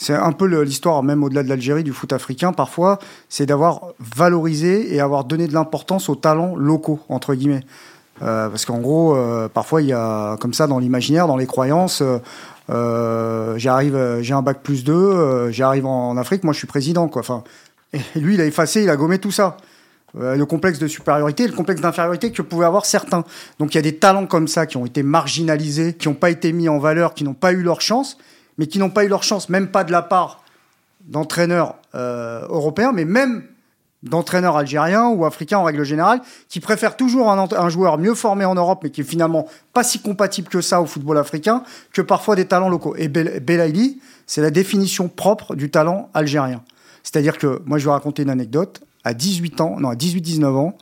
c'est 0.01 0.15
un 0.15 0.31
peu 0.31 0.47
l'histoire, 0.63 1.03
même 1.03 1.23
au-delà 1.23 1.43
de 1.43 1.49
l'Algérie, 1.49 1.83
du 1.83 1.93
foot 1.93 2.11
africain, 2.11 2.53
parfois, 2.53 2.97
c'est 3.29 3.45
d'avoir 3.45 3.89
valorisé 3.99 4.95
et 4.95 4.99
avoir 4.99 5.25
donné 5.25 5.47
de 5.47 5.53
l'importance 5.53 6.09
aux 6.09 6.15
talents 6.15 6.55
locaux, 6.55 7.01
entre 7.07 7.35
guillemets. 7.35 7.61
Euh, 8.23 8.49
parce 8.49 8.65
qu'en 8.65 8.79
gros, 8.79 9.15
euh, 9.15 9.47
parfois, 9.47 9.83
il 9.83 9.89
y 9.89 9.93
a, 9.93 10.37
comme 10.37 10.55
ça, 10.55 10.65
dans 10.65 10.79
l'imaginaire, 10.79 11.27
dans 11.27 11.37
les 11.37 11.45
croyances, 11.45 12.01
euh, 12.71 13.53
j'arrive, 13.57 14.17
j'ai 14.21 14.33
un 14.33 14.41
bac 14.41 14.63
plus 14.63 14.83
2, 14.83 15.51
j'arrive 15.51 15.85
en, 15.85 16.17
Afrique, 16.17 16.43
moi 16.43 16.53
je 16.53 16.57
suis 16.57 16.67
président, 16.67 17.07
quoi. 17.07 17.19
Enfin, 17.19 17.43
et 17.93 18.19
lui, 18.19 18.33
il 18.33 18.41
a 18.41 18.45
effacé, 18.47 18.81
il 18.81 18.89
a 18.89 18.95
gommé 18.95 19.19
tout 19.19 19.29
ça. 19.29 19.57
le 20.15 20.43
complexe 20.45 20.79
de 20.79 20.87
supériorité, 20.87 21.45
le 21.45 21.53
complexe 21.53 21.79
d'infériorité 21.79 22.31
que 22.31 22.41
pouvaient 22.41 22.65
avoir 22.65 22.87
certains. 22.87 23.23
Donc 23.59 23.75
il 23.75 23.77
y 23.77 23.79
a 23.79 23.83
des 23.83 23.97
talents 23.97 24.25
comme 24.25 24.47
ça 24.47 24.65
qui 24.65 24.77
ont 24.77 24.85
été 24.87 25.03
marginalisés, 25.03 25.93
qui 25.93 26.07
n'ont 26.07 26.15
pas 26.15 26.31
été 26.31 26.53
mis 26.53 26.69
en 26.69 26.79
valeur, 26.79 27.13
qui 27.13 27.23
n'ont 27.23 27.35
pas 27.35 27.51
eu 27.51 27.61
leur 27.61 27.81
chance 27.81 28.17
mais 28.57 28.67
qui 28.67 28.79
n'ont 28.79 28.89
pas 28.89 29.03
eu 29.05 29.07
leur 29.07 29.23
chance, 29.23 29.49
même 29.49 29.67
pas 29.67 29.83
de 29.83 29.91
la 29.91 30.01
part 30.01 30.43
d'entraîneurs 31.05 31.75
euh, 31.95 32.45
européens, 32.47 32.91
mais 32.93 33.05
même 33.05 33.43
d'entraîneurs 34.03 34.57
algériens 34.57 35.09
ou 35.09 35.25
africains 35.25 35.59
en 35.59 35.63
règle 35.63 35.83
générale, 35.83 36.21
qui 36.49 36.59
préfèrent 36.59 36.97
toujours 36.97 37.29
un, 37.31 37.69
joueur 37.69 37.97
mieux 37.97 38.15
formé 38.15 38.45
en 38.45 38.55
Europe, 38.55 38.79
mais 38.83 38.89
qui 38.89 39.01
est 39.01 39.05
finalement 39.05 39.47
pas 39.73 39.83
si 39.83 39.99
compatible 39.99 40.47
que 40.47 40.61
ça 40.61 40.81
au 40.81 40.85
football 40.85 41.17
africain, 41.17 41.63
que 41.93 42.01
parfois 42.01 42.35
des 42.35 42.45
talents 42.45 42.69
locaux. 42.69 42.95
Et 42.97 43.07
Belaïli, 43.07 44.01
c'est 44.25 44.41
la 44.41 44.49
définition 44.49 45.07
propre 45.07 45.55
du 45.55 45.69
talent 45.69 46.09
algérien. 46.13 46.63
C'est-à-dire 47.03 47.37
que, 47.37 47.61
moi 47.65 47.77
je 47.77 47.85
vais 47.85 47.91
raconter 47.91 48.23
une 48.23 48.29
anecdote, 48.29 48.81
à 49.03 49.13
18 49.13 49.61
ans, 49.61 49.79
non, 49.79 49.89
à 49.89 49.95
18-19 49.95 50.45
ans, 50.45 50.77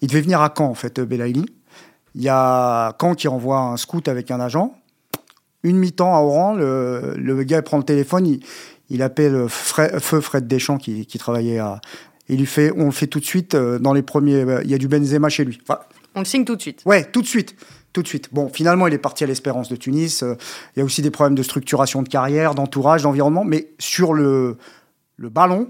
il 0.00 0.08
devait 0.08 0.20
venir 0.20 0.40
à 0.40 0.52
Caen, 0.56 0.66
en 0.66 0.74
fait, 0.74 1.00
Belaïli. 1.00 1.46
Il 2.14 2.22
y 2.22 2.28
a 2.28 2.94
Caen 3.00 3.14
qui 3.14 3.28
envoie 3.28 3.58
un 3.58 3.76
scout 3.76 4.08
avec 4.08 4.30
un 4.30 4.40
agent, 4.40 4.74
une 5.66 5.78
mi-temps 5.78 6.14
à 6.14 6.20
Oran, 6.20 6.54
le, 6.54 7.14
le, 7.16 7.42
gars 7.42 7.60
prend 7.62 7.78
le 7.78 7.84
téléphone, 7.84 8.26
il, 8.26 8.40
il 8.88 9.02
appelle 9.02 9.46
Fred, 9.48 9.98
Feu 9.98 10.20
Fred 10.20 10.46
Deschamps 10.46 10.78
qui, 10.78 11.06
qui, 11.06 11.18
travaillait 11.18 11.58
à. 11.58 11.80
Il 12.28 12.38
lui 12.38 12.46
fait, 12.46 12.72
on 12.76 12.86
le 12.86 12.90
fait 12.92 13.06
tout 13.06 13.20
de 13.20 13.24
suite 13.24 13.54
euh, 13.54 13.78
dans 13.78 13.92
les 13.92 14.02
premiers. 14.02 14.44
Il 14.64 14.70
y 14.70 14.74
a 14.74 14.78
du 14.78 14.88
Benzema 14.88 15.28
chez 15.28 15.44
lui. 15.44 15.60
Enfin, 15.68 15.80
on 16.14 16.20
le 16.20 16.24
signe 16.24 16.44
tout 16.44 16.56
de 16.56 16.62
suite. 16.62 16.82
Ouais, 16.84 17.04
tout 17.04 17.22
de 17.22 17.26
suite. 17.26 17.56
Tout 17.92 18.02
de 18.02 18.08
suite. 18.08 18.28
Bon, 18.32 18.48
finalement, 18.48 18.86
il 18.86 18.94
est 18.94 18.98
parti 18.98 19.24
à 19.24 19.26
l'Espérance 19.26 19.68
de 19.68 19.76
Tunis. 19.76 20.22
Euh, 20.22 20.34
il 20.74 20.80
y 20.80 20.82
a 20.82 20.84
aussi 20.84 21.02
des 21.02 21.10
problèmes 21.10 21.34
de 21.34 21.42
structuration 21.42 22.02
de 22.02 22.08
carrière, 22.08 22.54
d'entourage, 22.54 23.02
d'environnement. 23.02 23.44
Mais 23.44 23.68
sur 23.78 24.12
le, 24.12 24.56
le 25.16 25.28
ballon, 25.28 25.68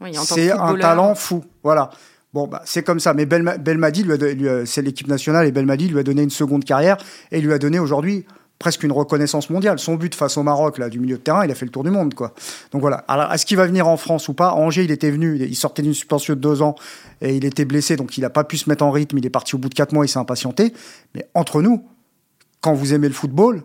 oui, 0.00 0.10
c'est 0.14 0.50
un 0.50 0.76
talent 0.76 1.14
fou. 1.14 1.44
Voilà. 1.62 1.90
Bon, 2.32 2.46
bah, 2.46 2.62
c'est 2.64 2.82
comme 2.82 3.00
ça. 3.00 3.14
Mais 3.14 3.26
Belma, 3.26 3.56
Belmadi, 3.58 4.02
lui 4.02 4.16
lui 4.16 4.48
c'est 4.66 4.82
l'équipe 4.82 5.08
nationale, 5.08 5.46
et 5.46 5.52
Belmadi 5.52 5.88
lui 5.88 5.98
a 5.98 6.02
donné 6.02 6.22
une 6.22 6.30
seconde 6.30 6.64
carrière 6.64 6.98
et 7.30 7.40
lui 7.40 7.52
a 7.52 7.58
donné 7.58 7.78
aujourd'hui 7.78 8.26
presque 8.58 8.82
une 8.82 8.92
reconnaissance 8.92 9.50
mondiale. 9.50 9.78
Son 9.78 9.94
but 9.94 10.14
face 10.14 10.36
au 10.36 10.42
Maroc, 10.42 10.78
là, 10.78 10.88
du 10.88 11.00
milieu 11.00 11.16
de 11.16 11.22
terrain, 11.22 11.44
il 11.44 11.50
a 11.50 11.54
fait 11.54 11.66
le 11.66 11.70
tour 11.70 11.84
du 11.84 11.90
monde, 11.90 12.14
quoi. 12.14 12.34
Donc 12.72 12.80
voilà. 12.80 13.04
Alors, 13.08 13.32
est-ce 13.32 13.44
qu'il 13.44 13.56
va 13.56 13.66
venir 13.66 13.86
en 13.88 13.96
France 13.96 14.28
ou 14.28 14.34
pas? 14.34 14.52
Angers, 14.52 14.84
il 14.84 14.90
était 14.90 15.10
venu, 15.10 15.36
il 15.38 15.56
sortait 15.56 15.82
d'une 15.82 15.94
suspension 15.94 16.34
de 16.34 16.40
deux 16.40 16.62
ans 16.62 16.74
et 17.20 17.36
il 17.36 17.44
était 17.44 17.64
blessé, 17.64 17.96
donc 17.96 18.16
il 18.16 18.22
n'a 18.22 18.30
pas 18.30 18.44
pu 18.44 18.56
se 18.56 18.68
mettre 18.68 18.84
en 18.84 18.90
rythme. 18.90 19.18
Il 19.18 19.26
est 19.26 19.30
parti 19.30 19.54
au 19.54 19.58
bout 19.58 19.68
de 19.68 19.74
quatre 19.74 19.92
mois, 19.92 20.04
il 20.04 20.08
s'est 20.08 20.18
impatienté. 20.18 20.72
Mais 21.14 21.26
entre 21.34 21.62
nous, 21.62 21.84
quand 22.60 22.74
vous 22.74 22.94
aimez 22.94 23.08
le 23.08 23.14
football, 23.14 23.62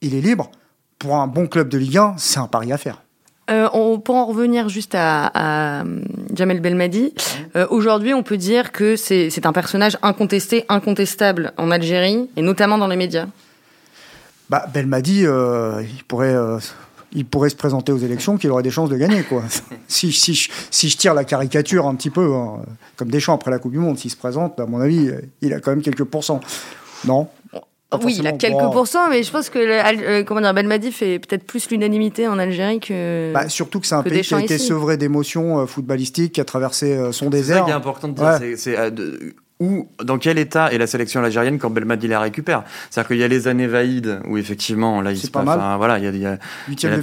il 0.00 0.14
est 0.14 0.20
libre. 0.20 0.50
Pour 0.98 1.16
un 1.16 1.26
bon 1.26 1.46
club 1.46 1.68
de 1.68 1.78
Ligue 1.78 1.98
1, 1.98 2.14
c'est 2.18 2.38
un 2.38 2.46
pari 2.46 2.72
à 2.72 2.78
faire. 2.78 3.02
Euh, 3.50 3.68
on, 3.72 3.98
pour 3.98 4.14
en 4.14 4.26
revenir 4.26 4.68
juste 4.68 4.94
à, 4.94 5.30
à 5.80 5.84
Jamel 6.34 6.60
Belmadi, 6.60 7.14
euh, 7.56 7.66
aujourd'hui 7.70 8.14
on 8.14 8.22
peut 8.22 8.36
dire 8.36 8.70
que 8.70 8.94
c'est 8.94 9.44
un 9.44 9.52
personnage 9.52 9.98
incontesté, 10.02 10.64
incontestable 10.68 11.52
en 11.56 11.72
Algérie 11.72 12.30
et 12.36 12.42
notamment 12.42 12.78
dans 12.78 12.86
les 12.86 12.96
médias. 12.96 13.26
Bah, 14.50 14.66
Belmadi, 14.72 15.24
euh, 15.24 15.82
il 15.82 16.04
pourrait. 16.04 16.34
Euh, 16.34 16.58
il 17.12 17.24
pourrait 17.24 17.50
se 17.50 17.56
présenter 17.56 17.90
aux 17.90 17.98
élections, 17.98 18.36
qu'il 18.36 18.52
aurait 18.52 18.62
des 18.62 18.70
chances 18.70 18.88
de 18.88 18.96
gagner. 18.96 19.24
Quoi. 19.24 19.42
si, 19.88 20.12
si, 20.12 20.48
si, 20.70 20.88
je 20.88 20.96
tire 20.96 21.12
la 21.12 21.24
caricature 21.24 21.88
un 21.88 21.96
petit 21.96 22.08
peu, 22.08 22.32
hein, 22.32 22.60
comme 22.94 23.10
Deschamps 23.10 23.34
après 23.34 23.50
la 23.50 23.58
Coupe 23.58 23.72
du 23.72 23.78
Monde, 23.78 23.98
s'il 23.98 24.12
se 24.12 24.16
présente, 24.16 24.60
à 24.60 24.66
mon 24.66 24.80
avis, 24.80 25.10
il 25.40 25.52
a 25.52 25.58
quand 25.58 25.72
même 25.72 25.82
quelques 25.82 26.04
pourcents. 26.04 26.40
Non? 27.04 27.26
Oui, 28.02 28.16
il 28.18 28.26
a 28.26 28.32
quelques 28.32 28.58
bon. 28.58 28.70
pourcents, 28.70 29.08
mais 29.08 29.22
je 29.22 29.30
pense 29.30 29.50
que 29.50 29.58
euh, 29.58 30.22
comment 30.24 30.40
dire, 30.40 30.54
Belmadi 30.54 30.92
fait 30.92 31.18
peut-être 31.18 31.44
plus 31.44 31.68
l'unanimité 31.70 32.28
en 32.28 32.38
Algérie 32.38 32.78
que. 32.78 33.32
Bah, 33.32 33.48
surtout 33.48 33.80
que 33.80 33.86
c'est 33.86 33.96
un 33.96 34.02
pays 34.02 34.20
qui 34.20 34.34
a 34.34 34.40
été 34.40 34.58
sevré 34.58 34.96
d'émotions 34.96 35.60
euh, 35.60 35.66
footballistiques, 35.66 36.34
qui 36.34 36.40
a 36.40 36.44
traversé 36.44 36.92
euh, 36.92 37.12
son 37.12 37.30
désert. 37.30 37.56
C'est 37.56 37.60
ça 37.60 37.64
qui 37.66 37.70
est 37.70 37.74
important 37.74 38.08
de 38.08 38.14
dire. 38.14 38.24
Ouais. 38.24 38.56
C'est 38.56 38.76
où, 39.60 39.88
dans 40.02 40.18
quel 40.18 40.38
état 40.38 40.72
est 40.72 40.78
la 40.78 40.86
sélection 40.86 41.22
algérienne 41.22 41.58
quand 41.58 41.70
Belmadi 41.70 42.08
la 42.08 42.20
récupère. 42.20 42.64
C'est-à-dire 42.88 43.08
qu'il 43.08 43.18
y 43.18 43.24
a 43.24 43.28
les 43.28 43.46
années 43.46 43.66
Vaïd 43.66 44.20
où 44.26 44.38
effectivement 44.38 45.02
là 45.02 45.12
il 45.12 45.18
se 45.18 45.30
passe, 45.30 45.46
enfin, 45.46 45.76
voilà, 45.76 45.98
il 45.98 46.04
y 46.04 46.08
a, 46.08 46.10
il 46.10 46.16
y 46.16 46.26
a, 46.26 46.38
il 46.68 46.82
y 46.82 46.86
a 46.86 46.90
la 46.90 46.96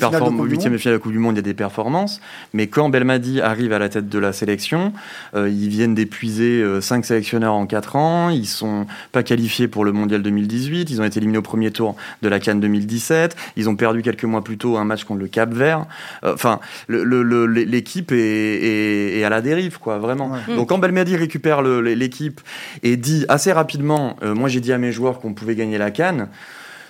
huitième 0.49 0.73
de 0.73 0.77
finale 0.77 0.95
de 0.95 0.97
la 0.97 0.99
Coupe 0.99 1.11
du 1.11 1.19
Monde, 1.19 1.35
il 1.35 1.37
y 1.37 1.39
a 1.39 1.43
des 1.43 1.53
performances, 1.53 2.19
mais 2.53 2.65
quand 2.67 2.89
Belmadi 2.89 3.41
arrive 3.41 3.73
à 3.73 3.79
la 3.79 3.89
tête 3.89 4.09
de 4.09 4.19
la 4.19 4.33
sélection, 4.33 4.91
euh, 5.35 5.49
ils 5.49 5.69
viennent 5.69 5.93
d'épuiser 5.93 6.61
euh, 6.61 6.81
cinq 6.81 7.05
sélectionneurs 7.05 7.53
en 7.53 7.67
quatre 7.67 7.95
ans, 7.95 8.29
ils 8.29 8.47
sont 8.47 8.87
pas 9.11 9.21
qualifiés 9.21 9.67
pour 9.67 9.85
le 9.85 9.91
Mondial 9.91 10.23
2018, 10.23 10.89
ils 10.89 10.99
ont 10.99 11.05
été 11.05 11.19
éliminés 11.19 11.37
au 11.37 11.43
premier 11.43 11.69
tour 11.69 11.95
de 12.23 12.27
la 12.27 12.39
Cannes 12.39 12.59
2017, 12.59 13.35
ils 13.55 13.69
ont 13.69 13.75
perdu 13.75 14.01
quelques 14.01 14.23
mois 14.23 14.43
plus 14.43 14.57
tôt 14.57 14.77
un 14.77 14.83
match 14.83 15.03
contre 15.03 15.19
le 15.19 15.27
Cap 15.27 15.53
Vert. 15.53 15.85
Enfin, 16.23 16.59
euh, 16.89 17.03
le, 17.03 17.21
le, 17.21 17.45
l'équipe 17.45 18.11
est, 18.11 18.15
est, 18.17 19.19
est, 19.19 19.23
à 19.23 19.29
la 19.29 19.41
dérive, 19.41 19.77
quoi, 19.77 19.99
vraiment. 19.99 20.31
Ouais. 20.31 20.55
Donc 20.55 20.69
quand 20.69 20.79
Belmadi 20.79 21.15
récupère 21.15 21.61
l'équipe 21.61 22.41
et 22.83 22.97
dit 22.97 23.25
assez 23.29 23.51
rapidement, 23.51 24.15
euh, 24.23 24.33
moi 24.33 24.49
j'ai 24.49 24.59
dit 24.59 24.73
à 24.73 24.77
mes 24.77 24.91
joueurs 24.91 25.19
qu'on 25.19 25.33
pouvait 25.33 25.55
gagner 25.55 25.77
la 25.77 25.91
canne. 25.91 26.29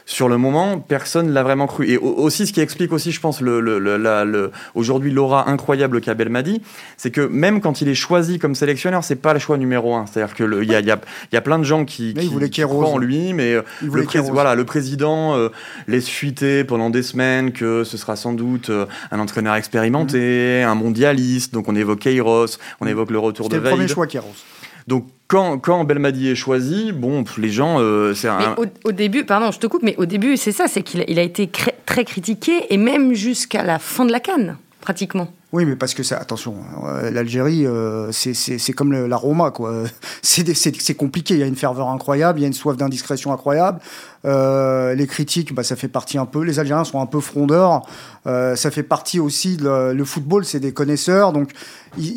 sur 0.07 0.29
le 0.29 0.37
moment, 0.37 0.79
personne 0.79 1.31
l'a 1.31 1.43
vraiment 1.43 1.67
cru. 1.67 1.89
Et 1.89 1.97
aussi, 1.97 2.47
ce 2.47 2.53
qui 2.53 2.61
explique 2.61 2.93
aussi, 2.93 3.11
je 3.11 3.19
pense, 3.19 3.41
le, 3.41 3.59
le, 3.59 3.77
le, 3.77 4.51
aujourd'hui 4.73 5.11
l'aura 5.11 5.49
incroyable 5.49 5.99
qu'a 5.99 6.13
Belmadi, 6.13 6.61
c'est 6.95 7.11
que 7.11 7.19
même 7.19 7.59
quand 7.59 7.81
il 7.81 7.89
est 7.89 7.95
choisi 7.95 8.39
comme 8.39 8.55
sélectionneur, 8.55 9.03
c'est 9.03 9.17
pas 9.17 9.33
le 9.33 9.39
choix 9.39 9.57
numéro 9.57 9.95
un. 9.95 10.05
C'est-à-dire 10.05 10.33
que 10.33 10.63
il 10.63 10.71
y 10.71 10.75
a, 10.75 10.79
y, 10.79 10.91
a, 10.91 10.99
y 11.33 11.35
a, 11.35 11.41
plein 11.41 11.59
de 11.59 11.65
gens 11.65 11.83
qui, 11.83 12.13
qui, 12.13 12.61
croient 12.61 12.87
en 12.87 12.97
lui, 12.97 13.33
mais 13.33 13.53
euh, 13.53 13.63
le, 13.81 14.05
voilà, 14.31 14.55
le 14.55 14.63
président 14.63 15.35
euh, 15.35 15.49
laisse 15.89 16.07
fuiter 16.07 16.63
pendant 16.63 16.89
des 16.89 17.03
semaines 17.03 17.51
que 17.51 17.83
ce 17.83 17.97
sera 17.97 18.15
sans 18.15 18.31
doute 18.31 18.69
euh, 18.69 18.85
un 19.11 19.19
entraîneur 19.19 19.55
expérimenté, 19.55 20.63
mmh. 20.63 20.69
un 20.69 20.75
mondialiste. 20.75 21.53
Donc 21.53 21.67
on 21.67 21.75
évoque 21.75 21.99
Keiros, 21.99 22.57
on 22.79 22.85
mmh. 22.85 22.87
évoque 22.87 23.11
le 23.11 23.19
retour 23.19 23.49
de 23.49 23.57
Veil. 23.57 23.63
le 23.63 23.69
premier 23.71 23.87
choix 23.89 24.07
Keiros. 24.07 24.45
Donc 24.87 25.05
quand, 25.27 25.59
quand 25.59 25.83
Belmadi 25.83 26.29
est 26.29 26.35
choisi, 26.35 26.91
bon, 26.93 27.23
les 27.37 27.49
gens, 27.49 27.79
euh, 27.79 28.13
c'est 28.13 28.29
un... 28.29 28.55
Au, 28.85 28.91
début, 28.91 29.25
pardon, 29.25 29.51
je 29.51 29.59
te 29.59 29.67
coupe, 29.67 29.83
mais 29.83 29.95
au 29.97 30.05
début, 30.05 30.37
c'est 30.37 30.53
ça, 30.53 30.67
c'est 30.67 30.83
qu'il 30.83 31.01
a, 31.01 31.03
il 31.07 31.19
a 31.19 31.23
été 31.23 31.49
très 31.85 32.05
critiqué, 32.05 32.73
et 32.73 32.77
même 32.77 33.13
jusqu'à 33.13 33.63
la 33.63 33.79
fin 33.79 34.05
de 34.05 34.11
la 34.11 34.21
canne, 34.21 34.57
pratiquement. 34.79 35.27
Oui, 35.53 35.63
mais 35.63 35.77
parce 35.77 35.93
que 35.93 36.03
ça, 36.03 36.17
attention, 36.17 36.55
euh, 36.85 37.09
l'Algérie, 37.09 37.65
euh, 37.65 38.11
c'est 38.11 38.73
comme 38.73 38.91
le, 38.91 39.07
la 39.07 39.15
Roma, 39.15 39.51
quoi. 39.51 39.83
C'est 40.21 40.95
compliqué. 40.95 41.35
Il 41.35 41.39
y 41.39 41.43
a 41.43 41.45
une 41.45 41.55
ferveur 41.55 41.87
incroyable, 41.87 42.39
il 42.39 42.41
y 42.41 42.45
a 42.45 42.47
une 42.47 42.53
soif 42.53 42.75
d'indiscrétion 42.75 43.31
incroyable. 43.31 43.79
Euh, 44.25 44.95
les 44.95 45.07
critiques, 45.07 45.53
bah, 45.53 45.63
ça 45.63 45.75
fait 45.75 45.87
partie 45.87 46.17
un 46.17 46.25
peu. 46.25 46.43
Les 46.43 46.59
Algériens 46.59 46.83
sont 46.83 46.99
un 46.99 47.05
peu 47.05 47.19
frondeurs. 47.19 47.83
Euh, 48.25 48.55
ça 48.55 48.71
fait 48.71 48.83
partie 48.83 49.19
aussi. 49.19 49.57
De, 49.57 49.91
le 49.91 50.05
football, 50.05 50.45
c'est 50.45 50.59
des 50.59 50.73
connaisseurs, 50.73 51.33
donc 51.33 51.51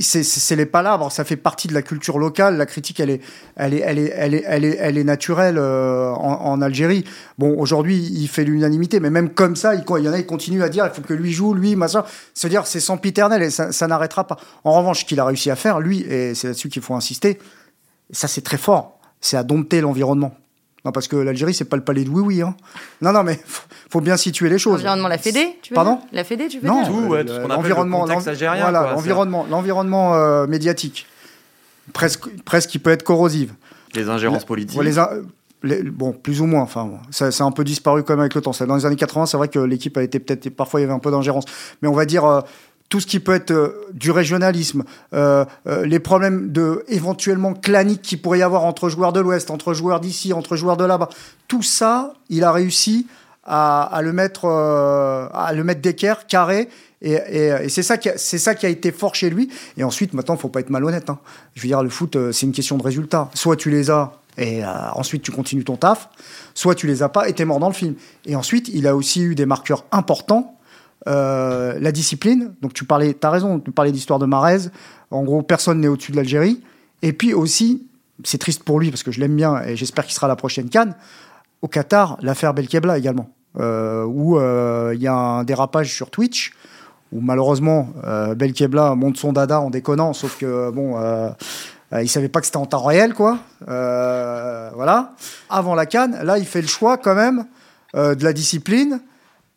c'est 0.00 0.56
les 0.56 0.66
palabres. 0.66 1.12
Ça 1.12 1.24
fait 1.24 1.36
partie 1.36 1.68
de 1.68 1.74
la 1.74 1.82
culture 1.82 2.18
locale. 2.18 2.56
La 2.56 2.66
critique, 2.66 3.00
elle 3.00 3.10
est, 3.10 3.20
elle 3.56 3.74
est, 3.74 3.82
elle 3.84 3.98
est, 3.98 4.12
elle 4.16 4.34
est, 4.34 4.44
elle 4.46 4.64
est, 4.64 4.76
elle 4.80 4.98
est 4.98 5.04
naturelle 5.04 5.58
euh, 5.58 6.10
en, 6.10 6.46
en, 6.46 6.62
Algérie. 6.62 7.04
Bon, 7.38 7.54
aujourd'hui, 7.58 7.96
il 8.12 8.28
fait 8.28 8.44
l'unanimité, 8.44 9.00
mais 9.00 9.10
même 9.10 9.30
comme 9.30 9.56
ça, 9.56 9.74
il, 9.74 9.84
il, 9.98 10.04
y 10.04 10.08
en 10.08 10.12
a, 10.12 10.18
ils 10.18 10.26
continuent 10.26 10.62
à 10.62 10.68
dire, 10.68 10.86
il 10.86 10.94
faut 10.94 11.02
que 11.02 11.14
lui 11.14 11.32
joue, 11.32 11.54
lui, 11.54 11.76
machin. 11.76 12.04
Se 12.34 12.48
dire, 12.48 12.66
c'est 12.66 12.80
sempiternel 12.80 13.42
et 13.42 13.50
ça, 13.50 13.72
ça 13.72 13.86
n'arrêtera 13.86 14.26
pas. 14.26 14.36
En 14.64 14.72
revanche, 14.72 15.00
ce 15.00 15.04
qu'il 15.04 15.20
a 15.20 15.24
réussi 15.24 15.50
à 15.50 15.56
faire, 15.56 15.80
lui, 15.80 16.00
et 16.00 16.34
c'est 16.34 16.48
là-dessus 16.48 16.68
qu'il 16.68 16.82
faut 16.82 16.94
insister, 16.94 17.38
ça 18.10 18.28
c'est 18.28 18.42
très 18.42 18.58
fort, 18.58 18.98
c'est 19.20 19.36
à 19.36 19.44
dompter 19.44 19.80
l'environnement. 19.80 20.34
Non, 20.84 20.92
parce 20.92 21.08
que 21.08 21.16
l'Algérie, 21.16 21.52
c'est 21.52 21.66
pas 21.66 21.76
le 21.76 21.84
palais 21.84 22.04
de 22.04 22.08
oui-oui. 22.08 22.42
Hein. 22.42 22.54
Non, 23.02 23.12
non, 23.12 23.22
mais 23.22 23.38
faut, 23.44 23.62
faut 23.90 24.00
bien 24.00 24.16
situer 24.16 24.48
les 24.48 24.58
choses. 24.58 24.82
L'environnement, 24.82 25.08
la 25.08 25.18
Fédé, 25.18 25.58
tu 25.62 25.72
veux 25.72 25.74
Pardon 25.74 26.00
La 26.12 26.24
Fédé, 26.24 26.48
tu 26.48 26.58
veux 26.58 26.68
non, 26.68 26.82
dire? 26.82 26.92
Non, 26.92 27.48
l'environnement, 27.48 28.06
voilà, 28.06 28.92
l'environnement, 28.94 29.46
l'environnement 29.50 30.14
euh, 30.14 30.46
médiatique, 30.46 31.06
presque, 31.92 32.28
presque 32.44 32.70
qui 32.70 32.78
peut 32.78 32.90
être 32.90 33.02
corrosive. 33.02 33.52
Les 33.94 34.08
ingérences 34.08 34.44
politiques. 34.44 34.80
Les, 35.62 35.82
bon, 35.82 36.12
plus 36.12 36.40
ou 36.40 36.46
moins. 36.46 36.62
Enfin, 36.62 36.90
ça, 37.10 37.30
c'est 37.30 37.42
un 37.42 37.50
peu 37.50 37.64
disparu 37.64 38.02
quand 38.02 38.14
même 38.14 38.20
avec 38.20 38.34
le 38.34 38.40
temps. 38.40 38.52
Dans 38.66 38.76
les 38.76 38.86
années 38.86 38.96
80, 38.96 39.26
c'est 39.26 39.36
vrai 39.36 39.48
que 39.48 39.58
l'équipe 39.58 39.94
a 39.98 40.02
été 40.02 40.18
peut-être 40.18 40.48
parfois 40.48 40.80
il 40.80 40.84
y 40.84 40.86
avait 40.86 40.94
un 40.94 40.98
peu 40.98 41.10
d'ingérence, 41.10 41.44
mais 41.82 41.88
on 41.88 41.92
va 41.92 42.06
dire 42.06 42.24
euh, 42.24 42.40
tout 42.90 43.00
ce 43.00 43.06
qui 43.06 43.20
peut 43.20 43.34
être 43.34 43.52
euh, 43.52 43.86
du 43.94 44.10
régionalisme, 44.10 44.84
euh, 45.14 45.46
euh, 45.66 45.86
les 45.86 46.00
problèmes 46.00 46.52
de 46.52 46.84
éventuellement 46.88 47.54
claniques 47.54 48.02
qui 48.02 48.16
pourrait 48.16 48.40
y 48.40 48.42
avoir 48.42 48.64
entre 48.64 48.90
joueurs 48.90 49.12
de 49.14 49.20
l'Ouest, 49.20 49.50
entre 49.50 49.72
joueurs 49.72 50.00
d'ici, 50.00 50.32
entre 50.34 50.56
joueurs 50.56 50.76
de 50.76 50.84
là-bas, 50.84 51.08
tout 51.48 51.62
ça, 51.62 52.12
il 52.28 52.44
a 52.44 52.52
réussi 52.52 53.06
à, 53.44 53.82
à 53.82 54.02
le 54.02 54.12
mettre, 54.12 54.46
à 54.46 55.52
le 55.54 55.64
mettre 55.64 55.80
d'équerre, 55.80 56.26
carré. 56.26 56.68
Et, 57.00 57.12
et, 57.12 57.46
et 57.62 57.68
c'est 57.68 57.82
ça, 57.82 57.96
qui 57.96 58.10
a, 58.10 58.18
ça 58.18 58.54
qui 58.54 58.66
a 58.66 58.68
été 58.68 58.92
fort 58.92 59.14
chez 59.14 59.30
lui. 59.30 59.48
Et 59.76 59.82
ensuite, 59.82 60.12
maintenant, 60.12 60.36
faut 60.36 60.50
pas 60.50 60.60
être 60.60 60.70
malhonnête. 60.70 61.10
Hein. 61.10 61.18
Je 61.54 61.62
veux 61.62 61.68
dire, 61.68 61.82
le 61.82 61.88
foot, 61.88 62.16
c'est 62.32 62.46
une 62.46 62.52
question 62.52 62.76
de 62.76 62.82
résultats. 62.82 63.30
Soit 63.34 63.56
tu 63.56 63.70
les 63.70 63.90
as 63.90 64.12
et 64.36 64.62
ensuite 64.94 65.22
tu 65.22 65.32
continues 65.32 65.64
ton 65.64 65.76
taf, 65.76 66.08
soit 66.54 66.74
tu 66.74 66.86
les 66.86 67.02
as 67.02 67.08
pas 67.08 67.28
et 67.28 67.32
t'es 67.32 67.44
mort 67.44 67.58
dans 67.58 67.68
le 67.68 67.74
film. 67.74 67.94
Et 68.26 68.36
ensuite, 68.36 68.68
il 68.68 68.86
a 68.86 68.94
aussi 68.94 69.22
eu 69.22 69.34
des 69.34 69.46
marqueurs 69.46 69.84
importants 69.90 70.59
euh, 71.08 71.78
la 71.80 71.92
discipline. 71.92 72.54
Donc 72.60 72.74
tu 72.74 72.84
parlais, 72.84 73.16
as 73.22 73.30
raison, 73.30 73.58
tu 73.58 73.70
parlais 73.70 73.92
d'histoire 73.92 74.18
de 74.18 74.26
Marez. 74.26 74.68
En 75.10 75.22
gros, 75.22 75.42
personne 75.42 75.80
n'est 75.80 75.88
au-dessus 75.88 76.12
de 76.12 76.16
l'Algérie. 76.16 76.62
Et 77.02 77.14
puis 77.14 77.32
aussi, 77.32 77.86
c'est 78.22 78.38
triste 78.38 78.64
pour 78.64 78.78
lui 78.78 78.90
parce 78.90 79.02
que 79.02 79.10
je 79.10 79.20
l'aime 79.20 79.34
bien 79.34 79.62
et 79.62 79.76
j'espère 79.76 80.04
qu'il 80.04 80.12
sera 80.12 80.28
la 80.28 80.36
prochaine 80.36 80.68
Cannes. 80.68 80.94
Au 81.62 81.68
Qatar, 81.68 82.18
l'affaire 82.20 82.52
Belkebla 82.52 82.98
également, 82.98 83.30
euh, 83.58 84.04
où 84.04 84.38
euh, 84.38 84.92
il 84.94 85.02
y 85.02 85.06
a 85.06 85.14
un 85.14 85.44
dérapage 85.44 85.94
sur 85.94 86.10
Twitch 86.10 86.52
où 87.12 87.20
malheureusement 87.20 87.88
Belkebla 88.36 88.94
monte 88.94 89.16
son 89.16 89.32
dada 89.32 89.60
en 89.60 89.68
déconnant, 89.68 90.12
sauf 90.12 90.38
que 90.38 90.70
bon. 90.70 90.94
il 92.00 92.08
savait 92.08 92.28
pas 92.28 92.38
que 92.38 92.46
c'était 92.46 92.58
en 92.58 92.66
temps 92.66 92.84
réel, 92.84 93.14
quoi. 93.14 93.40
voilà. 93.66 95.14
Avant 95.48 95.74
la 95.74 95.86
Cannes, 95.86 96.20
là, 96.22 96.38
il 96.38 96.46
fait 96.46 96.62
le 96.62 96.68
choix 96.68 96.98
quand 96.98 97.16
même 97.16 97.46
de 97.94 98.22
la 98.22 98.32
discipline 98.32 99.00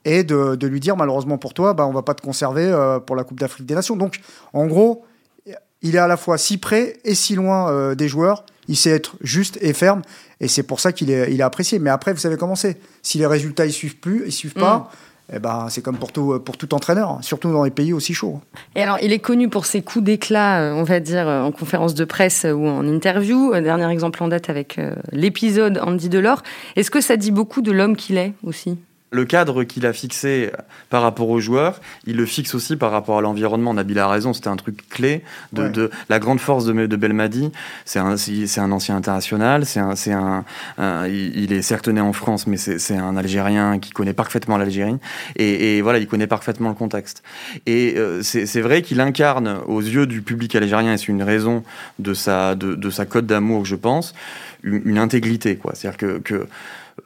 et 0.05 0.23
de, 0.23 0.67
lui 0.67 0.79
dire 0.79 0.97
malheureusement 0.97 1.37
pour 1.37 1.53
toi, 1.53 1.73
bah, 1.73 1.85
on 1.87 1.91
va 1.91 2.01
pas 2.01 2.13
te 2.13 2.21
conserver 2.21 2.65
euh, 2.65 2.99
pour 2.99 3.15
la 3.15 3.23
Coupe 3.23 3.39
d'Afrique 3.39 3.65
des 3.65 3.75
Nations. 3.75 3.95
Donc 3.95 4.19
en 4.53 4.67
gros, 4.67 5.05
il 5.81 5.95
est 5.95 5.99
à 5.99 6.07
la 6.07 6.17
fois 6.17 6.37
si 6.37 6.57
près 6.57 6.97
et 7.03 7.15
si 7.15 7.35
loin 7.35 7.71
euh, 7.71 7.95
des 7.95 8.07
joueurs. 8.07 8.45
Il 8.69 8.77
sait 8.77 8.91
être 8.91 9.17
juste 9.19 9.57
et 9.59 9.73
ferme, 9.73 10.03
et 10.39 10.47
c'est 10.47 10.63
pour 10.63 10.79
ça 10.79 10.93
qu'il 10.93 11.11
est, 11.11 11.33
il 11.33 11.41
est 11.41 11.43
apprécié. 11.43 11.79
Mais 11.79 11.89
après, 11.89 12.13
vous 12.13 12.19
savez 12.19 12.37
comment 12.37 12.55
c'est. 12.55 12.77
Si 13.01 13.17
les 13.17 13.25
résultats 13.25 13.65
ils 13.65 13.73
suivent 13.73 13.97
plus, 13.97 14.23
ils 14.25 14.31
suivent 14.31 14.53
pas. 14.53 14.77
Mm. 14.77 15.35
Eh 15.35 15.39
ben, 15.39 15.67
c'est 15.69 15.81
comme 15.81 15.97
pour 15.97 16.13
tout, 16.13 16.39
pour 16.39 16.57
tout 16.57 16.73
entraîneur, 16.73 17.17
surtout 17.21 17.51
dans 17.51 17.63
les 17.63 17.71
pays 17.71 17.91
aussi 17.91 18.13
chauds. 18.13 18.39
Et 18.75 18.83
alors, 18.83 18.99
il 19.01 19.11
est 19.11 19.19
connu 19.19 19.49
pour 19.49 19.65
ses 19.65 19.81
coups 19.81 20.05
d'éclat, 20.05 20.61
euh, 20.61 20.73
on 20.73 20.83
va 20.83 21.01
dire, 21.01 21.27
en 21.27 21.51
conférence 21.51 21.93
de 21.93 22.05
presse 22.05 22.45
ou 22.45 22.65
en 22.67 22.87
interview. 22.87 23.51
Dernier 23.59 23.89
exemple 23.91 24.23
en 24.23 24.29
date 24.29 24.49
avec 24.49 24.79
l'épisode 25.11 25.79
Andy 25.83 26.07
Delors. 26.07 26.41
Est-ce 26.77 26.91
que 26.91 27.01
ça 27.01 27.17
dit 27.17 27.31
beaucoup 27.31 27.61
de 27.61 27.73
l'homme 27.73 27.97
qu'il 27.97 28.17
est 28.17 28.33
aussi? 28.43 28.77
Le 29.13 29.25
cadre 29.25 29.63
qu'il 29.63 29.85
a 29.85 29.93
fixé 29.93 30.51
par 30.89 31.01
rapport 31.01 31.29
aux 31.29 31.39
joueurs, 31.39 31.79
il 32.05 32.17
le 32.17 32.25
fixe 32.25 32.55
aussi 32.55 32.75
par 32.75 32.91
rapport 32.91 33.17
à 33.17 33.21
l'environnement. 33.21 33.73
Nabil 33.73 33.99
a 33.99 34.07
raison, 34.07 34.33
c'était 34.33 34.49
un 34.49 34.55
truc 34.55 34.89
clé 34.89 35.23
de, 35.53 35.89
la 36.09 36.19
grande 36.19 36.39
force 36.39 36.65
de, 36.65 36.73
de 36.73 36.95
Belmadi. 36.95 37.51
C'est 37.85 37.99
un, 37.99 38.17
c'est 38.17 38.59
un 38.59 38.71
ancien 38.71 38.95
international, 38.95 39.65
c'est 39.65 39.79
un, 39.79 39.95
c'est 39.95 40.13
un, 40.13 40.43
il 41.07 41.53
est 41.53 41.61
certes 41.61 41.87
né 41.87 42.01
en 42.01 42.13
France, 42.13 42.47
mais 42.47 42.57
c'est 42.57 42.97
un 42.97 43.15
Algérien 43.15 43.79
qui 43.79 43.91
connaît 43.91 44.13
parfaitement 44.13 44.57
l'Algérie 44.57 44.97
et, 45.35 45.81
voilà, 45.81 45.99
il 45.99 46.07
connaît 46.07 46.27
parfaitement 46.27 46.69
le 46.69 46.75
contexte. 46.75 47.23
Et 47.65 47.95
euh, 47.97 48.21
c'est 48.23 48.61
vrai 48.61 48.81
qu'il 48.81 48.99
incarne 49.01 49.59
aux 49.67 49.81
yeux 49.81 50.07
du 50.07 50.21
public 50.21 50.55
algérien, 50.55 50.93
et 50.93 50.97
c'est 50.97 51.07
une 51.07 51.23
raison 51.23 51.63
de 51.99 52.13
sa, 52.13 52.55
de, 52.55 52.75
de 52.75 52.89
sa 52.89 53.05
cote 53.05 53.25
d'amour, 53.25 53.65
je 53.65 53.75
pense, 53.75 54.13
une, 54.63 54.97
intégrité, 54.97 55.57
quoi. 55.57 55.73
C'est-à-dire 55.75 55.97
que, 55.97 56.19
que 56.19 56.47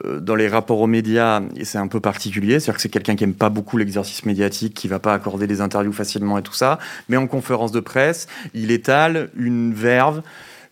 dans 0.04 0.36
les 0.36 0.48
rapports 0.48 0.82
aux 0.82 0.88
médias, 0.88 1.42
c'est 1.64 1.78
un 1.78 1.88
peu 1.88 2.00
particulier. 2.00 2.60
C'est-à-dire 2.60 2.76
que 2.76 2.82
c'est 2.82 2.90
quelqu'un 2.90 3.16
qui 3.16 3.24
aime 3.24 3.34
pas 3.34 3.50
beaucoup 3.50 3.78
l'exercice 3.78 4.26
médiatique, 4.26 4.74
qui 4.74 4.88
va 4.88 5.00
pas 5.00 5.14
accorder 5.14 5.48
des 5.48 5.62
interviews 5.62 5.94
facilement 5.94 6.38
et 6.38 6.44
tout 6.44 6.54
ça. 6.54 6.80
Mais 7.10 7.18
en 7.18 7.28
conférence 7.28 7.72
de 7.72 7.80
presse, 7.80 8.28
il 8.54 8.72
étale 8.72 9.30
une 9.36 9.74
verve, 9.74 10.22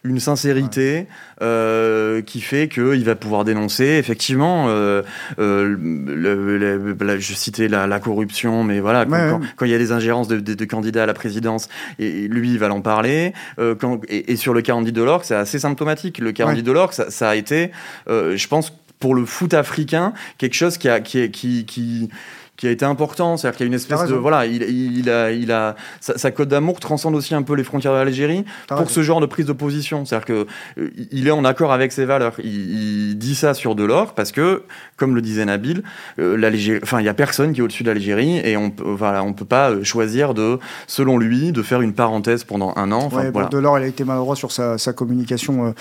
une 0.05 0.19
sincérité 0.19 1.07
euh, 1.41 2.21
qui 2.21 2.39
fait 2.39 2.67
qu'il 2.67 3.03
va 3.03 3.15
pouvoir 3.15 3.43
dénoncer 3.43 3.85
effectivement 3.85 4.67
euh, 4.69 5.01
euh 5.39 5.75
le, 5.77 7.19
je 7.19 7.33
citais 7.33 7.67
la, 7.67 7.87
la, 7.87 7.99
corruption 7.99 8.63
mais 8.63 8.79
voilà 8.79 9.05
quand, 9.05 9.65
il 9.65 9.71
y 9.71 9.73
a 9.73 9.77
des 9.77 9.91
ingérences 9.91 10.27
de, 10.27 10.39
de, 10.39 10.65
candidats 10.65 11.03
à 11.03 11.05
la 11.05 11.13
présidence 11.13 11.69
et, 11.99 12.27
lui 12.27 12.51
il 12.51 12.59
va 12.59 12.67
l'en 12.67 12.81
parler 12.81 13.33
euh, 13.59 13.75
quand, 13.75 13.99
et, 14.07 14.35
sur 14.35 14.53
le 14.53 14.61
cas 14.61 14.73
Andy 14.73 14.91
Delors 14.91 15.25
c'est 15.25 15.35
assez 15.35 15.59
symptomatique 15.59 16.19
le 16.19 16.31
cas 16.31 16.45
Andy 16.45 16.63
Delors 16.63 16.93
ça, 16.93 17.09
ça, 17.09 17.29
a 17.29 17.35
été 17.35 17.71
je 18.07 18.47
pense 18.47 18.71
pour 19.05 19.13
le 19.13 19.27
foot 19.27 19.53
africain 19.53 20.13
quelque 20.39 20.55
chose 20.55 20.79
qui 20.79 20.89
a 20.89 20.99
qui 20.99 21.29
qui, 21.29 21.63
qui 21.67 22.09
qui 22.57 22.67
a 22.67 22.71
été 22.71 22.85
important. 22.85 23.37
C'est-à-dire 23.37 23.57
qu'il 23.57 23.65
y 23.65 23.67
a 23.67 23.71
une 23.71 23.73
espèce 23.73 24.05
de 24.05 24.15
voilà, 24.15 24.45
il, 24.45 24.63
il 24.63 25.09
a, 25.09 25.31
il 25.31 25.51
a 25.51 25.75
sa, 25.99 26.17
sa 26.17 26.31
cote 26.31 26.47
d'amour 26.47 26.79
transcende 26.79 27.15
aussi 27.15 27.35
un 27.35 27.41
peu 27.41 27.55
les 27.55 27.63
frontières 27.63 27.93
de 27.93 27.97
l'Algérie 27.97 28.45
pour 28.67 28.89
ce 28.89 29.01
genre 29.01 29.19
de 29.19 29.25
prise 29.25 29.45
de 29.45 29.53
position. 29.53 30.05
C'est-à-dire 30.05 30.25
que 30.25 30.47
euh, 30.77 30.89
il 31.11 31.27
est 31.27 31.31
en 31.31 31.45
accord 31.45 31.71
avec 31.71 31.91
ses 31.91 32.05
valeurs. 32.05 32.35
Il, 32.43 33.09
il 33.09 33.17
dit 33.17 33.35
ça 33.35 33.53
sur 33.53 33.75
Delors 33.75 34.13
parce 34.13 34.31
que, 34.31 34.63
comme 34.97 35.15
le 35.15 35.21
disait 35.21 35.45
Nabil, 35.45 35.83
euh, 36.19 36.37
l'Algérie, 36.37 36.79
enfin 36.83 36.99
il 36.99 37.05
y 37.05 37.09
a 37.09 37.13
personne 37.13 37.53
qui 37.53 37.59
est 37.59 37.63
au-dessus 37.63 37.83
de 37.83 37.91
l'Algérie 37.91 38.37
et 38.37 38.57
on 38.57 38.73
voilà, 38.77 39.23
on 39.23 39.33
peut 39.33 39.45
pas 39.45 39.71
euh, 39.71 39.83
choisir 39.83 40.33
de, 40.33 40.59
selon 40.87 41.17
lui, 41.17 41.51
de 41.51 41.61
faire 41.61 41.81
une 41.81 41.93
parenthèse 41.93 42.43
pendant 42.43 42.73
un 42.75 42.91
an. 42.91 43.03
Enfin, 43.03 43.29
voilà. 43.31 43.49
Delors, 43.49 43.79
il 43.79 43.83
a 43.83 43.87
été 43.87 44.03
maladroit 44.03 44.35
sur 44.35 44.51
sa, 44.51 44.77
sa 44.77 44.93
communication 44.93 45.73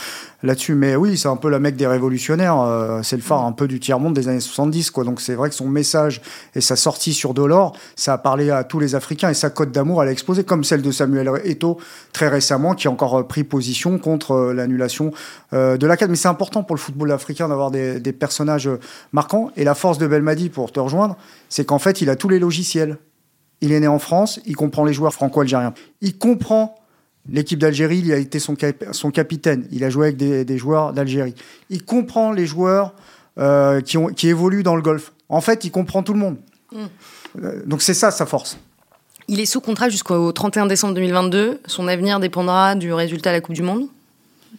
là-dessus, 0.42 0.74
mais 0.74 0.96
oui, 0.96 1.16
c'est 1.16 1.28
un 1.28 1.36
peu 1.36 1.48
la 1.48 1.58
mec 1.58 1.76
des 1.76 1.86
révolutionnaires. 1.86 3.00
c'est 3.02 3.16
le 3.16 3.22
phare 3.22 3.44
un 3.44 3.52
peu 3.52 3.66
du 3.68 3.80
tiers 3.80 3.98
monde 3.98 4.14
des 4.14 4.28
années 4.28 4.40
70, 4.40 4.90
quoi. 4.90 5.04
Donc 5.04 5.20
c'est 5.20 5.34
vrai 5.34 5.48
que 5.48 5.54
son 5.54 5.68
message 5.68 6.20
et 6.54 6.60
sa 6.64 6.76
sortie 6.76 7.12
sur 7.12 7.34
Dolor, 7.34 7.76
ça 7.96 8.14
a 8.14 8.18
parlé 8.18 8.50
à 8.50 8.64
tous 8.64 8.78
les 8.78 8.94
Africains 8.94 9.30
et 9.30 9.34
sa 9.34 9.50
cote 9.50 9.70
d'amour, 9.70 10.02
elle 10.02 10.08
a 10.08 10.12
explosé, 10.12 10.44
comme 10.44 10.64
celle 10.64 10.82
de 10.82 10.90
Samuel 10.90 11.30
Eto'o 11.44 11.78
très 12.12 12.28
récemment, 12.28 12.74
qui 12.74 12.88
a 12.88 12.90
encore 12.90 13.20
euh, 13.20 13.22
pris 13.22 13.44
position 13.44 13.98
contre 13.98 14.32
euh, 14.32 14.52
l'annulation 14.52 15.12
euh, 15.52 15.76
de 15.76 15.86
la 15.86 15.96
CAD. 15.96 16.10
Mais 16.10 16.16
c'est 16.16 16.28
important 16.28 16.62
pour 16.62 16.74
le 16.74 16.80
football 16.80 17.12
africain 17.12 17.48
d'avoir 17.48 17.70
des, 17.70 18.00
personnages 18.12 18.68
marquants. 19.12 19.50
Et 19.56 19.64
la 19.64 19.74
force 19.74 19.98
de 19.98 20.06
Belmadi, 20.06 20.48
pour 20.48 20.72
te 20.72 20.80
rejoindre, 20.80 21.16
c'est 21.48 21.64
qu'en 21.64 21.78
fait, 21.78 22.00
il 22.00 22.10
a 22.10 22.16
tous 22.16 22.28
les 22.28 22.38
logiciels. 22.38 22.98
Il 23.60 23.72
est 23.72 23.80
né 23.80 23.86
en 23.86 23.98
France, 23.98 24.40
il 24.46 24.56
comprend 24.56 24.84
les 24.84 24.92
joueurs 24.92 25.14
franco-algériens. 25.14 25.74
Il 26.00 26.18
comprend 26.18 26.74
L'équipe 27.26 27.58
d'Algérie, 27.58 28.02
il 28.04 28.12
a 28.12 28.18
été 28.18 28.38
son, 28.38 28.54
capitaine. 28.54 29.66
Il 29.72 29.82
a 29.82 29.88
joué 29.88 30.08
avec 30.08 30.18
des, 30.18 30.58
joueurs 30.58 30.92
d'Algérie. 30.92 31.34
Il 31.70 31.82
comprend 31.82 32.32
les 32.32 32.44
joueurs 32.44 32.92
qui, 33.86 33.96
qui 34.14 34.28
évoluent 34.28 34.62
dans 34.62 34.76
le 34.76 34.82
golf. 34.82 35.14
En 35.30 35.40
fait, 35.40 35.64
il 35.64 35.70
comprend 35.70 36.02
tout 36.02 36.12
le 36.12 36.18
monde. 36.18 36.36
Euh, 36.74 37.62
donc 37.66 37.82
c'est 37.82 37.94
ça 37.94 38.10
sa 38.10 38.26
force. 38.26 38.58
Il 39.28 39.40
est 39.40 39.46
sous 39.46 39.60
contrat 39.60 39.88
jusqu'au 39.88 40.32
31 40.32 40.66
décembre 40.66 40.94
2022. 40.94 41.60
Son 41.66 41.88
avenir 41.88 42.20
dépendra 42.20 42.74
du 42.74 42.92
résultat 42.92 43.30
à 43.30 43.32
la 43.32 43.40
Coupe 43.40 43.54
du 43.54 43.62
Monde? 43.62 43.86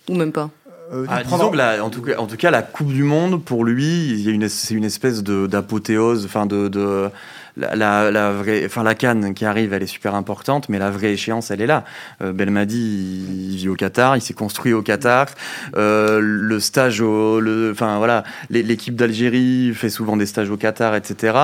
Ou 0.10 0.16
même 0.16 0.32
pas? 0.32 0.50
Euh, 0.92 1.06
ah, 1.08 1.24
disons 1.24 1.50
que 1.50 1.58
la, 1.58 1.84
en, 1.84 1.90
tout 1.90 2.02
cas, 2.02 2.18
en 2.18 2.28
tout 2.28 2.38
cas, 2.38 2.52
la 2.52 2.62
Coupe 2.62 2.94
du 2.94 3.04
Monde, 3.04 3.44
pour 3.44 3.64
lui, 3.64 4.24
c'est 4.50 4.74
une 4.74 4.84
espèce 4.84 5.24
d'apothéose, 5.24 6.26
enfin 6.26 6.46
de, 6.46 6.68
de 6.68 7.10
la, 7.58 8.12
la, 8.12 8.32
vraie, 8.32 8.64
enfin 8.66 8.84
la 8.84 8.96
canne 8.96 9.34
qui 9.34 9.46
arrive, 9.46 9.74
elle 9.74 9.84
est 9.84 9.88
super 9.88 10.16
importante, 10.16 10.70
mais 10.70 10.80
la 10.80 10.92
vraie 10.92 11.14
échéance, 11.14 11.52
elle 11.52 11.62
est 11.62 11.68
là. 11.68 11.86
Euh, 12.22 12.34
Belmadi, 12.34 13.26
il, 13.52 13.56
vit 13.58 13.70
au 13.70 13.76
Qatar, 13.76 14.18
il 14.18 14.22
s'est 14.22 14.34
construit 14.34 14.74
au 14.74 14.82
Qatar. 14.82 15.28
Euh, 15.76 16.20
le 16.22 16.60
stage, 16.60 17.02
au, 17.02 17.40
le, 17.40 17.72
enfin 17.72 17.98
voilà, 17.98 18.24
l'équipe 18.50 18.96
d'Algérie 18.96 19.74
fait 19.74 19.90
souvent 19.90 20.18
des 20.18 20.26
stages 20.26 20.50
au 20.50 20.58
Qatar, 20.58 20.96
etc. 20.96 21.38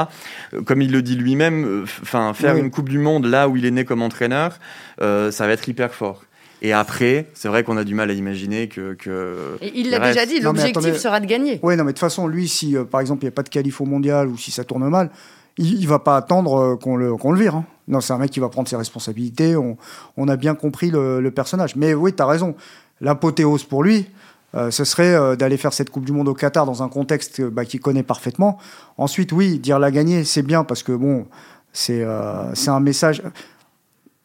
Euh, 0.53 0.62
comme 0.62 0.82
il 0.82 0.91
le 0.91 1.01
dit 1.01 1.16
lui-même, 1.16 1.66
euh, 1.66 1.86
enfin 2.01 2.34
faire 2.34 2.55
une 2.57 2.72
Coupe 2.72 2.89
du 2.89 2.99
Monde 2.99 3.26
là 3.26 3.47
où 3.49 3.57
il 3.57 3.66
est 3.66 3.72
né 3.72 3.86
comme 3.86 4.01
entraîneur, 4.01 4.57
euh, 5.01 5.32
ça 5.32 5.47
va 5.47 5.53
être 5.53 5.68
hyper 5.68 5.93
fort. 5.93 6.24
Et 6.64 6.74
après, 6.74 7.26
c'est 7.34 7.47
vrai 7.47 7.64
qu'on 7.64 7.76
a 7.78 7.84
du 7.84 7.95
mal 7.95 8.12
à 8.12 8.14
imaginer 8.14 8.68
que. 8.68 8.93
que 8.93 9.57
et 9.62 9.72
il 9.74 9.89
l'a 9.89 9.99
déjà 9.99 10.28
dit, 10.28 10.39
l'objectif 10.39 10.95
sera 10.97 11.20
de 11.20 11.26
gagner. 11.26 11.59
Oui, 11.64 11.76
non, 11.76 11.84
mais 11.84 11.91
de 11.91 11.97
toute 11.97 11.99
façon, 11.99 12.28
lui, 12.28 12.47
si 12.47 12.76
par 12.89 13.01
exemple 13.01 13.24
il 13.24 13.26
n'y 13.26 13.30
a 13.30 13.34
pas 13.34 13.41
de 13.41 13.49
qualif 13.49 13.82
au 13.82 13.86
mondial 13.86 14.28
ou 14.28 14.38
si 14.38 14.51
ça 14.51 14.64
tourne 14.64 14.88
mal, 14.88 15.09
il, 15.58 15.82
ne 15.82 15.88
va 15.88 15.99
pas 15.99 16.18
attendre 16.18 16.56
euh, 16.56 16.76
qu'on 16.76 16.95
le, 16.95 17.39
vire. 17.39 17.56
Hein. 17.56 17.66
Non, 17.88 18.02
c'est 18.02 18.14
un 18.14 18.18
mec 18.18 18.32
qui 18.32 18.39
va 18.39 18.49
prendre 18.49 18.68
ses 18.68 18.76
responsabilités. 18.76 19.56
On, 19.56 20.28
a 20.28 20.36
bien 20.36 20.56
compris 20.56 20.91
le, 20.91 21.30
personnage. 21.30 21.76
Mais 21.76 21.93
oui, 21.93 22.14
tu 22.14 22.22
as 22.22 22.26
raison. 22.26 22.56
L'apothéose 23.02 23.64
pour 23.64 23.84
lui, 23.84 24.08
euh, 24.56 24.72
ce 24.72 24.84
serait 24.84 25.14
euh, 25.14 25.36
d'aller 25.36 25.58
faire 25.58 25.74
cette 25.74 25.89
Coupe 25.89 26.06
du 26.06 26.12
Monde 26.12 26.28
au 26.28 26.34
Qatar 26.34 26.66
dans 26.66 26.84
un 26.84 26.89
contexte 26.89 27.41
bah, 27.41 27.66
qu'il 27.66 27.80
connaît 27.80 28.04
parfaitement. 28.04 28.58
Ensuite, 28.97 29.32
oui, 29.32 29.60
dire 29.60 29.80
la 29.80 29.91
gagner, 29.91 30.24
c'est 30.24 30.43
bien 30.43 30.64
parce 30.64 30.84
que 30.84 30.91
bon, 30.91 31.26
c'est 31.74 32.04
un 32.04 32.80
message. 32.80 33.24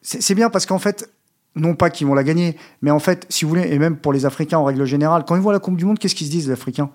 C'est 0.03 0.35
bien 0.35 0.51
parce 0.51 0.67
qu'en 0.67 0.79
fait, 0.79 1.11
non 1.57 1.75
pas 1.75 1.91
qu'ils 1.91 2.07
vont 2.07 2.15
la 2.15 2.23
gagner, 2.23 2.57
mais 2.83 2.91
en 2.91 3.01
fait, 3.01 3.27
si 3.29 3.45
vous 3.45 3.49
voulez, 3.49 3.73
et 3.73 3.79
même 3.79 3.97
pour 3.97 4.13
les 4.13 4.27
Africains 4.27 4.59
en 4.59 4.65
règle 4.65 4.85
générale, 4.85 5.25
quand 5.27 5.35
ils 5.35 5.43
voient 5.43 5.55
la 5.55 5.59
Coupe 5.59 5.77
du 5.77 5.85
Monde, 5.85 5.99
qu'est-ce 5.99 6.15
qu'ils 6.15 6.27
se 6.27 6.31
disent, 6.31 6.47
les 6.47 6.53
Africains? 6.53 6.91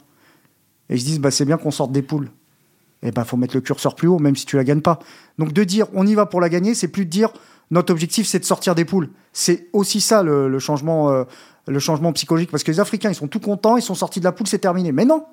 Ils 0.89 0.99
se 0.99 1.05
disent, 1.05 1.19
bah, 1.19 1.31
c'est 1.31 1.45
bien 1.45 1.57
qu'on 1.57 1.71
sorte 1.71 1.91
des 1.91 2.03
poules 2.03 2.29
eh 3.03 3.11
ben, 3.11 3.23
faut 3.23 3.37
mettre 3.37 3.55
le 3.55 3.61
curseur 3.61 3.95
plus 3.95 4.07
haut, 4.07 4.19
même 4.19 4.35
si 4.35 4.45
tu 4.45 4.55
la 4.55 4.63
gagnes 4.63 4.81
pas. 4.81 4.99
Donc, 5.37 5.53
de 5.53 5.63
dire 5.63 5.87
on 5.93 6.05
y 6.05 6.15
va 6.15 6.25
pour 6.25 6.41
la 6.41 6.49
gagner, 6.49 6.75
c'est 6.75 6.87
plus 6.87 7.05
de 7.05 7.09
dire 7.09 7.31
notre 7.71 7.91
objectif, 7.91 8.27
c'est 8.27 8.39
de 8.39 8.45
sortir 8.45 8.75
des 8.75 8.85
poules. 8.85 9.09
C'est 9.33 9.67
aussi 9.73 10.01
ça 10.01 10.23
le, 10.23 10.59
changement, 10.59 11.09
euh, 11.09 11.23
le 11.67 11.79
changement 11.79 12.11
psychologique. 12.13 12.51
Parce 12.51 12.63
que 12.63 12.71
les 12.71 12.79
Africains, 12.79 13.09
ils 13.09 13.15
sont 13.15 13.27
tout 13.27 13.39
contents, 13.39 13.77
ils 13.77 13.81
sont 13.81 13.95
sortis 13.95 14.19
de 14.19 14.25
la 14.25 14.31
poule, 14.31 14.47
c'est 14.47 14.59
terminé. 14.59 14.91
Mais 14.91 15.05
non, 15.05 15.25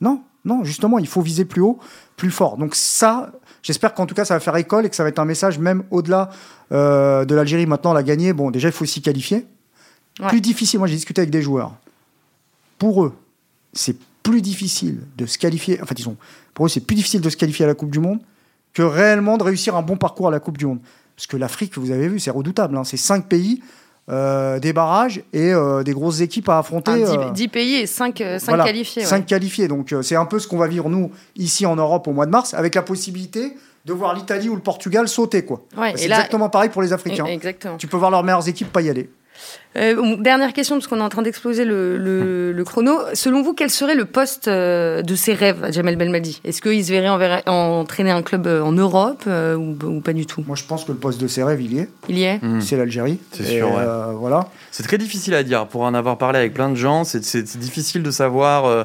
non, 0.00 0.22
non, 0.44 0.64
justement, 0.64 0.98
il 0.98 1.08
faut 1.08 1.20
viser 1.20 1.44
plus 1.44 1.62
haut, 1.62 1.78
plus 2.16 2.30
fort. 2.30 2.56
Donc, 2.56 2.74
ça, 2.74 3.32
j'espère 3.62 3.92
qu'en 3.92 4.06
tout 4.06 4.14
cas, 4.14 4.24
ça 4.24 4.34
va 4.34 4.40
faire 4.40 4.56
école 4.56 4.86
et 4.86 4.90
que 4.90 4.96
ça 4.96 5.02
va 5.02 5.08
être 5.08 5.18
un 5.18 5.24
message 5.24 5.58
même 5.58 5.82
au-delà 5.90 6.30
euh, 6.72 7.24
de 7.24 7.34
l'Algérie. 7.34 7.66
Maintenant, 7.66 7.92
la 7.92 8.02
gagner, 8.02 8.32
bon, 8.32 8.50
déjà, 8.50 8.68
il 8.68 8.72
faut 8.72 8.84
s'y 8.84 9.02
qualifier. 9.02 9.46
Plus 10.28 10.40
difficile, 10.40 10.78
moi, 10.78 10.86
j'ai 10.86 10.94
discuté 10.94 11.22
avec 11.22 11.30
des 11.30 11.42
joueurs. 11.42 11.72
Pour 12.78 13.04
eux, 13.04 13.14
c'est 13.72 13.96
plus 14.24 14.42
difficile 14.42 15.02
de 15.16 15.26
se 15.26 15.38
qualifier. 15.38 15.80
En 15.80 15.86
fait, 15.86 16.00
ils 16.00 16.06
pour 16.54 16.66
eux, 16.66 16.68
c'est 16.68 16.80
plus 16.80 16.96
difficile 16.96 17.20
de 17.20 17.30
se 17.30 17.36
qualifier 17.36 17.64
à 17.64 17.68
la 17.68 17.74
Coupe 17.74 17.90
du 17.90 18.00
Monde 18.00 18.18
que 18.72 18.82
réellement 18.82 19.38
de 19.38 19.44
réussir 19.44 19.76
un 19.76 19.82
bon 19.82 19.96
parcours 19.96 20.26
à 20.26 20.30
la 20.32 20.40
Coupe 20.40 20.58
du 20.58 20.66
Monde. 20.66 20.80
Parce 21.14 21.28
que 21.28 21.36
l'Afrique, 21.36 21.78
vous 21.78 21.92
avez 21.92 22.08
vu, 22.08 22.18
c'est 22.18 22.32
redoutable. 22.32 22.76
Hein. 22.76 22.82
C'est 22.82 22.96
cinq 22.96 23.26
pays, 23.28 23.62
euh, 24.10 24.58
des 24.58 24.72
barrages 24.72 25.22
et 25.32 25.52
euh, 25.52 25.82
des 25.82 25.92
grosses 25.92 26.20
équipes 26.20 26.48
à 26.48 26.58
affronter. 26.58 26.92
10, 26.92 27.44
euh, 27.44 27.48
pays 27.48 27.76
et 27.76 27.86
5, 27.86 28.14
qualifiés. 28.14 29.04
5 29.04 29.26
qualifiés. 29.26 29.68
Donc 29.68 29.94
c'est 30.02 30.16
un 30.16 30.26
peu 30.26 30.38
ce 30.38 30.48
qu'on 30.48 30.58
va 30.58 30.66
vivre, 30.66 30.88
nous, 30.88 31.12
ici 31.36 31.64
en 31.66 31.76
Europe 31.76 32.08
au 32.08 32.12
mois 32.12 32.26
de 32.26 32.30
mars, 32.30 32.54
avec 32.54 32.74
la 32.74 32.82
possibilité 32.82 33.54
de 33.84 33.92
voir 33.92 34.14
l'Italie 34.14 34.48
ou 34.48 34.56
le 34.56 34.62
Portugal 34.62 35.08
sauter. 35.08 35.44
quoi. 35.44 35.62
c'est 35.96 36.04
exactement 36.04 36.48
pareil 36.48 36.70
pour 36.70 36.82
les 36.82 36.92
Africains. 36.92 37.26
Exactement. 37.26 37.76
Tu 37.76 37.86
peux 37.86 37.96
voir 37.96 38.10
leurs 38.10 38.24
meilleures 38.24 38.48
équipes 38.48 38.72
pas 38.72 38.82
y 38.82 38.90
aller. 38.90 39.08
Euh, 39.76 40.16
dernière 40.18 40.52
question, 40.52 40.76
parce 40.76 40.86
qu'on 40.86 40.98
est 40.98 41.02
en 41.02 41.08
train 41.08 41.22
d'exploser 41.22 41.64
le, 41.64 42.62
chrono. 42.64 42.98
Selon 43.14 43.42
vous, 43.42 43.54
quel 43.54 43.70
serait 43.70 43.94
le 43.94 44.04
poste 44.04 44.48
euh, 44.48 45.02
de 45.02 45.14
ses 45.14 45.34
rêves 45.34 45.64
à 45.64 45.70
Jamel 45.70 45.96
Belmadi? 45.96 46.40
Est-ce 46.44 46.62
qu'il 46.62 46.84
se 46.84 46.92
verrait 46.92 47.42
entraîner 47.46 48.10
un 48.10 48.22
club 48.22 48.46
euh, 48.46 48.62
en 48.62 48.72
Europe 48.72 49.24
ou, 49.26 50.00
pas 50.00 50.12
du 50.12 50.26
tout? 50.26 50.44
Moi, 50.46 50.56
je 50.56 50.64
pense 50.64 50.84
que 50.84 50.92
le 50.92 50.98
poste 50.98 51.20
de 51.20 51.26
ses 51.26 51.42
rêves, 51.42 51.60
il 51.60 51.74
y 51.74 51.78
est. 51.80 51.88
Il 52.08 52.18
y 52.18 52.22
est? 52.24 52.42
Mmh. 52.42 52.60
C'est 52.60 52.76
l'Algérie. 52.76 53.18
C'est 53.32 53.44
sûr, 53.44 53.68
voilà. 54.18 54.48
C'est 54.70 54.82
très 54.82 54.98
difficile 54.98 55.34
à 55.34 55.42
dire. 55.42 55.66
Pour 55.66 55.82
en 55.82 55.94
avoir 55.94 56.18
parlé 56.18 56.38
avec 56.38 56.54
plein 56.54 56.68
de 56.68 56.74
gens, 56.74 57.04
c'est 57.04 57.58
difficile 57.58 58.02
de 58.02 58.10
savoir 58.10 58.64
euh, 58.66 58.84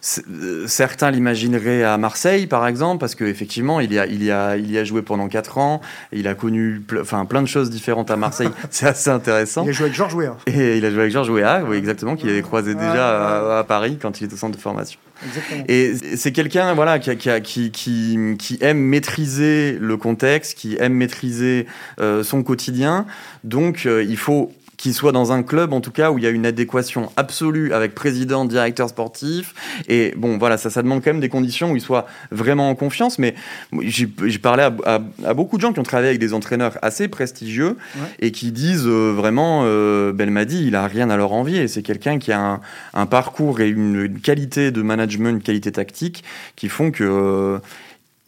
certains 0.00 1.10
l'imagineraient 1.10 1.82
à 1.82 1.98
Marseille, 1.98 2.46
par 2.46 2.66
exemple, 2.66 3.00
parce 3.00 3.14
qu'effectivement, 3.14 3.80
il 3.80 3.92
y, 3.92 3.98
a, 3.98 4.06
il, 4.06 4.22
y 4.22 4.30
a, 4.30 4.56
il 4.56 4.70
y 4.70 4.78
a 4.78 4.84
joué 4.84 5.02
pendant 5.02 5.28
4 5.28 5.58
ans, 5.58 5.80
il 6.12 6.26
a 6.28 6.34
connu 6.34 6.82
enfin, 7.00 7.24
plein 7.26 7.42
de 7.42 7.46
choses 7.46 7.70
différentes 7.70 8.10
à 8.10 8.16
Marseille. 8.16 8.50
C'est 8.70 8.86
assez 8.86 9.10
intéressant. 9.10 9.64
Il 9.64 9.70
a 9.70 9.72
joué 9.72 9.84
avec 9.86 9.96
Georges 9.96 10.14
Weah. 10.14 10.36
Et 10.46 10.78
il 10.78 10.84
a 10.84 10.90
joué 10.90 11.00
avec 11.00 11.12
Georges 11.12 11.30
Weah, 11.30 11.62
oui, 11.68 11.76
exactement, 11.76 12.16
qu'il 12.16 12.30
avait 12.30 12.42
croisé 12.42 12.74
déjà 12.74 13.58
à, 13.58 13.64
Paris 13.64 13.98
quand 14.00 14.20
il 14.20 14.24
était 14.24 14.34
au 14.34 14.38
centre 14.38 14.56
de 14.56 14.62
formation. 14.62 14.98
Exactement. 15.26 15.64
Et 15.68 15.94
c'est 16.16 16.32
quelqu'un 16.32 16.72
voilà, 16.72 16.98
qui, 16.98 17.14
qui, 17.16 17.70
qui, 17.70 18.18
qui, 18.38 18.58
aime 18.62 18.78
maîtriser 18.78 19.76
le 19.78 19.96
contexte, 19.98 20.56
qui 20.56 20.76
aime 20.80 20.94
maîtriser 20.94 21.66
euh, 22.00 22.22
son 22.22 22.42
quotidien. 22.42 23.06
Donc, 23.44 23.84
euh, 23.84 24.02
il 24.02 24.16
faut 24.16 24.50
qu'il 24.80 24.94
soit 24.94 25.12
dans 25.12 25.30
un 25.30 25.42
club, 25.42 25.74
en 25.74 25.82
tout 25.82 25.90
cas, 25.90 26.10
où 26.10 26.16
il 26.16 26.24
y 26.24 26.26
a 26.26 26.30
une 26.30 26.46
adéquation 26.46 27.12
absolue 27.18 27.74
avec 27.74 27.94
président, 27.94 28.46
directeur 28.46 28.88
sportif. 28.88 29.54
Et 29.88 30.14
bon, 30.16 30.38
voilà, 30.38 30.56
ça, 30.56 30.70
ça 30.70 30.82
demande 30.82 31.04
quand 31.04 31.10
même 31.10 31.20
des 31.20 31.28
conditions 31.28 31.72
où 31.72 31.76
il 31.76 31.82
soit 31.82 32.06
vraiment 32.30 32.70
en 32.70 32.74
confiance. 32.74 33.18
Mais 33.18 33.34
j'ai 33.82 34.06
parlé 34.38 34.70
à, 34.86 35.34
beaucoup 35.34 35.58
de 35.58 35.60
gens 35.60 35.74
qui 35.74 35.80
ont 35.80 35.84
travaillé 35.84 36.08
avec 36.08 36.18
des 36.18 36.32
entraîneurs 36.32 36.78
assez 36.80 37.08
prestigieux 37.08 37.76
et 38.20 38.32
qui 38.32 38.52
disent 38.52 38.86
euh, 38.86 39.12
vraiment, 39.14 39.64
euh, 39.64 40.12
Belmadi, 40.12 40.66
il 40.68 40.74
a 40.74 40.86
rien 40.86 41.10
à 41.10 41.18
leur 41.18 41.32
envier. 41.32 41.68
C'est 41.68 41.82
quelqu'un 41.82 42.18
qui 42.18 42.32
a 42.32 42.60
un, 42.94 43.06
parcours 43.06 43.60
et 43.60 43.68
une, 43.68 44.18
qualité 44.18 44.70
de 44.70 44.80
management, 44.80 45.28
une 45.28 45.42
qualité 45.42 45.72
tactique 45.72 46.24
qui 46.56 46.70
font 46.70 46.90
que 46.90 47.04
euh, 47.04 47.58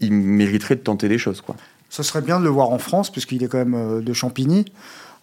il 0.00 0.12
mériterait 0.12 0.76
de 0.76 0.80
tenter 0.80 1.08
des 1.08 1.18
choses, 1.18 1.40
quoi. 1.40 1.56
Ce 1.88 2.02
serait 2.02 2.22
bien 2.22 2.38
de 2.38 2.44
le 2.44 2.50
voir 2.50 2.70
en 2.70 2.78
France, 2.78 3.10
puisqu'il 3.10 3.42
est 3.42 3.48
quand 3.48 3.64
même 3.64 4.02
de 4.02 4.12
Champigny. 4.14 4.64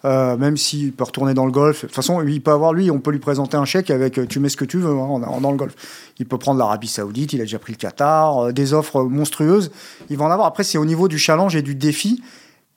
Euh, 0.06 0.38
même 0.38 0.56
s'il 0.56 0.92
peut 0.92 1.04
retourner 1.04 1.34
dans 1.34 1.44
le 1.44 1.52
golf. 1.52 1.82
De 1.82 1.86
toute 1.86 1.94
façon, 1.94 2.22
il 2.22 2.40
peut 2.40 2.52
avoir, 2.52 2.72
lui, 2.72 2.90
on 2.90 3.00
peut 3.00 3.10
lui 3.10 3.18
présenter 3.18 3.58
un 3.58 3.66
chèque 3.66 3.90
avec 3.90 4.18
euh, 4.18 4.26
tu 4.26 4.40
mets 4.40 4.48
ce 4.48 4.56
que 4.56 4.64
tu 4.64 4.78
veux 4.78 4.98
hein, 4.98 5.20
dans 5.42 5.50
le 5.50 5.56
golf. 5.58 5.74
Il 6.18 6.26
peut 6.26 6.38
prendre 6.38 6.58
l'Arabie 6.58 6.88
Saoudite, 6.88 7.34
il 7.34 7.40
a 7.42 7.44
déjà 7.44 7.58
pris 7.58 7.74
le 7.74 7.76
Qatar, 7.76 8.46
euh, 8.46 8.52
des 8.52 8.72
offres 8.72 9.02
monstrueuses. 9.02 9.70
Il 10.08 10.16
va 10.16 10.24
en 10.24 10.30
avoir. 10.30 10.46
Après, 10.46 10.64
c'est 10.64 10.78
au 10.78 10.86
niveau 10.86 11.06
du 11.06 11.18
challenge 11.18 11.54
et 11.54 11.60
du 11.60 11.74
défi. 11.74 12.22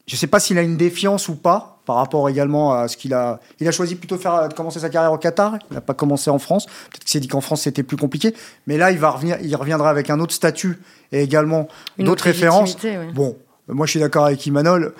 Je 0.05 0.15
ne 0.15 0.17
sais 0.17 0.27
pas 0.27 0.41
s'il 0.41 0.57
a 0.57 0.61
une 0.63 0.75
défiance 0.75 1.29
ou 1.29 1.35
pas 1.35 1.79
par 1.85 1.95
rapport 1.95 2.27
également 2.27 2.73
à 2.73 2.89
ce 2.89 2.97
qu'il 2.97 3.13
a. 3.13 3.39
Il 3.61 3.67
a 3.69 3.71
choisi 3.71 3.95
plutôt 3.95 4.17
de, 4.17 4.21
faire, 4.21 4.49
de 4.49 4.53
commencer 4.53 4.81
sa 4.81 4.89
carrière 4.89 5.13
au 5.13 5.17
Qatar. 5.17 5.57
Il 5.71 5.75
n'a 5.75 5.81
pas 5.81 5.93
commencé 5.93 6.29
en 6.29 6.39
France. 6.39 6.65
Peut-être 6.65 7.03
qu'il 7.03 7.09
s'est 7.09 7.21
dit 7.21 7.29
qu'en 7.29 7.39
France 7.39 7.61
c'était 7.61 7.83
plus 7.83 7.95
compliqué. 7.95 8.35
Mais 8.67 8.75
là, 8.75 8.91
il 8.91 8.97
va 8.97 9.11
revenir. 9.11 9.37
Il 9.41 9.55
reviendra 9.55 9.89
avec 9.89 10.09
un 10.09 10.19
autre 10.19 10.33
statut 10.33 10.77
et 11.13 11.23
également 11.23 11.69
d'autres 11.99 12.25
références. 12.25 12.75
Bon, 13.13 13.37
moi 13.69 13.85
je 13.85 13.91
suis 13.91 13.99
d'accord 14.01 14.25
avec 14.25 14.45
Imanol. 14.45 14.93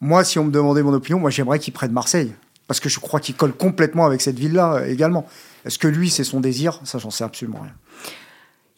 Moi, 0.00 0.22
si 0.24 0.38
on 0.38 0.44
me 0.44 0.50
demandait 0.50 0.82
mon 0.82 0.92
opinion, 0.92 1.18
moi 1.18 1.30
j'aimerais 1.30 1.58
qu'il 1.58 1.72
prenne 1.72 1.92
Marseille. 1.92 2.32
Parce 2.68 2.80
que 2.80 2.88
je 2.88 3.00
crois 3.00 3.18
qu'il 3.18 3.34
colle 3.34 3.52
complètement 3.52 4.06
avec 4.06 4.20
cette 4.20 4.38
ville-là 4.38 4.74
euh, 4.74 4.86
également. 4.86 5.26
Est-ce 5.64 5.78
que 5.78 5.88
lui, 5.88 6.10
c'est 6.10 6.24
son 6.24 6.38
désir? 6.38 6.80
Ça, 6.84 6.98
j'en 6.98 7.10
sais 7.10 7.24
absolument 7.24 7.60
rien. 7.62 7.72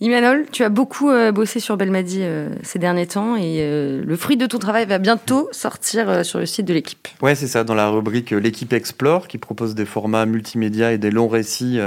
Imanol, 0.03 0.47
tu 0.51 0.65
as 0.65 0.71
beaucoup 0.71 1.11
euh, 1.11 1.31
bossé 1.31 1.61
sur 1.61 1.77
Belmadi 1.77 2.21
euh, 2.23 2.49
ces 2.63 2.79
derniers 2.79 3.07
temps 3.07 3.37
et 3.37 3.61
le 4.03 4.17
fruit 4.17 4.39
de 4.39 4.47
ton 4.47 4.59
travail 4.59 4.87
va 4.87 4.97
bientôt 4.97 5.51
sortir 5.53 6.25
sur 6.25 6.39
le 6.39 6.47
site 6.47 6.65
de 6.65 6.73
l'équipe. 6.73 7.07
Ouais, 7.21 7.35
c'est 7.35 7.49
ça, 7.49 7.65
dans 7.65 7.75
la 7.75 7.91
rubrique 7.91 8.31
L'équipe 8.31 8.73
Explore 8.73 9.29
qui 9.29 9.37
propose 9.37 9.75
des 9.75 9.85
formats 9.85 10.25
multimédia 10.25 10.93
et 10.93 10.99
des 10.99 11.11
longs 11.11 11.29
récits 11.29 11.79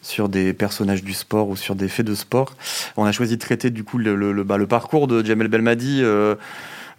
sur 0.00 0.28
des 0.28 0.52
personnages 0.52 1.02
du 1.02 1.12
sport 1.12 1.48
ou 1.48 1.56
sur 1.56 1.74
des 1.74 1.88
faits 1.88 2.06
de 2.06 2.14
sport. 2.14 2.54
On 2.96 3.04
a 3.04 3.10
choisi 3.10 3.36
de 3.36 3.40
traiter 3.40 3.70
du 3.70 3.82
coup 3.82 3.98
le, 3.98 4.14
le, 4.14 4.44
bah, 4.44 4.58
le 4.58 4.68
parcours 4.68 5.08
de 5.08 5.24
Jamel 5.24 5.48
Belmadi 5.48 6.04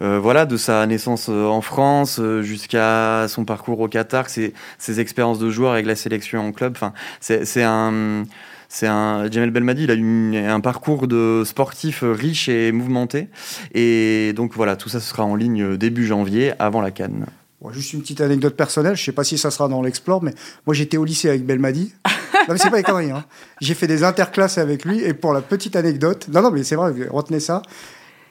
euh, 0.00 0.20
voilà, 0.20 0.46
de 0.46 0.56
sa 0.56 0.86
naissance 0.86 1.26
euh, 1.28 1.46
en 1.46 1.60
France 1.60 2.20
euh, 2.20 2.42
jusqu'à 2.42 3.26
son 3.28 3.44
parcours 3.44 3.80
au 3.80 3.88
Qatar, 3.88 4.28
ses, 4.28 4.52
expériences 5.00 5.40
de 5.40 5.50
joueur 5.50 5.72
avec 5.72 5.86
la 5.86 5.96
sélection 5.96 6.46
en 6.46 6.52
club. 6.52 6.74
Enfin, 6.76 6.92
c'est 7.20 7.62
un 7.62 8.24
c'est 8.68 8.86
un 8.86 9.30
Jamel 9.30 9.50
Belmadi, 9.50 9.84
il 9.84 9.90
a 9.90 9.94
eu 9.94 10.36
un 10.36 10.60
parcours 10.60 11.08
de 11.08 11.42
sportif 11.46 12.04
riche 12.06 12.50
et 12.50 12.70
mouvementé. 12.70 13.28
Et 13.74 14.34
donc 14.34 14.52
voilà, 14.54 14.76
tout 14.76 14.90
ça 14.90 15.00
sera 15.00 15.24
en 15.24 15.34
ligne 15.34 15.76
début 15.76 16.06
janvier, 16.06 16.52
avant 16.58 16.82
la 16.82 16.90
Cannes. 16.90 17.24
juste 17.70 17.94
une 17.94 18.02
petite 18.02 18.20
anecdote 18.20 18.56
personnelle, 18.56 18.94
je 18.94 19.02
sais 19.02 19.12
pas 19.12 19.24
si 19.24 19.38
ça 19.38 19.50
sera 19.50 19.68
dans 19.68 19.80
l'Explore, 19.80 20.22
mais 20.22 20.34
moi 20.66 20.74
j'étais 20.74 20.98
au 20.98 21.04
lycée 21.06 21.30
avec 21.30 21.46
Belmadi. 21.46 21.94
non 22.06 22.54
mais 22.54 22.58
c'est 22.58 22.70
pas 22.70 22.76
les 22.76 22.82
conneries, 22.82 23.10
hein. 23.10 23.24
J'ai 23.62 23.74
fait 23.74 23.86
des 23.86 24.04
interclasses 24.04 24.58
avec 24.58 24.84
lui, 24.84 25.00
et 25.00 25.14
pour 25.14 25.32
la 25.32 25.40
petite 25.40 25.74
anecdote, 25.74 26.28
non 26.30 26.42
non 26.42 26.50
mais 26.50 26.62
c'est 26.62 26.76
vrai, 26.76 26.92
retenez 27.08 27.40
ça, 27.40 27.62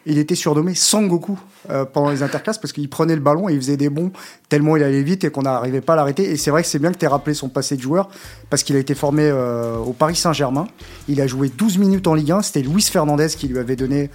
Il 0.10 0.18
était 0.20 0.36
surnommé 0.36 0.74
Sangoku 0.74 1.38
euh, 1.70 1.84
pendant 1.84 2.10
les 2.10 2.24
interclasses 2.24 2.58
parce 2.58 2.72
qu'il 2.72 2.88
prenait 2.89 3.16
le 3.16 3.22
ballon 3.22 3.49
et 3.49 3.53
il 3.53 3.60
faisait 3.60 3.76
des 3.76 3.89
bons 3.89 4.12
tellement 4.47 4.78
il 4.78 4.84
allait 4.84 5.03
vite 5.03 5.26
et 5.26 5.32
qu'on 5.32 5.41
n'arrivait 5.41 5.82
pas 5.82 5.93
à 5.93 5.95
l'arrêter. 5.97 6.24
Et 6.32 6.38
c'est 6.38 6.49
vrai 6.49 6.62
que 6.62 6.70
c'est 6.70 6.80
bien 6.80 6.93
que 6.93 6.97
tu 6.97 7.03
aies 7.03 7.10
rappelé 7.10 7.34
son 7.34 7.49
passé 7.49 7.76
de 7.76 7.82
joueur 7.82 8.08
parce 8.49 8.64
qu'il 8.64 8.78
a 8.78 8.80
été 8.80 8.95
formé 8.95 9.24
euh, 9.24 9.76
au 9.78 9.91
Paris 9.91 10.16
Saint-Germain. 10.16 10.68
Il 11.10 11.20
a 11.20 11.28
joué 11.28 11.49
12 11.49 11.78
minutes 11.78 12.08
en 12.08 12.14
Ligue 12.14 12.32
1. 12.32 12.41
C'était 12.41 12.62
Luis 12.62 12.84
Fernandez 12.84 13.28
qui 13.38 13.49
lui 13.49 13.60
avait 13.60 13.76
donné 13.76 14.10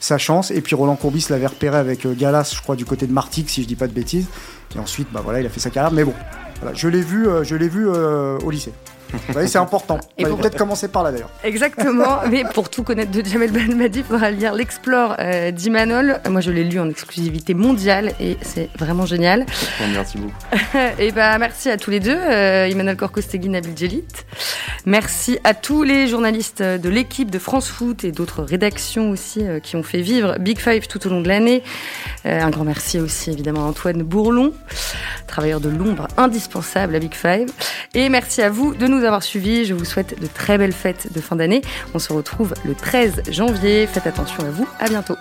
sa 0.00 0.18
chance. 0.18 0.50
Et 0.50 0.60
puis 0.60 0.74
Roland 0.74 0.96
Courbis 0.96 1.26
l'avait 1.30 1.46
repéré 1.46 1.78
avec 1.78 2.06
euh, 2.06 2.14
Galas, 2.18 2.52
je 2.52 2.60
crois, 2.60 2.74
du 2.74 2.84
côté 2.84 3.06
de 3.06 3.12
Martigues, 3.12 3.48
si 3.48 3.62
je 3.62 3.68
dis 3.68 3.76
pas 3.76 3.86
de 3.86 3.94
bêtises. 3.94 4.26
Et 4.74 4.80
ensuite, 4.80 5.06
bah 5.12 5.20
voilà, 5.22 5.40
il 5.40 5.46
a 5.46 5.48
fait 5.48 5.60
sa 5.60 5.70
carrière. 5.70 5.92
Mais 5.92 6.02
bon, 6.02 6.14
je 6.74 6.88
l'ai 6.88 7.02
vu, 7.02 7.28
je 7.44 7.54
l'ai 7.54 7.68
vu 7.68 7.86
au 7.88 8.50
lycée 8.50 8.72
c'est 9.46 9.58
important. 9.58 9.98
Il 10.18 10.26
faut 10.26 10.36
peut-être 10.36 10.56
commencer 10.58 10.88
par 10.88 11.02
là 11.02 11.12
d'ailleurs. 11.12 11.30
Exactement. 11.44 12.20
Mais 12.30 12.44
pour 12.54 12.68
tout 12.68 12.82
connaître 12.82 13.10
de 13.10 13.24
Jamel 13.24 13.50
Belmadi, 13.50 14.00
il 14.00 14.04
faudra 14.04 14.30
lire 14.30 14.54
L'Explore 14.54 15.16
euh, 15.18 15.50
d'Imanol. 15.50 16.20
Moi, 16.28 16.40
je 16.40 16.50
l'ai 16.50 16.64
lu 16.64 16.80
en 16.80 16.88
exclusivité 16.88 17.54
mondiale 17.54 18.12
et 18.20 18.36
c'est 18.42 18.68
vraiment 18.78 19.06
génial. 19.06 19.46
Merci 19.92 20.18
beaucoup. 20.18 20.34
et 20.98 21.12
bah, 21.12 21.38
merci 21.38 21.70
à 21.70 21.76
tous 21.76 21.90
les 21.90 22.00
deux, 22.00 22.16
euh, 22.16 22.68
Imanol 22.68 22.96
Korkostegui, 22.96 23.48
Nabil 23.48 23.76
Djelit. 23.76 24.04
Merci 24.84 25.38
à 25.44 25.54
tous 25.54 25.82
les 25.82 26.06
journalistes 26.06 26.62
de 26.62 26.88
l'équipe 26.88 27.30
de 27.30 27.38
France 27.38 27.68
Foot 27.68 28.04
et 28.04 28.12
d'autres 28.12 28.42
rédactions 28.42 29.10
aussi 29.10 29.40
euh, 29.42 29.58
qui 29.58 29.76
ont 29.76 29.82
fait 29.82 30.00
vivre 30.00 30.36
Big 30.38 30.58
Five 30.58 30.86
tout 30.86 31.04
au 31.06 31.10
long 31.10 31.20
de 31.20 31.28
l'année. 31.28 31.62
Euh, 32.24 32.40
un 32.40 32.50
grand 32.50 32.64
merci 32.64 33.00
aussi 33.00 33.30
évidemment 33.30 33.64
à 33.64 33.68
Antoine 33.68 34.02
Bourlon, 34.02 34.52
travailleur 35.26 35.60
de 35.60 35.68
l'ombre 35.68 36.06
indispensable 36.16 36.94
à 36.94 36.98
Big 36.98 37.14
Five. 37.14 37.48
Et 37.94 38.08
merci 38.08 38.42
à 38.42 38.50
vous 38.50 38.74
de 38.74 38.86
nous 38.96 39.04
avoir 39.04 39.22
suivis. 39.22 39.64
Je 39.64 39.74
vous 39.74 39.84
souhaite 39.84 40.20
de 40.20 40.26
très 40.26 40.58
belles 40.58 40.72
fêtes 40.72 41.12
de 41.12 41.20
fin 41.20 41.36
d'année. 41.36 41.62
On 41.94 41.98
se 41.98 42.12
retrouve 42.12 42.54
le 42.64 42.74
13 42.74 43.22
janvier. 43.30 43.86
Faites 43.86 44.06
attention 44.06 44.44
à 44.44 44.50
vous. 44.50 44.68
À 44.78 44.88
bientôt. 44.88 45.16